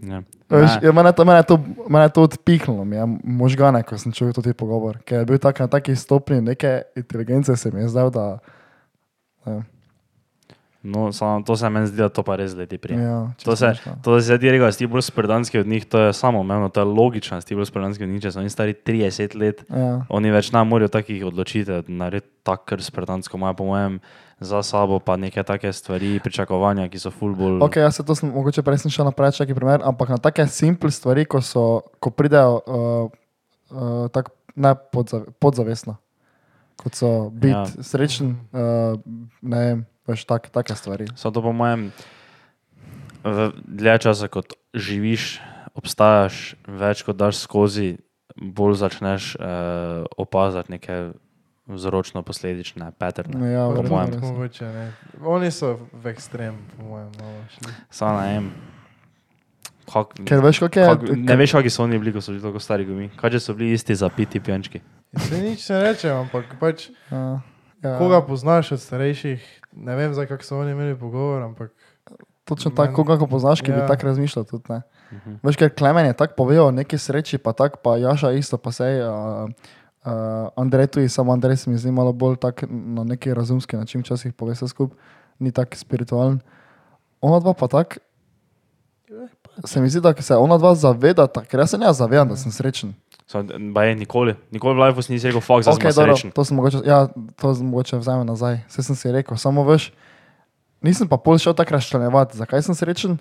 Ja. 0.00 0.20
veš, 0.46 0.70
Ne. 0.76 0.80
je, 0.82 0.92
mene, 0.92 1.10
to, 1.10 1.24
mene, 1.24 1.42
to, 1.42 1.56
mene 1.88 2.08
to 2.08 2.22
odpihnilo, 2.22 2.84
mi 2.84 2.94
je 2.94 3.04
možgane, 3.24 3.80
ko 3.82 3.96
sem 3.96 4.12
čutil 4.12 4.32
to 4.32 4.42
ti 4.42 4.52
pogovor, 4.52 5.00
ker 5.00 5.18
je 5.18 5.26
bil 5.26 5.38
tak 5.38 5.58
na 5.58 5.66
taki 5.66 5.96
stopni 5.96 6.38
neke 6.38 6.82
inteligence, 6.94 7.56
se 7.56 7.70
mi 7.70 7.80
je 7.80 7.88
zdel, 7.88 8.10
da, 8.10 8.38
ne, 9.44 9.64
No, 10.84 11.12
samo 11.12 11.42
to 11.42 11.56
se 11.56 11.68
meni 11.70 11.86
zdi, 11.86 11.96
da 11.96 12.10
to 12.12 12.22
pa 12.22 12.36
res 12.36 12.52
leti 12.52 12.76
pride. 12.78 13.00
ja, 13.02 13.32
To 13.44 13.56
se, 13.56 13.72
to, 14.04 14.12
da 14.12 14.20
si 14.20 14.26
zdaj 14.26 14.38
ti 14.38 14.50
rekel, 14.52 14.66
da 14.66 14.72
si 14.72 14.82
ti 14.82 14.86
bolj 14.86 15.02
sprdanski 15.06 15.58
od 15.58 15.66
njih, 15.66 15.86
to 15.88 16.00
je 16.00 16.12
samo 16.12 16.40
umevno, 16.40 16.68
to 16.68 16.80
je 16.80 16.84
logično, 16.84 17.36
da 17.36 17.40
si 17.40 17.48
ti 17.48 17.56
bolj 17.56 17.70
sprdanski 17.70 18.04
od 18.04 18.10
njih, 18.10 18.22
če 18.22 18.32
so 18.34 18.42
oni 18.42 18.52
stari 18.52 18.74
30 18.76 19.36
let. 19.40 19.64
Ja. 19.70 20.02
Oni 20.12 20.30
več 20.30 20.52
ne 20.52 20.60
morajo 20.68 20.92
takih 20.92 21.24
odločitev 21.24 21.88
narediti 21.88 22.28
tako, 22.44 22.68
ker 22.68 22.84
sprdansko 22.84 23.40
imajo, 23.40 23.56
po 23.56 23.68
mojem, 23.70 23.96
za 24.44 24.60
sabo 24.62 24.98
pa 25.00 25.16
neke 25.16 25.42
take 25.42 25.72
stvari, 25.72 26.18
pričakovanja, 26.20 26.90
ki 26.92 27.00
so 27.00 27.10
full 27.14 27.32
bolj. 27.38 27.62
Ok, 27.64 27.80
jaz 27.80 27.96
se 27.96 28.04
to 28.04 28.14
sem, 28.18 28.28
mogoče 28.34 28.62
prej 28.66 28.82
sem 28.84 28.92
šel 28.92 29.08
naprej, 29.08 29.32
čakaj 29.38 29.56
primer, 29.56 29.80
ampak 29.88 30.12
na 30.12 30.20
take 30.20 30.44
simple 30.52 30.92
stvari, 30.92 31.24
ko, 31.24 31.40
so, 31.40 31.80
ko 31.96 32.12
pridejo 32.12 32.60
uh, 32.60 33.08
uh, 33.72 34.12
tako 34.12 34.36
ne 34.60 34.74
podza, 34.92 35.24
podzavestno, 35.40 35.96
kot 36.76 37.00
so 37.00 37.30
biti 37.32 37.56
ja. 37.56 37.64
srečen, 37.80 38.36
uh, 38.52 39.00
ne 39.40 39.64
vem, 39.64 39.84
veš, 40.08 40.24
tak, 40.24 40.48
take 40.52 40.74
stvari. 40.76 41.06
So 41.16 41.30
to 41.30 41.42
po 41.42 41.52
mojem, 41.52 41.92
v 43.24 43.52
dlje 43.64 43.98
časa, 44.08 44.28
kot 44.28 44.52
živiš, 44.74 45.40
obstajaš, 45.74 46.54
več 46.68 47.02
kot 47.02 47.16
daš 47.16 47.40
skozi, 47.40 47.96
bolj 48.36 48.74
začneš 48.82 49.34
uh, 49.38 50.04
opazati 50.18 50.72
neke 50.74 50.96
vzročno-posledične 51.66 52.92
patterne. 52.98 53.38
Ja, 53.52 53.64
po 53.66 53.78
verjetno, 53.78 53.96
mojem. 53.96 54.10
res. 54.12 54.22
Mogoče 54.22 54.64
ne. 54.68 54.86
Oni 55.24 55.50
so 55.50 55.78
v 55.92 56.12
ekstrem, 56.12 56.58
po 56.76 56.84
mojem, 56.84 57.10
malo 57.20 57.44
šli. 57.56 57.72
Samo 57.90 58.20
ne 58.20 58.32
vem. 58.34 58.48
Kak, 59.84 60.14
Ker 60.24 60.40
veš, 60.40 60.58
kako 60.64 60.80
je. 60.80 60.84
kak, 60.88 61.00
ne 61.12 61.36
veš, 61.36 61.52
kakšni 61.56 61.70
so 61.72 61.84
oni 61.84 61.98
bili, 62.00 62.12
ko 62.12 62.20
so 62.24 62.32
bili 62.32 62.40
tako 62.44 62.60
stari 62.60 62.86
kot 62.88 62.96
mi. 62.96 63.08
Kaj 63.16 63.40
so 63.40 63.52
bili 63.56 63.72
isti 63.76 63.96
zapiti 63.96 64.40
pijančki? 64.40 64.80
Se 65.20 65.40
nič 65.40 65.68
ne 65.68 65.80
reče, 65.84 66.08
ampak 66.10 66.56
pač, 66.60 66.88
Ja, 67.12 67.40
ja, 67.84 67.96
koga 68.00 68.22
poznaš 68.24 68.72
od 68.72 68.80
starejših, 68.80 69.44
ne 69.76 69.96
vem, 69.96 70.14
zdaj 70.14 70.26
kako 70.26 70.44
so 70.44 70.58
oni 70.60 70.70
imeli 70.70 70.98
pogovor, 70.98 71.42
ampak 71.42 71.72
Točno 72.44 72.70
tako, 72.70 72.94
koga 72.94 73.16
ko 73.18 73.26
poznaš, 73.26 73.62
ki 73.64 73.70
ja. 73.70 73.74
bi 73.74 73.80
Ja. 73.80 73.86
tako 73.88 74.06
razmišljal. 74.06 74.44
Tudi, 74.44 74.64
ne. 74.68 74.82
Mhm. 75.12 75.34
Veš, 75.42 75.56
ker 75.56 75.70
Klemen 75.74 76.06
je 76.06 76.12
tako 76.12 76.34
povedal 76.36 76.74
neki 76.74 76.98
sreči, 76.98 77.38
pa 77.38 77.52
tako, 77.52 77.78
pa 77.82 77.96
Jaša 77.96 78.32
isto, 78.32 78.58
pa 78.58 78.72
sej. 78.72 79.00
Uh, 79.00 79.50
Uh, 80.04 80.52
Andrej 80.56 80.86
tu 80.86 81.00
je, 81.00 81.08
samo 81.08 81.32
Andrej 81.32 81.56
se 81.56 81.70
mi 81.70 81.78
zdi 81.78 81.90
malo 81.90 82.12
bolj 82.12 82.36
tak 82.36 82.64
na 82.68 83.04
neki 83.04 83.34
razumski 83.34 83.76
način, 83.76 84.00
včasih 84.00 84.32
pove 84.32 84.52
vse 84.52 84.68
skupaj, 84.68 84.98
ni 85.38 85.52
tako 85.52 85.76
spiritualen. 85.76 86.40
Ona 87.20 87.40
dva 87.40 87.54
pa 87.54 87.68
tako, 87.68 87.96
se 89.64 89.80
mi 89.80 89.88
zdi, 89.88 90.00
da 90.00 90.12
se 90.22 90.36
ona 90.36 90.58
dva 90.58 90.74
zavedata, 90.74 91.44
ker 91.44 91.60
jaz 91.60 91.70
se 91.70 91.78
ne 91.78 91.92
zavedam, 91.92 92.28
da 92.28 92.36
sem 92.36 92.52
srečen. 92.52 92.92
So, 93.26 93.40
ba 93.70 93.84
je 93.84 93.94
nikoli, 93.96 94.36
nikoli 94.50 94.74
v 94.74 94.82
life 94.82 95.00
si 95.00 95.12
nisi 95.12 95.26
rekel, 95.26 95.40
fuck, 95.40 95.62
zdaj 95.62 95.74
Okay, 95.74 95.88
sem 95.88 96.04
srečen. 96.04 96.28
to 96.30 96.42
sem 96.42 96.54
mogoče, 96.54 96.84
ja, 96.84 97.08
to 97.34 97.54
sem 97.54 97.64
mogoče 97.64 97.96
vzame 97.96 98.20
nazaj, 98.22 98.60
vse 98.66 98.82
sem 98.82 98.94
si 98.94 99.08
rekel, 99.10 99.32
samo 99.34 99.64
veš, 99.64 99.92
nisem 100.78 101.08
pa 101.08 101.16
pol 101.16 101.34
šel 101.34 101.52
tako 101.52 101.72
razčlenjevati, 101.72 102.36
zakaj 102.36 102.62
sem 102.62 102.74
srečen, 102.74 103.16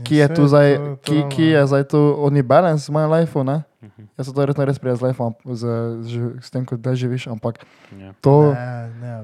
ki 0.00 0.14
je 0.16 0.26
tu 0.30 0.46
zdaj, 0.46 0.68
ki, 1.02 1.26
ki 1.28 1.44
je 1.48 1.66
zdaj 1.66 1.84
tu 1.86 1.98
oni 2.16 2.38
balance 2.40 2.86
v 2.86 2.94
mojem 2.94 3.10
lifeu, 3.12 3.42
ne? 3.42 3.66
Mhm. 3.80 4.06
Jaz 4.14 4.26
se 4.26 4.32
to 4.32 4.38
verjetno 4.40 4.62
res 4.62 4.78
prijaz 4.78 4.98
z 4.98 5.04
lifeom, 5.04 5.34
z, 5.44 5.62
z, 6.00 6.12
s 6.38 6.48
tem, 6.48 6.62
kot 6.62 6.78
da 6.78 6.94
živiš, 6.94 7.26
ampak 7.28 7.58
Ja. 7.92 8.14
to 8.20 8.54
Ne, 8.54 8.70
ne, 8.96 9.14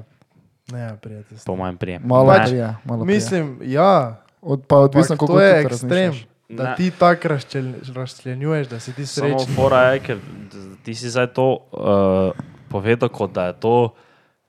ne, 0.69 0.97
prijatelj. 0.97 1.39
Po 1.43 1.55
mojem 1.55 1.77
prijem. 1.77 2.01
malo 2.03 2.27
Pač, 2.27 2.49
prije, 2.49 2.75
malo 2.83 3.01
prije. 3.01 3.15
Mislim, 3.15 3.43
ja, 3.63 4.19
Od, 4.41 4.61
pa 4.61 4.77
odvisno, 4.81 5.15
koliko 5.15 5.33
to 5.33 5.39
je 5.41 5.51
ekstrem. 5.61 5.91
razmišljaš. 5.91 6.27
Da 6.47 6.63
Ne. 6.63 6.75
ti 6.75 6.91
tako 6.91 7.27
razčel- 7.27 7.73
razčlenjuješ, 7.89 8.67
da 8.67 8.79
si 8.79 8.93
ti 8.93 9.05
Samo 9.05 9.39
srečen. 9.39 9.55
fora 9.55 9.79
je, 9.87 9.99
ker 9.99 10.17
ti 10.83 10.95
si 10.95 11.09
zdaj 11.09 11.27
to 11.27 11.57
uh, 11.67 12.37
povedal, 12.69 13.09
kot 13.09 13.31
da 13.31 13.45
je 13.45 13.53
to 13.55 13.93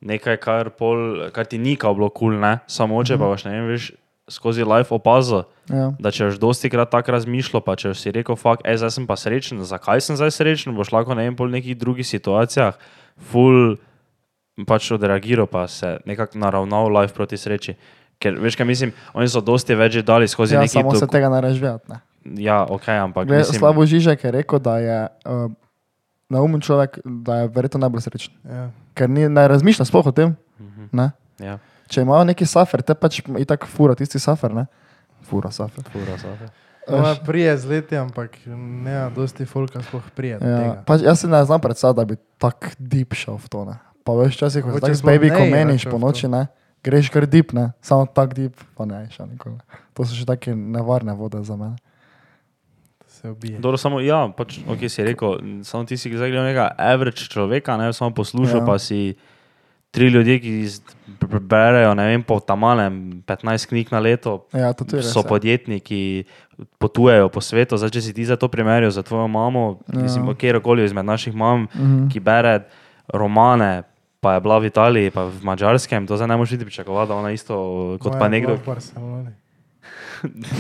nekaj, 0.03 0.37
kar, 0.37 0.71
pol, 0.71 0.99
kar 1.31 1.45
ti 1.45 1.59
ni 1.59 1.77
kao 1.77 1.95
bilo 1.95 2.09
kul, 2.09 2.31
cool, 2.31 2.41
ne? 2.41 2.59
samo 2.67 3.01
če 3.01 3.17
pa 3.17 3.25
boš 3.25 3.45
ne 3.45 3.53
vem, 3.53 3.69
veš, 3.69 3.93
skozi 4.29 4.63
life 4.63 4.91
opazil, 4.91 5.45
Ja. 5.67 5.91
da 5.99 6.11
če 6.11 6.25
boš 6.27 6.37
dosti 6.37 6.69
krat 6.69 6.91
tako 6.91 7.13
razmišljal, 7.13 7.61
pa 7.61 7.75
če 7.75 7.95
si 7.95 8.11
rekel, 8.11 8.37
fuck, 8.37 8.61
ej, 8.63 8.77
zdaj 8.77 8.91
sem 8.93 9.07
pa 9.07 9.17
srečen, 9.17 9.65
zakaj 9.65 10.01
sem 10.01 10.17
zdaj 10.17 10.31
srečen, 10.33 10.75
boš 10.75 10.93
lahko 10.93 11.15
ne 11.15 11.25
vem, 11.25 11.35
pol 11.35 11.49
v 11.49 11.57
nekih 11.57 11.75
drugih 11.75 12.05
situacijah, 12.05 12.77
full 13.19 13.77
pač 14.67 14.91
odreagiral, 14.91 15.47
pa 15.47 15.67
se 15.67 15.99
nekako 16.05 16.39
naravnal 16.39 16.89
life 16.91 17.15
proti 17.15 17.37
sreči. 17.37 17.75
Ker 18.19 18.39
veš, 18.41 18.57
kaj 18.57 18.67
mislim, 18.67 18.93
oni 19.15 19.29
so 19.29 19.41
dosti 19.45 19.75
več 19.77 19.99
že 19.99 20.03
dali 20.03 20.29
skozi 20.29 20.55
Ja, 20.57 20.61
neki 20.65 20.79
samo 20.79 20.95
se 20.95 21.05
dok- 21.05 21.13
tega 21.13 21.29
ne 21.29 21.41
razvijati. 21.41 21.93
Ne. 21.93 22.01
Ja, 22.43 22.63
ok, 22.65 22.89
ampak 22.89 23.27
Gled, 23.27 23.39
mislim, 23.39 23.59
Slavo 23.59 23.87
Žižek 23.87 24.25
je 24.25 24.31
rekel, 24.31 24.59
da 24.59 24.79
je 24.79 24.99
uh, 25.29 25.53
naumen 26.29 26.61
človek, 26.61 26.99
da 27.05 27.45
je 27.45 27.49
verjetno 27.55 27.81
najbolj 27.85 28.01
srečen. 28.01 28.35
Ja. 28.45 28.71
Ker 28.95 29.11
ni, 29.11 29.29
ne 29.29 29.49
razmišlja 29.49 29.85
sploh 29.85 30.07
o 30.07 30.13
tem. 30.13 30.37
Mhm. 30.59 30.89
Ne. 30.93 31.11
ja, 31.39 31.59
Če 31.87 32.03
imajo 32.03 32.25
neki 32.25 32.47
safer, 32.47 32.83
te 32.83 32.95
pač 32.99 33.21
itak 33.39 33.67
fura, 33.71 33.95
tisti 33.95 34.19
safer, 34.19 34.55
ne? 34.55 34.67
Fura 35.29 35.53
safer. 35.55 35.85
fura, 35.93 36.19
safe. 36.19 36.49
Ona 36.87 37.15
prije 37.27 37.57
z 37.59 37.65
leti, 37.67 37.97
ampak 37.99 38.39
ne, 38.47 39.11
dosti 39.15 39.47
folka 39.47 39.83
sploh 39.83 40.03
prije. 40.15 40.39
Ja, 40.43 40.83
pač 40.87 41.03
jaz 41.03 41.21
si 41.21 41.31
ne 41.31 41.45
znam 41.45 41.61
predstavljati, 41.61 41.99
da 41.99 42.05
bi 42.05 42.17
tako 42.39 42.75
deep 42.79 43.15
šel 43.15 43.39
v 43.43 43.49
to. 43.49 43.65
Ne. 43.65 43.79
Pa 44.07 44.15
veš, 44.15 44.39
časih, 44.39 44.63
ko 44.63 44.75
se 44.75 44.81
tako 44.81 44.95
z 44.95 45.03
baby, 45.03 45.31
ko 45.35 45.43
ne, 45.43 45.51
meniš 45.51 45.85
rače 45.85 45.91
po 45.91 45.99
noči, 45.99 46.29
ne, 46.31 46.47
greš 46.87 47.11
kar 47.11 47.27
deep, 47.27 47.51
ne, 47.53 47.73
samo 47.81 48.07
tako 48.09 48.35
deep, 48.37 48.55
pa 48.73 48.85
ne, 48.85 49.03
še 49.09 49.27
nikoli. 49.27 49.59
To 49.93 50.05
so 50.05 50.13
še 50.13 50.25
take 50.25 50.55
nevarne 50.55 51.13
vode 51.13 51.43
za 51.43 51.55
mene. 51.55 51.75
Se 53.09 53.29
ubije. 53.29 53.59
Dobro, 53.59 53.77
samo, 53.77 53.99
ja, 53.99 54.29
pač, 54.29 54.59
ok, 54.63 54.87
si 54.87 55.03
rekel, 55.03 55.39
samo 55.63 55.85
ti 55.85 55.97
si 55.97 56.11
zdaj 56.11 56.29
gledal 56.29 56.47
nekega 56.47 56.69
average 56.77 57.27
človeka, 57.27 57.75
ne 57.75 57.91
samo 57.91 58.13
poslušal, 58.13 58.61
Ja. 58.61 58.67
pa 58.67 58.79
si 58.79 59.17
tri 59.91 60.07
ljudje, 60.07 60.37
ki 60.37 60.51
berejo, 61.41 61.95
ne 61.95 62.07
vem, 62.07 62.21
po 62.21 62.37
tamalem 62.39 62.95
15 63.23 63.67
knjig 63.67 63.89
na 63.89 63.99
leto, 63.99 64.45
Ja, 64.53 64.75
res. 64.75 65.09
so 65.09 65.21
ja. 65.21 65.25
podjetniki, 65.25 66.27
potujejo 66.77 67.29
po 67.29 67.41
svetu. 67.41 67.75
Zdaj, 67.75 67.91
če 67.91 68.01
si 68.03 68.13
ti 68.13 68.23
za 68.23 68.37
to 68.37 68.47
primerjal, 68.47 68.91
za 68.91 69.01
tvojo 69.01 69.25
mamo, 69.25 69.81
Ja. 69.87 69.97
ja. 69.97 70.03
mislim, 70.03 70.29
kjerkoli 70.35 70.85
izmed 70.85 71.05
naših 71.05 71.33
mam, 71.33 71.69
Mhm. 71.73 72.09
ki 72.09 72.21
bere 72.21 72.69
romane, 73.09 73.83
pa 74.27 74.35
je 74.35 74.43
bila 74.43 74.59
v 74.59 74.67
Italiji, 74.67 75.11
pa 75.13 75.25
v 75.25 75.39
Mačarskem, 75.41 76.03
to 76.03 76.17
zdaj 76.17 76.27
ne 76.27 76.37
moreš 76.37 76.51
niti 76.53 76.67
pričakovati, 76.67 77.09
da 77.09 77.15
ona 77.15 77.31
isto 77.31 77.55
kot 77.97 78.13
Moja 78.13 78.19
pa 78.19 78.27
nekdo. 78.29 78.59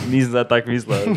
Nisem 0.06 0.30
zdaj 0.30 0.44
tako 0.46 0.70
mislil. 0.70 1.16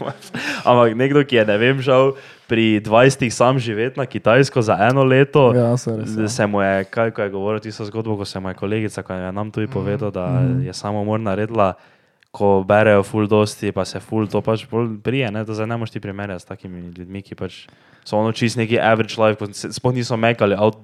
Ampak 0.64 0.94
nekdo, 0.94 1.20
ki 1.22 1.36
je, 1.36 1.44
ne 1.44 1.56
vem, 1.56 1.76
šel 1.78 2.14
pri 2.46 2.80
20 2.80 3.28
sam 3.28 3.58
živeti 3.58 3.98
na 3.98 4.06
Kitajsko 4.06 4.62
za 4.62 4.78
eno 4.80 5.04
leto, 5.04 5.52
Ja, 5.52 5.76
se 5.76 5.92
res. 5.92 6.14
Ja. 6.16 6.28
se 6.30 6.46
mu 6.46 6.60
je, 6.60 6.84
kaj 6.86 7.10
ko 7.10 7.20
je 7.20 7.30
govoril 7.30 7.60
tisto 7.60 7.84
zgodbo, 7.84 8.16
ko 8.16 8.24
se 8.24 8.40
mu 8.40 8.48
je 8.48 8.56
kolegica, 8.56 9.02
ko 9.02 9.12
je 9.12 9.32
nam 9.32 9.50
tudi 9.50 9.66
povedal, 9.68 10.10
da 10.10 10.26
Mhm. 10.30 10.62
je 10.62 10.72
samomor 10.72 11.20
naredila, 11.20 11.74
ko 12.30 12.62
berejo 12.62 13.02
full 13.02 13.26
dosti, 13.26 13.72
pa 13.72 13.84
se 13.84 13.98
full 14.00 14.24
to 14.24 14.40
pač 14.40 14.64
prije, 15.02 15.28
ne? 15.28 15.42
to 15.42 15.50
zdaj 15.50 15.66
ne 15.66 15.76
moreš 15.76 15.90
ti 15.90 16.00
primerjati 16.00 16.40
s 16.40 16.46
takimi 16.46 16.80
ljudmi, 16.88 17.22
ki 17.22 17.34
pač 17.34 17.66
so 18.04 18.16
ono 18.16 18.30
čist 18.32 18.56
neki 18.56 18.78
average 18.78 19.18
life, 19.18 19.42
sploh 19.50 19.92
niso 19.92 20.14
mekali 20.16 20.54
out, 20.54 20.78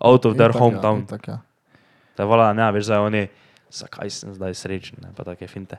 out 0.00 0.26
of 0.26 0.36
their 0.36 0.50
Itak, 0.50 0.60
hometown. 0.62 0.98
Ja, 0.98 1.04
itak, 1.04 1.28
ja. 1.28 1.38
Da 2.16 2.22
je 2.22 2.26
vola, 2.26 2.52
ne, 2.52 2.68
veš, 2.72 2.84
zdaj 2.88 2.98
oni, 2.98 3.26
zakaj 3.70 4.10
sem 4.10 4.34
zdaj 4.34 4.54
srečen, 4.54 4.98
ne, 5.02 5.12
pa 5.16 5.24
take 5.24 5.48
finte. 5.48 5.78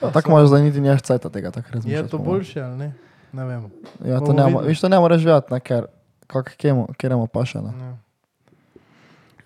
Ja, 0.00 0.10
tako 0.10 0.30
imaš 0.30 0.48
zdaj 0.48 0.62
niti 0.62 0.80
neš 0.80 1.02
cajta 1.02 1.30
tega, 1.30 1.50
tako 1.50 1.72
razmišljaš. 1.72 2.04
Je 2.04 2.10
to 2.10 2.18
boljše 2.18 2.62
ali 2.62 2.76
ne? 2.76 2.92
Ne 3.32 3.44
vem. 3.44 3.70
Ja, 4.04 4.20
to 4.20 4.32
ne, 4.32 4.46
viš, 4.66 4.80
to 4.80 4.88
ne 4.88 4.98
moreš 4.98 5.22
živeti, 5.22 5.52
ne, 5.54 5.60
ker 5.60 5.86
kak 6.26 6.54
kjemu, 6.56 6.88
kjeremu 6.98 7.26
paše. 7.26 7.58
Ne. 7.62 7.74
Ja. 7.86 7.96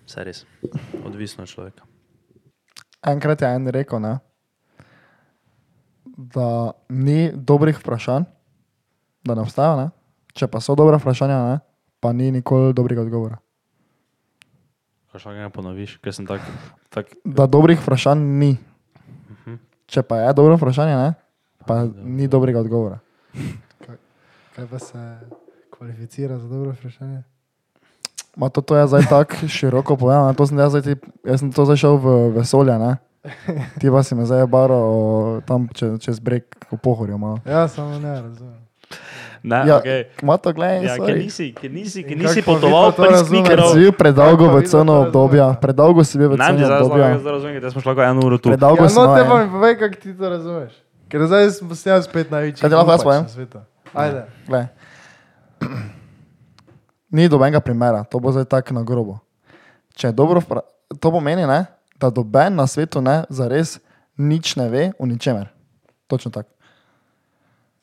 Vse 0.05 0.23
res, 0.23 0.45
odvisno 1.05 1.43
od 1.43 1.49
človeka. 1.49 1.85
Enkrat 3.05 3.41
je 3.41 3.49
en 3.55 3.67
rekel, 3.67 4.01
ne, 4.01 4.17
da 6.17 6.71
ni 6.89 7.31
dobrih 7.35 7.77
vprašanj, 7.81 8.25
da 9.25 9.35
ne 9.35 9.41
obstaja, 9.41 9.75
ne. 9.75 9.89
če 10.35 10.47
pa 10.51 10.59
so 10.61 10.75
dobra 10.75 10.99
vprašanja, 10.99 11.39
ne, 11.49 11.59
pa 12.03 12.11
ni 12.13 12.31
nikoli 12.31 12.73
dobrega 12.75 13.05
odgovora. 13.05 13.39
Kaj 15.15 15.21
še 15.23 15.31
enkrat 15.31 15.53
ponoviš, 15.55 15.91
ker 16.03 16.11
sem 16.11 16.25
tak, 16.27 16.43
tak 16.91 17.13
Da 17.23 17.45
dobrih 17.47 17.79
vprašanj 17.79 18.19
ni. 18.19 18.49
Mhm. 19.31 19.53
Če 19.87 20.01
pa 20.03 20.17
je 20.19 20.33
dobro 20.35 20.57
vprašanje, 20.59 20.91
ne, 20.91 21.13
pa 21.63 21.85
ni 21.87 22.27
dobrega 22.27 22.59
odgovora. 22.59 22.99
Kaj 24.57 24.67
pa 24.67 24.79
se 24.83 24.99
kvalificira 25.71 26.35
za 26.35 26.49
dobro 26.51 26.75
vprašanje? 26.75 27.21
Ma 28.35 28.51
to, 28.51 28.59
to 28.59 28.75
je 28.75 28.91
zdaj 28.91 29.07
tako 29.07 29.47
široko 29.47 29.95
povedano, 29.95 30.35
to 30.35 30.51
sem 30.51 30.59
jaz, 30.59 30.75
zdaj, 30.75 30.83
ti, 30.83 31.15
jaz 31.23 31.39
sem 31.39 31.55
to 31.55 31.63
zašel 31.63 31.95
v 31.95 32.19
vesolje, 32.35 32.75
ne. 32.75 32.99
Ti 33.79 33.87
pa 33.87 34.03
si 34.03 34.19
me 34.19 34.27
zdaj 34.27 34.43
baro 34.51 34.81
tam 35.47 35.71
čez, 35.71 35.95
čez 36.03 36.19
breg 36.19 36.43
v 36.67 36.75
pohorju 36.75 37.15
malo. 37.15 37.39
Ja, 37.47 37.71
samo 37.71 38.03
ne 38.03 38.19
razumem. 38.19 38.64
Ne, 39.45 39.61
Ja, 39.63 39.77
okay. 39.77 40.09
Ma 40.21 40.37
to 40.37 40.49
gledaj, 40.51 40.77
ja, 40.79 40.95
ker 40.95 41.05
sorry. 41.05 41.21
nisi, 41.21 41.45
ker 41.53 41.69
nisi, 41.69 42.01
ker 42.01 42.17
nisi 42.17 42.41
potoval 42.41 42.89
prek 42.91 43.13
sneakerov. 43.21 43.69
si 43.69 43.79
bil 43.79 43.93
predolgo 43.93 44.49
v 44.49 44.63
ceno 44.63 44.93
obdobja, 45.03 45.53
predolgo 45.55 46.01
si 46.01 46.17
bil 46.17 46.29
v 46.29 46.35
Ne, 46.35 46.47
ceno 46.47 46.65
obdobja. 46.79 47.07
jaz 47.07 47.21
zdaj 47.21 47.31
razumem, 47.31 47.53
ker 47.55 47.69
smo 47.69 47.81
šli 47.81 47.93
eno 48.03 48.21
uro 48.21 48.37
tu. 48.37 48.49
Predolgo 48.49 48.83
Ja, 48.83 48.89
smo. 48.89 49.03
no, 49.03 49.13
te 49.13 49.21
ja. 49.21 49.27
pa 49.27 49.35
mi 49.37 49.47
povej, 49.47 49.73
kako 49.77 49.95
ti 49.95 50.09
to 50.11 50.25
razumeš. 50.27 50.73
Ker 51.05 51.19
zdaj 51.23 51.43
sem 51.51 51.65
postal 51.67 52.01
spet 52.01 52.27
največji. 52.27 52.59
Kaj 52.59 52.69
ti 52.69 52.75
lahko 52.75 52.91
jaz 52.91 53.03
povem? 53.03 53.23
Ajde. 53.93 54.21
Glej. 54.47 54.65
Ni 57.11 57.27
dobenega 57.27 57.59
primera, 57.59 58.03
to 58.03 58.17
bo 58.17 58.31
zdaj 58.31 58.45
tako 58.45 58.73
na 58.73 58.81
grobo. 58.81 59.19
Če 59.93 60.07
je 60.07 60.13
dobro, 60.13 60.41
vpra- 60.41 60.65
to 60.91 61.07
pomeni, 61.07 61.45
ne, 61.45 61.65
da 61.95 62.09
doben 62.09 62.51
na 62.51 62.65
svetu 62.65 62.99
ne, 62.99 63.23
zares 63.29 63.79
nič 64.15 64.55
ne 64.55 64.67
ve 64.67 64.91
o 64.93 65.05
ničemer. 65.05 65.47
Točno 66.05 66.31
tako. 66.31 66.49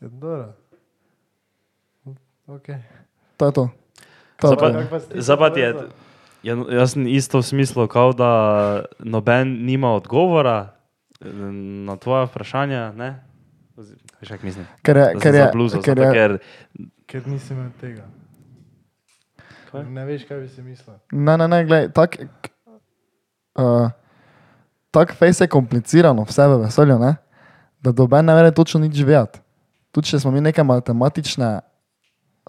Je 0.00 0.08
dobro. 0.10 0.52
Okay. 2.46 2.82
To 3.36 3.46
je 3.46 3.52
to. 3.52 3.70
to, 4.40 4.48
je 5.56 5.74
ja, 6.42 6.56
jaz 6.68 6.92
sem 6.92 7.06
isto 7.06 7.38
v 7.38 7.46
smislu, 7.46 7.86
kao 7.86 8.12
da 8.12 8.30
noben 8.98 9.64
nima 9.64 9.94
odgovora 9.94 10.74
eh, 11.20 11.26
na 11.86 11.96
tvoje 11.96 12.26
vprašanja, 12.26 12.92
ne? 12.92 13.24
Veš, 14.20 14.28
kako 14.28 14.46
mislim? 14.46 14.66
Ker 14.82 14.96
je, 14.96 15.06
ker 15.22 15.34
je, 15.34 15.44
zabluzal, 15.44 15.82
ker 15.82 15.98
je, 15.98 16.10
ker 16.12 16.38
Ker 17.06 17.26
nisem 17.28 17.58
imel 17.58 17.70
tega. 17.80 18.06
Kaj? 19.70 19.84
Ne 19.84 20.04
veš, 20.04 20.24
kaj 20.28 20.40
bi 20.40 20.48
si 20.48 20.62
mislil. 20.62 20.96
ne, 21.12 21.36
ne, 21.36 21.48
ne, 21.48 21.64
gledaj, 21.64 21.90
tak, 21.92 22.16
uh, 23.58 23.90
tak 24.90 25.14
fejs 25.16 25.40
je 25.40 25.48
komplicirano 25.48 26.24
vse 26.28 26.46
v 26.48 26.58
vesolju, 26.64 26.98
ne, 26.98 27.16
da 27.82 27.92
doben 27.92 28.26
ne 28.26 28.34
more 28.34 28.52
točno 28.54 28.80
nič 28.80 29.00
vedeti. 29.04 29.40
Tudi 29.92 30.08
če 30.08 30.22
smo 30.22 30.30
mi 30.32 30.40
neke 30.40 30.64
matematične, 30.64 31.60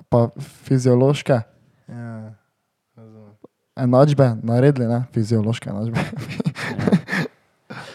pa 0.09 0.29
fiziološke 0.63 1.39
Ja, 1.87 2.33
razumem. 2.95 3.31
enačbe 3.75 4.35
naredili, 4.43 4.87
ne, 4.87 5.03
fiziološke 5.13 5.69
enačbe. 5.69 5.99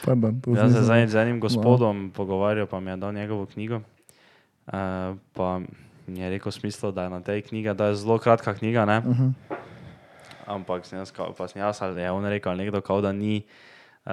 Pardon, 0.04 0.40
jaz 0.56 0.72
se 0.72 0.82
zdaj 0.82 1.08
z 1.08 1.14
enim 1.14 1.40
gospodom 1.40 2.12
pogovarjal, 2.16 2.66
pa 2.66 2.80
mi 2.80 2.90
je 2.90 2.96
dal 2.96 3.12
njegovo 3.12 3.46
knjigo. 3.46 3.76
Uh, 4.66 4.72
pa 5.32 5.60
mi 6.06 6.20
je 6.20 6.30
rekel 6.30 6.52
smisel, 6.52 6.92
da 6.92 7.02
je 7.02 7.10
na 7.10 7.20
tej 7.20 7.42
knjigi, 7.42 7.74
da 7.74 7.86
je 7.86 7.96
zelo 7.96 8.18
kratka 8.18 8.54
knjiga, 8.54 8.84
ne? 8.84 9.00
Mhm. 9.00 9.28
Ampak 10.46 10.86
sem 10.86 10.98
jaz, 10.98 11.12
pa 11.12 11.48
sem 11.48 11.60
jaz 11.60 11.82
ali 11.82 12.00
je 12.00 12.10
on 12.10 12.24
rekel, 12.24 12.52
ali 12.52 12.64
nekdo, 12.64 12.80
kao, 12.80 13.00
da 13.00 13.12
ni, 13.12 13.42
uh, 14.06 14.12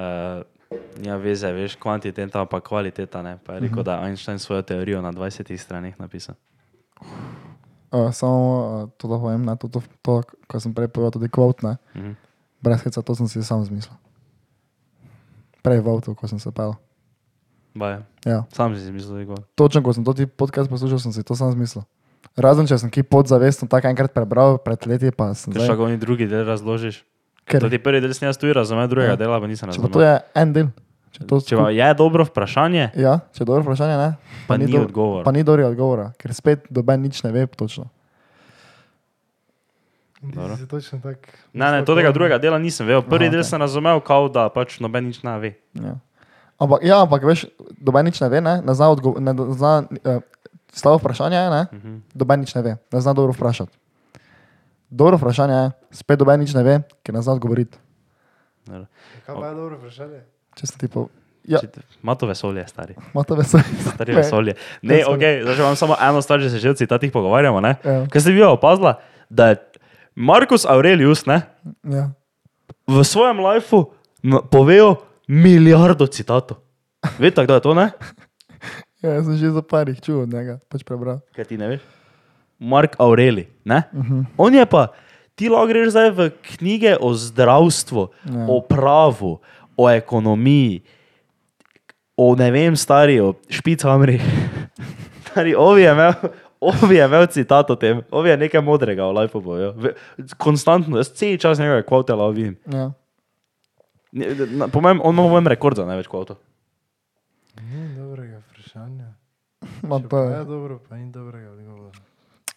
nima 1.00 1.16
veze, 1.16 1.52
veš, 1.52 1.76
kvantiteta, 1.76 2.46
pa 2.46 2.60
kvaliteta. 2.60 3.22
Ne? 3.22 3.38
Pa 3.46 3.54
je 3.54 3.60
rekel, 3.60 3.84
da 3.84 3.96
je 3.96 4.08
Einstein 4.08 4.40
svojo 4.40 4.62
teorijo 4.62 5.02
na 5.02 5.12
20 5.12 5.58
straneh 5.58 6.00
napisal. 6.00 6.36
Uh, 7.02 7.08
samo 8.12 8.40
uh, 8.84 8.90
to, 8.92 9.06
da 9.06 9.16
povem, 9.16 9.42
ne, 9.42 9.56
to, 9.56 9.68
to, 9.68 9.80
to, 10.02 10.14
kar 10.46 10.60
sem 10.60 10.72
prej 10.72 10.88
povedal, 10.88 11.12
tudi 11.14 11.28
kvot, 11.28 11.62
ne, 11.62 11.78
Mhm. 11.94 12.14
brez 12.60 12.82
heca, 12.82 13.00
to 13.00 13.14
sem 13.14 13.28
si 13.28 13.42
sam 13.42 13.62
zmislil. 13.62 13.94
Prej 15.62 15.80
v 15.80 15.88
avtu, 15.88 16.14
ko 16.14 16.26
sem 16.26 16.38
se 16.38 16.52
pel. 16.52 16.78
Baje. 17.74 18.06
Ja. 18.24 18.46
Sam 18.50 18.72
si 18.72 18.82
si 18.82 18.90
mislil, 18.90 19.14
da 19.14 19.20
je 19.20 19.26
gol. 19.28 19.42
Točno, 19.54 19.82
ko 19.82 19.92
sem 19.92 20.02
to 20.02 20.14
podcast 20.30 20.70
poslušal, 20.70 21.00
sem 21.00 21.12
si 21.12 21.22
to 21.22 21.34
sam 21.34 21.52
zmislil. 21.52 21.84
Razen 22.34 22.66
če 22.66 22.78
sem 22.78 22.90
ki 22.90 23.02
podzavestno 23.02 23.68
tako 23.68 23.88
enkrat 23.88 24.12
prebral 24.12 24.58
pred 24.58 24.80
leti, 24.86 25.12
pa 25.12 25.32
sem 25.34 25.52
Ker 25.52 25.62
še 25.62 25.74
ga 25.74 25.84
oni 25.84 25.96
drugi 25.96 26.26
del 26.26 26.44
razložiš. 26.44 27.04
Ker, 27.46 27.62
ti 27.64 27.78
prvi 27.78 28.02
del 28.02 28.12
sem 28.12 28.26
jaz 28.26 28.36
tu 28.36 28.48
razumel, 28.48 28.88
drugega 28.88 29.14
Ja. 29.14 29.20
dela 29.20 29.38
pa 29.38 29.46
nisem 29.46 29.70
pa 29.70 29.76
to 29.76 29.82
razumel. 29.88 30.02
je 30.02 30.14
en 30.36 30.50
del, 30.52 30.68
Če, 31.16 31.24
to 31.24 31.40
Če 31.40 31.56
pa 31.56 31.70
je 31.72 31.94
dobro 31.94 32.24
vprašanje, 32.24 32.90
Ja, 32.94 33.20
če 33.30 33.40
je 33.40 33.46
dobro 33.46 33.64
vprašanje, 33.64 33.96
ne? 33.96 34.10
pa 34.46 34.58
ni 34.58 34.68
do- 34.68 34.82
odgovora. 34.82 35.24
Pa 35.24 35.32
ni 35.32 35.42
dobrega 35.42 35.70
odgovora, 35.70 36.12
ker 36.14 36.34
spet 36.34 36.68
doben 36.70 37.00
nič 37.02 37.24
ne 37.24 37.32
ve 37.32 37.48
točno. 37.48 37.88
Tak. 40.26 41.20
Ne, 41.54 41.72
ne, 41.72 41.80
tega 41.84 42.10
drugega 42.10 42.38
dela 42.38 42.58
nisem 42.58 42.84
vedel. 42.84 43.02
Prvi 43.02 43.26
Aha, 43.26 43.32
del 43.32 43.40
okej. 43.40 43.48
sem 43.48 43.60
razumel, 43.60 44.00
kao 44.02 44.28
da 44.28 44.50
pač 44.50 44.80
noben 44.80 45.06
nič 45.06 45.22
ne 45.22 45.38
ve. 45.38 45.52
Ja. 45.74 45.96
Ampak, 46.58 46.82
ja, 46.82 46.98
ampak 47.00 47.22
veš, 47.22 47.46
doben 47.78 48.06
nič 48.06 48.18
ne 48.18 48.28
ve, 48.28 48.40
ne, 48.40 48.56
ne 48.60 48.74
zna, 48.74 48.90
odgo- 48.90 49.16
ne 49.16 49.32
do- 49.32 49.52
zna 49.54 49.84
uh, 49.84 50.20
slabo 50.70 50.98
vprašanje 50.98 51.38
je, 51.38 51.50
ne, 51.50 51.62
Mhm. 51.70 51.92
doben 52.12 52.40
nič 52.40 52.52
ne 52.52 52.62
ve, 52.62 52.74
ne 52.86 53.00
zna 53.00 53.14
dobro 53.14 53.32
vprašati. 53.32 53.72
Dobro 54.90 55.16
vprašanje 55.16 55.54
je, 55.54 55.66
spet 55.94 56.18
doben 56.18 56.40
nič 56.40 56.54
ne 56.54 56.64
ve, 56.64 56.76
ker 57.02 57.12
ne 57.12 57.22
zna 57.22 57.34
odgovoriti. 57.34 57.78
Kaj 58.66 58.86
pa 59.32 59.46
je 59.46 59.54
dobro 59.54 59.78
vprašanje? 59.78 60.26
Če 60.56 60.68
sem 60.68 60.80
ti 60.80 60.88
po... 60.88 61.08
Ja, 61.46 61.60
Ima 62.02 62.16
to 62.16 62.26
vesolje, 62.26 62.64
stari. 62.68 62.96
ima 63.14 63.22
to 63.24 63.36
veselje. 63.36 63.64
Stari 63.94 64.16
vesolje. 64.16 64.54
Ne, 64.82 65.04
ok, 65.06 65.22
zdaj 65.44 65.56
imam 65.56 65.76
samo 65.76 65.94
eno 66.02 66.22
stvar, 66.22 66.42
če 66.42 66.50
se 66.50 66.60
že 66.60 66.70
o 66.70 66.74
citatih 66.74 67.12
pogovarjamo. 67.12 67.62
Ne? 67.62 67.76
Ja. 67.84 68.08
Kaj 68.10 68.22
ste 68.22 68.34
vi 68.34 68.42
opazila, 68.42 68.96
da 69.30 69.48
je 69.48 69.60
Markus 70.16 70.66
Aurelius 70.66 71.26
ne, 71.26 71.42
Ja. 71.84 72.10
v 72.88 73.04
svojem 73.04 73.38
lifeu 73.40 73.92
povedal 74.50 74.96
milijardo 75.28 76.08
citatov. 76.08 76.58
Veste, 77.20 77.46
kdo 77.46 77.54
je 77.54 77.62
to, 77.62 77.74
ne? 77.76 77.92
ja, 79.06 79.22
sem 79.22 79.38
že 79.38 79.54
za 79.54 79.62
parih 79.62 79.98
čutil 79.98 80.26
od 80.26 80.34
njega, 80.34 80.58
pač 80.66 80.82
prebral. 80.82 81.22
Kaj 81.38 81.46
ti 81.46 81.58
ne 81.58 81.68
veš? 81.68 81.82
Mark 82.58 82.98
Aureli, 82.98 83.46
ne? 83.64 83.84
Uh 83.92 84.02
-huh. 84.02 84.26
On 84.38 84.50
je 84.50 84.66
pa, 84.66 84.88
ti 85.36 85.50
lahko 85.50 85.68
greš 85.68 85.90
zdaj 85.92 86.10
v 86.10 86.30
knjige 86.42 86.98
o 86.98 87.14
zdravstvu, 87.14 88.08
Ja. 88.26 88.46
o 88.50 88.62
pravu, 88.62 89.40
o 89.78 89.90
ekonomiji, 89.90 90.82
o 92.16 92.36
ne 92.36 92.48
vem, 92.50 92.76
stari, 92.76 93.20
o 93.20 93.34
špicamri. 93.50 94.20
Stari, 95.26 95.52
ovi 95.54 95.82
je 95.82 95.92
imel, 95.92 96.14
ovi 96.62 96.96
je 96.96 97.06
imel 97.06 97.28
citat 97.28 97.68
o 97.68 97.76
tem, 97.76 98.00
ovi 98.10 98.30
je 98.30 98.38
nekaj 98.38 98.62
modrega 98.62 99.04
v 99.04 99.14
povedal. 99.34 99.74
Ve- 99.74 99.96
Konstantno, 100.38 100.96
jaz 100.96 101.10
cel 101.10 101.38
čas 101.38 101.60
njegove 101.60 101.84
kvote 101.84 102.14
lovim. 102.14 102.56
Ja. 102.66 102.92
Na- 104.54 104.68
Po 104.68 104.80
mojem, 104.80 105.02
on 105.02 105.12
ima 105.12 105.24
po 105.24 105.30
mojem 105.30 105.48
rekord 105.48 105.76
za 105.76 105.84
največ 105.84 106.08
kvotov. 106.08 106.40
Ni 107.62 107.96
dobrega 107.96 108.40
vprašanja. 108.42 109.12
Ma 109.90 110.00
pa 110.02 110.18
je. 110.20 110.44
dobro, 110.46 110.80
pa 110.80 110.96
ni 110.96 111.12
dobrega 111.12 111.52
odgovora. 111.52 111.92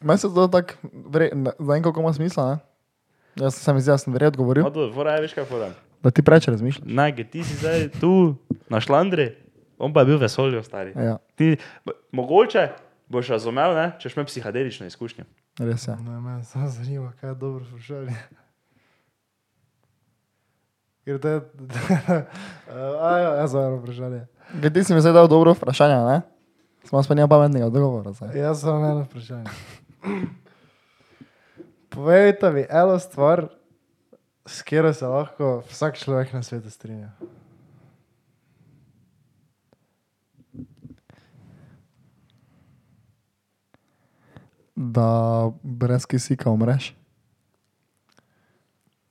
Meni 0.01 0.19
se 0.19 0.29
to 0.29 0.47
tako, 0.47 0.75
vre- 1.09 1.35
ne- 1.35 1.59
za 1.59 1.75
en 1.75 1.83
koliko 1.83 2.01
ima 2.01 2.13
smisla, 2.13 2.45
ne? 2.47 2.57
Jaz 3.37 3.55
sem 3.57 3.77
izjasnil, 3.77 4.13
verjetno 4.13 4.39
odgovoril, 4.39 4.93
fora 4.93 5.13
je, 5.13 5.21
veš 5.21 5.35
kaj 5.35 5.45
fora. 5.45 5.71
Da 6.03 6.11
ti 6.11 6.23
preveč 6.23 6.49
razmišljaš. 6.49 6.87
Naj, 6.87 7.17
ker 7.17 7.27
ti 7.27 7.45
si 7.45 7.55
zdaj 7.57 7.89
tu 8.01 8.37
na 8.69 8.81
šlandri, 8.81 9.33
on 9.79 9.93
pa 9.93 10.01
je 10.01 10.07
bil 10.07 10.19
vesolju 10.19 10.63
stari. 10.63 10.93
Ja, 10.97 11.19
Ti, 11.35 11.57
mogoče 12.13 12.69
boš 13.09 13.29
razumel, 13.29 13.75
ne, 13.75 13.93
če 13.99 14.11
imaš 14.11 14.27
psihadelično 14.27 14.87
izkušnjo. 14.87 15.25
res 15.59 15.89
je. 15.89 15.97
Ne, 15.97 16.21
me 16.21 16.45
samo 16.45 16.69
zanima, 16.69 17.13
kaj 17.21 17.31
je 17.31 17.35
dobro 17.35 17.65
vprašanje. 17.65 18.15
Ker 21.05 21.19
to 21.19 21.29
je... 21.29 21.41
Ajo, 23.11 23.31
jaz 23.35 23.51
sem 23.51 23.79
vprašanje. 23.79 24.27
Kaj 24.61 24.73
ti 24.73 24.85
si 24.85 24.95
mi 24.95 25.01
zdaj 25.01 25.13
dal 25.13 25.29
dobro 25.29 25.53
vprašanje, 25.53 25.95
ne? 25.97 26.21
Smo 26.85 27.03
pa 27.03 27.15
nima 27.15 27.29
pametnega 27.29 27.67
odgovora. 27.67 28.13
zdaj. 28.13 28.39
Jaz 28.39 28.61
sem 28.61 28.85
eno 28.85 29.03
vprašanje. 29.03 29.51
Povejte 31.89 32.51
mi 32.51 32.65
eno 32.71 32.99
stvar, 32.99 33.49
s 34.49 34.63
katero 34.63 34.95
se 34.95 35.07
lahko 35.07 35.63
vsak 35.69 35.99
človek 35.99 36.33
na 36.33 36.43
svetu 36.43 36.71
strinja. 36.71 37.11
Da 44.77 45.51
brez 45.63 46.07
kisika 46.07 46.51
umreš. 46.51 46.95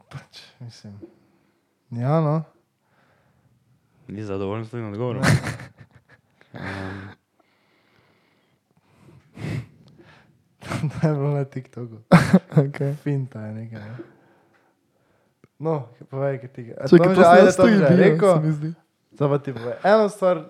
Pač, 0.09 0.41
mislim. 0.59 0.99
Ja, 1.91 2.21
no. 2.21 2.43
Ni 4.07 4.23
zadovoljen 4.23 4.65
s 4.65 4.71
tem 4.71 4.89
odgovorom. 4.89 5.23
Um, 6.53 7.09
To 11.01 11.07
je 11.07 11.13
bilo 11.13 11.31
na 11.33 11.45
TikToku. 11.45 11.97
Okay. 12.57 12.95
Finta 12.95 13.45
je 13.45 13.53
nekaj. 13.53 13.79
Ne? 13.79 14.16
No, 15.59 15.75
povej, 16.05 16.37
kaj 16.37 16.49
ti 16.49 16.61
je. 16.63 16.73
To 16.75 16.95
ajde, 16.95 17.15
sem 17.15 17.37
jaz 17.39 17.55
to 17.55 17.67
že 17.67 17.87
rekel. 17.89 18.33
zdi. 18.47 18.69
Zdaj 19.11 19.27
pa 19.27 19.37
ti 19.39 19.49
povej. 19.51 19.73
Eno 19.83 20.05
stvar, 20.07 20.43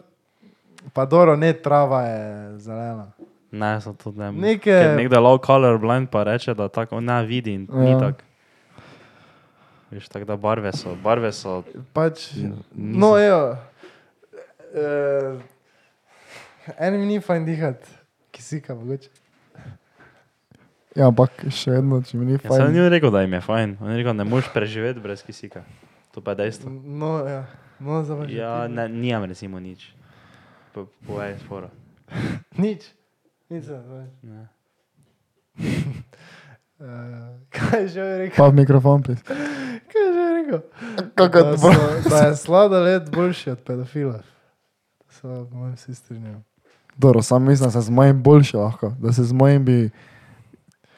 pa 0.92 1.06
dobro, 1.06 1.36
ne 1.36 1.54
trava 1.54 2.02
je 2.04 2.24
zelena. 2.60 3.08
ne, 3.50 3.72
so 3.78 3.94
to 3.94 4.12
ne. 4.12 4.32
Neke- 4.34 4.96
Nekdo 4.96 5.16
je 5.16 5.22
low 5.22 5.40
color 5.40 5.78
blind 5.78 6.10
pa 6.10 6.24
reče, 6.26 6.54
da 6.54 6.68
tako 6.68 7.00
ne 7.00 7.24
vidi 7.24 7.54
in 7.54 7.68
ni 7.70 7.92
Ja. 7.92 8.00
tako. 8.02 8.24
Veš, 9.90 10.08
tako 10.08 10.26
da 10.26 10.36
barve 10.36 10.74
so, 10.74 10.96
barve 10.98 11.32
so. 11.32 11.64
Pač, 11.94 12.34
Nisem. 12.34 12.60
no, 12.74 13.16
evo. 13.18 13.56
Uh, 14.70 15.40
Enim 16.78 17.02
ni 17.02 17.20
fajn 17.20 17.46
dihati, 17.46 17.88
kisika 18.32 18.76
mogoče. 18.76 19.10
Ja, 20.98 21.08
ampak 21.08 21.46
še 21.54 21.78
vedno, 21.78 22.02
če 22.02 22.18
mi 22.18 22.26
ni 22.26 22.34
Ja, 22.34 22.42
sem 22.42 22.50
fajn. 22.50 22.74
ni 22.74 22.90
rekel, 22.90 23.12
da 23.14 23.22
jim 23.22 23.34
je 23.38 23.42
fajn. 23.46 23.78
On 23.82 23.92
je 23.92 23.98
rekel, 24.00 24.16
ne 24.18 24.26
moreš 24.26 24.50
preživeti 24.50 25.00
brez 25.00 25.22
kisika. 25.22 25.62
To 26.12 26.22
pa 26.26 26.34
je 26.34 26.42
dejstvo. 26.42 26.72
No, 26.74 27.22
ja. 27.22 27.46
No, 27.78 28.02
še 28.02 28.34
Ja, 28.34 28.66
ne, 28.66 28.88
nimam 28.90 29.30
recimo 29.30 29.62
nič. 29.62 29.94
Po- 30.74 30.90
Povej, 31.06 31.38
sporo. 31.46 31.70
Nič. 32.58 32.90
Nič 33.50 33.70
se 33.70 33.78
ne. 34.24 34.48
Uh, 36.78 37.38
kaj 37.54 37.82
je 37.82 37.88
že 37.88 38.04
rekel? 38.18 38.38
Pa 38.38 38.50
v 38.50 38.56
mikrofon 38.56 39.06
pis. 39.06 39.22
Kaj 39.90 40.02
je 40.02 40.10
že 40.14 40.26
rekel? 40.34 40.60
Kako 41.16 41.38
da, 41.38 41.58
so, 41.58 41.70
da 42.10 42.18
je 42.28 42.36
sladoled 42.36 43.10
boljši 43.10 43.50
od 43.50 43.60
pedofila. 43.62 44.20
To 45.00 45.10
se 45.14 45.22
po 45.22 45.58
mojem 45.58 45.74
vsi 45.74 45.96
strinjajo. 45.96 46.42
Dobro, 46.98 47.22
sam 47.22 47.46
mislim, 47.46 47.68
da 47.68 47.72
se 47.72 47.82
z 47.82 47.90
mojim 47.90 48.24
boljše 48.24 48.58
lahko, 48.58 48.94
da 49.00 49.14
se 49.14 49.24
z 49.24 49.34
mojim 49.34 49.66
bi... 49.66 49.90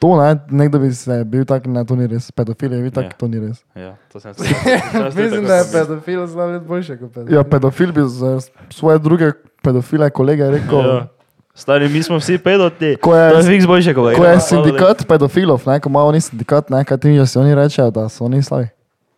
To 0.00 0.16
ne, 0.16 0.30
nekdo 0.50 0.78
bi 0.78 0.88
se 0.90 1.24
bil 1.24 1.44
tak, 1.44 1.66
ne, 1.66 1.84
to 1.84 1.92
ni 1.92 2.06
res. 2.06 2.30
Pedofil 2.30 2.72
je 2.72 2.80
bil 2.80 2.90
tak, 2.90 3.04
Ja. 3.04 3.10
to 3.12 3.28
ni 3.28 3.38
res. 3.38 3.60
Ja, 3.74 3.96
to 4.08 4.16
sem 4.16 4.32
se 4.32 4.44
Mislim, 5.14 5.44
da 5.44 5.56
je 5.56 5.64
pedofil 5.68 6.26
sladoled 6.26 6.62
boljši 6.62 6.96
kot 6.96 7.12
pedofil. 7.12 7.34
Ja, 7.34 7.44
pedofil 7.44 7.92
bi 7.92 8.00
za 8.02 8.38
svoje 8.70 8.98
druge 8.98 9.32
pedofile 9.60 10.10
kolege 10.10 10.50
rekel, 10.50 10.78
Ja. 10.80 11.06
Stari, 11.52 11.88
mi 11.88 12.00
smo 12.00 12.16
vsi 12.16 12.38
pedoti. 12.38 12.96
ko 12.96 13.12
je, 13.12 13.30
To 13.30 13.38
je 13.38 13.44
fiks 13.44 13.66
boljše, 13.66 13.92
ko 13.92 14.02
ga 14.02 14.14
ko 14.14 14.24
je 14.24 14.40
sindikat 14.40 15.04
pedofilov, 15.04 15.60
ne, 15.66 15.76
ko 15.76 15.88
imajo 15.88 16.06
oni 16.06 16.20
sindikat, 16.20 16.70
ne, 16.70 16.80
kaj 16.80 16.96
ti 16.96 17.12
da 17.12 17.26
si 17.26 17.38
oni 17.38 17.54
rečejo, 17.54 17.90
da 17.90 18.08
so 18.08 18.24
oni 18.24 18.40
slabi. 18.40 18.68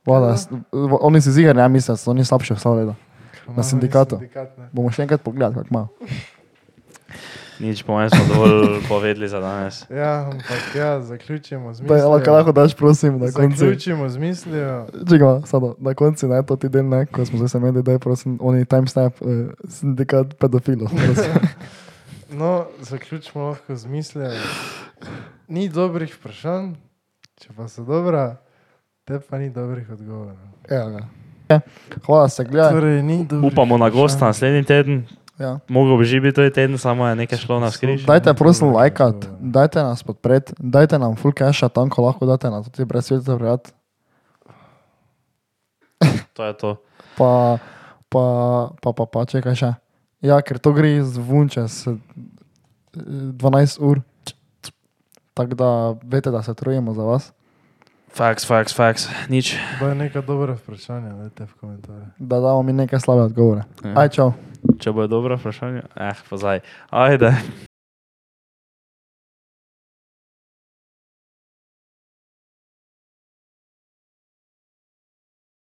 Voda, 0.03 0.35
v- 0.73 0.99
oni 1.01 1.21
si 1.21 1.31
zigar 1.31 1.55
ne 1.55 1.69
mislijo, 1.69 1.93
da 1.93 1.99
so 1.99 2.11
oni 2.11 2.25
slabši 2.25 2.53
od 2.53 2.59
sladoleda. 2.59 2.95
Imamo 3.47 3.63
sindikatu. 3.63 4.17
Sindikat. 4.17 4.49
Bomo 4.73 4.91
še 4.91 5.03
enkrat 5.03 5.21
pogledali, 5.21 5.55
kako 5.55 5.69
imajo. 5.71 5.89
Nič, 7.63 7.83
po 7.87 7.93
mojem 7.95 8.11
smo 8.11 8.35
dovolj 8.35 8.83
povedali 8.91 9.29
za 9.29 9.41
danes. 9.41 9.87
Ja, 9.91 10.27
ampak 10.27 10.75
ja, 10.75 11.01
zaključimo 11.01 11.75
z 11.75 11.81
Da, 11.81 11.95
lahko, 11.95 12.19
mislijo. 12.19 12.35
lahko 12.35 12.53
daš, 12.53 12.75
prosim, 12.75 13.19
na 13.19 13.31
koncu. 13.33 13.59
Zaključimo 13.59 14.09
z 14.09 14.19
mislijo. 14.19 14.87
Čekaj, 15.11 15.47
samo 15.47 15.75
na 15.79 15.95
koncu, 15.95 16.29
ne, 16.29 16.43
to 16.43 16.57
ti 16.57 16.69
del, 16.69 16.89
ne, 16.89 17.07
ko 17.07 17.27
smo 17.27 17.49
se 17.49 17.59
menili, 17.59 17.83
da 17.83 17.93
je 17.93 17.99
prosim, 17.99 18.39
oni 18.43 18.65
timestamp, 18.65 19.15
uh, 19.23 19.29
sindikat 19.69 20.35
pedofilov. 20.39 20.91
No, 22.33 22.65
zaključimo 22.81 23.45
lahko 23.45 23.77
z 23.77 23.87
mislijo. 23.87 24.31
Ni 25.49 25.69
dobrih 25.69 26.15
vprašanj, 26.17 26.71
če 27.37 27.49
pa 27.57 27.69
so 27.69 27.85
dobra, 27.85 28.37
te 29.05 29.21
pa 29.21 29.39
ni 29.39 29.51
dobrih 29.51 29.91
odgovorov. 29.91 30.37
Evo 30.69 30.91
ga. 30.91 31.03
Ja, 31.51 31.61
Hvala, 32.07 32.29
se 32.29 32.45
gledaj. 32.45 32.73
Torej, 32.73 33.03
Upamo 33.45 33.79
na 33.79 33.91
gosta 33.91 34.27
naslednji 34.27 34.65
teden. 34.65 35.05
Ja. 35.39 35.59
Mogoče 35.69 35.99
bi 35.99 36.05
že 36.05 36.21
bil 36.21 36.33
to 36.33 36.51
teden, 36.51 36.79
samo 36.79 37.09
je 37.09 37.17
nekaj 37.17 37.39
šlo 37.39 37.61
na 37.61 37.71
skriž. 37.71 38.05
Dajte, 38.05 38.35
prosim, 38.35 38.69
lajkat, 38.73 39.27
dajte 39.41 39.83
nas 39.83 40.03
podpreti, 40.05 40.53
dajte 40.59 40.99
nam 40.99 41.17
full 41.17 41.33
cache, 41.33 41.69
tam, 41.69 41.89
ko 41.89 42.05
lahko 42.05 42.27
date 42.29 42.51
na 42.51 42.63
tudi 42.63 42.85
brez 42.85 43.09
sveta 43.09 43.37
prijat. 43.39 43.73
To 46.37 46.45
je 46.45 46.53
to. 46.57 46.71
Pa, 47.17 47.59
pa, 48.09 48.25
pa, 48.81 48.93
pa, 48.93 49.05
pa, 49.05 49.25
čekaj 49.29 49.57
še. 49.57 49.71
Ja, 50.25 50.41
ker 50.41 50.57
to 50.63 50.73
gre 50.73 51.03
zvon 51.05 51.49
čez 51.53 51.85
eh, 51.89 51.97
12 52.97 53.81
ur. 53.85 54.01
Tako 55.33 55.57
da 55.57 55.69
veste, 56.05 56.31
da 56.31 56.43
se 56.45 56.55
trujemo 56.55 56.93
za 56.93 57.05
vas, 57.09 57.33
Faks, 58.13 58.45
faks, 58.45 58.73
faks, 58.77 59.09
nič. 59.33 59.57
To 59.81 59.89
je 59.89 59.95
neka 59.97 60.21
dobra 60.21 60.53
vprašanja, 60.61 61.17
dajte 61.17 61.49
v 61.49 61.55
komentarje. 61.61 62.07
da 62.19 62.41
damo 62.41 62.63
mi 62.63 62.73
nekaj 62.73 63.01
slabe 63.01 63.23
odgovore. 63.23 63.65
Ja. 63.85 63.93
Aj, 63.97 64.09
čau. 64.13 64.33
Če 64.79 64.93
bo 64.93 65.07
dobro 65.09 65.37
vprašanje, 65.41 65.83
eh, 65.97 66.15
pozaj. 66.29 66.61
Ajde. 66.91 67.33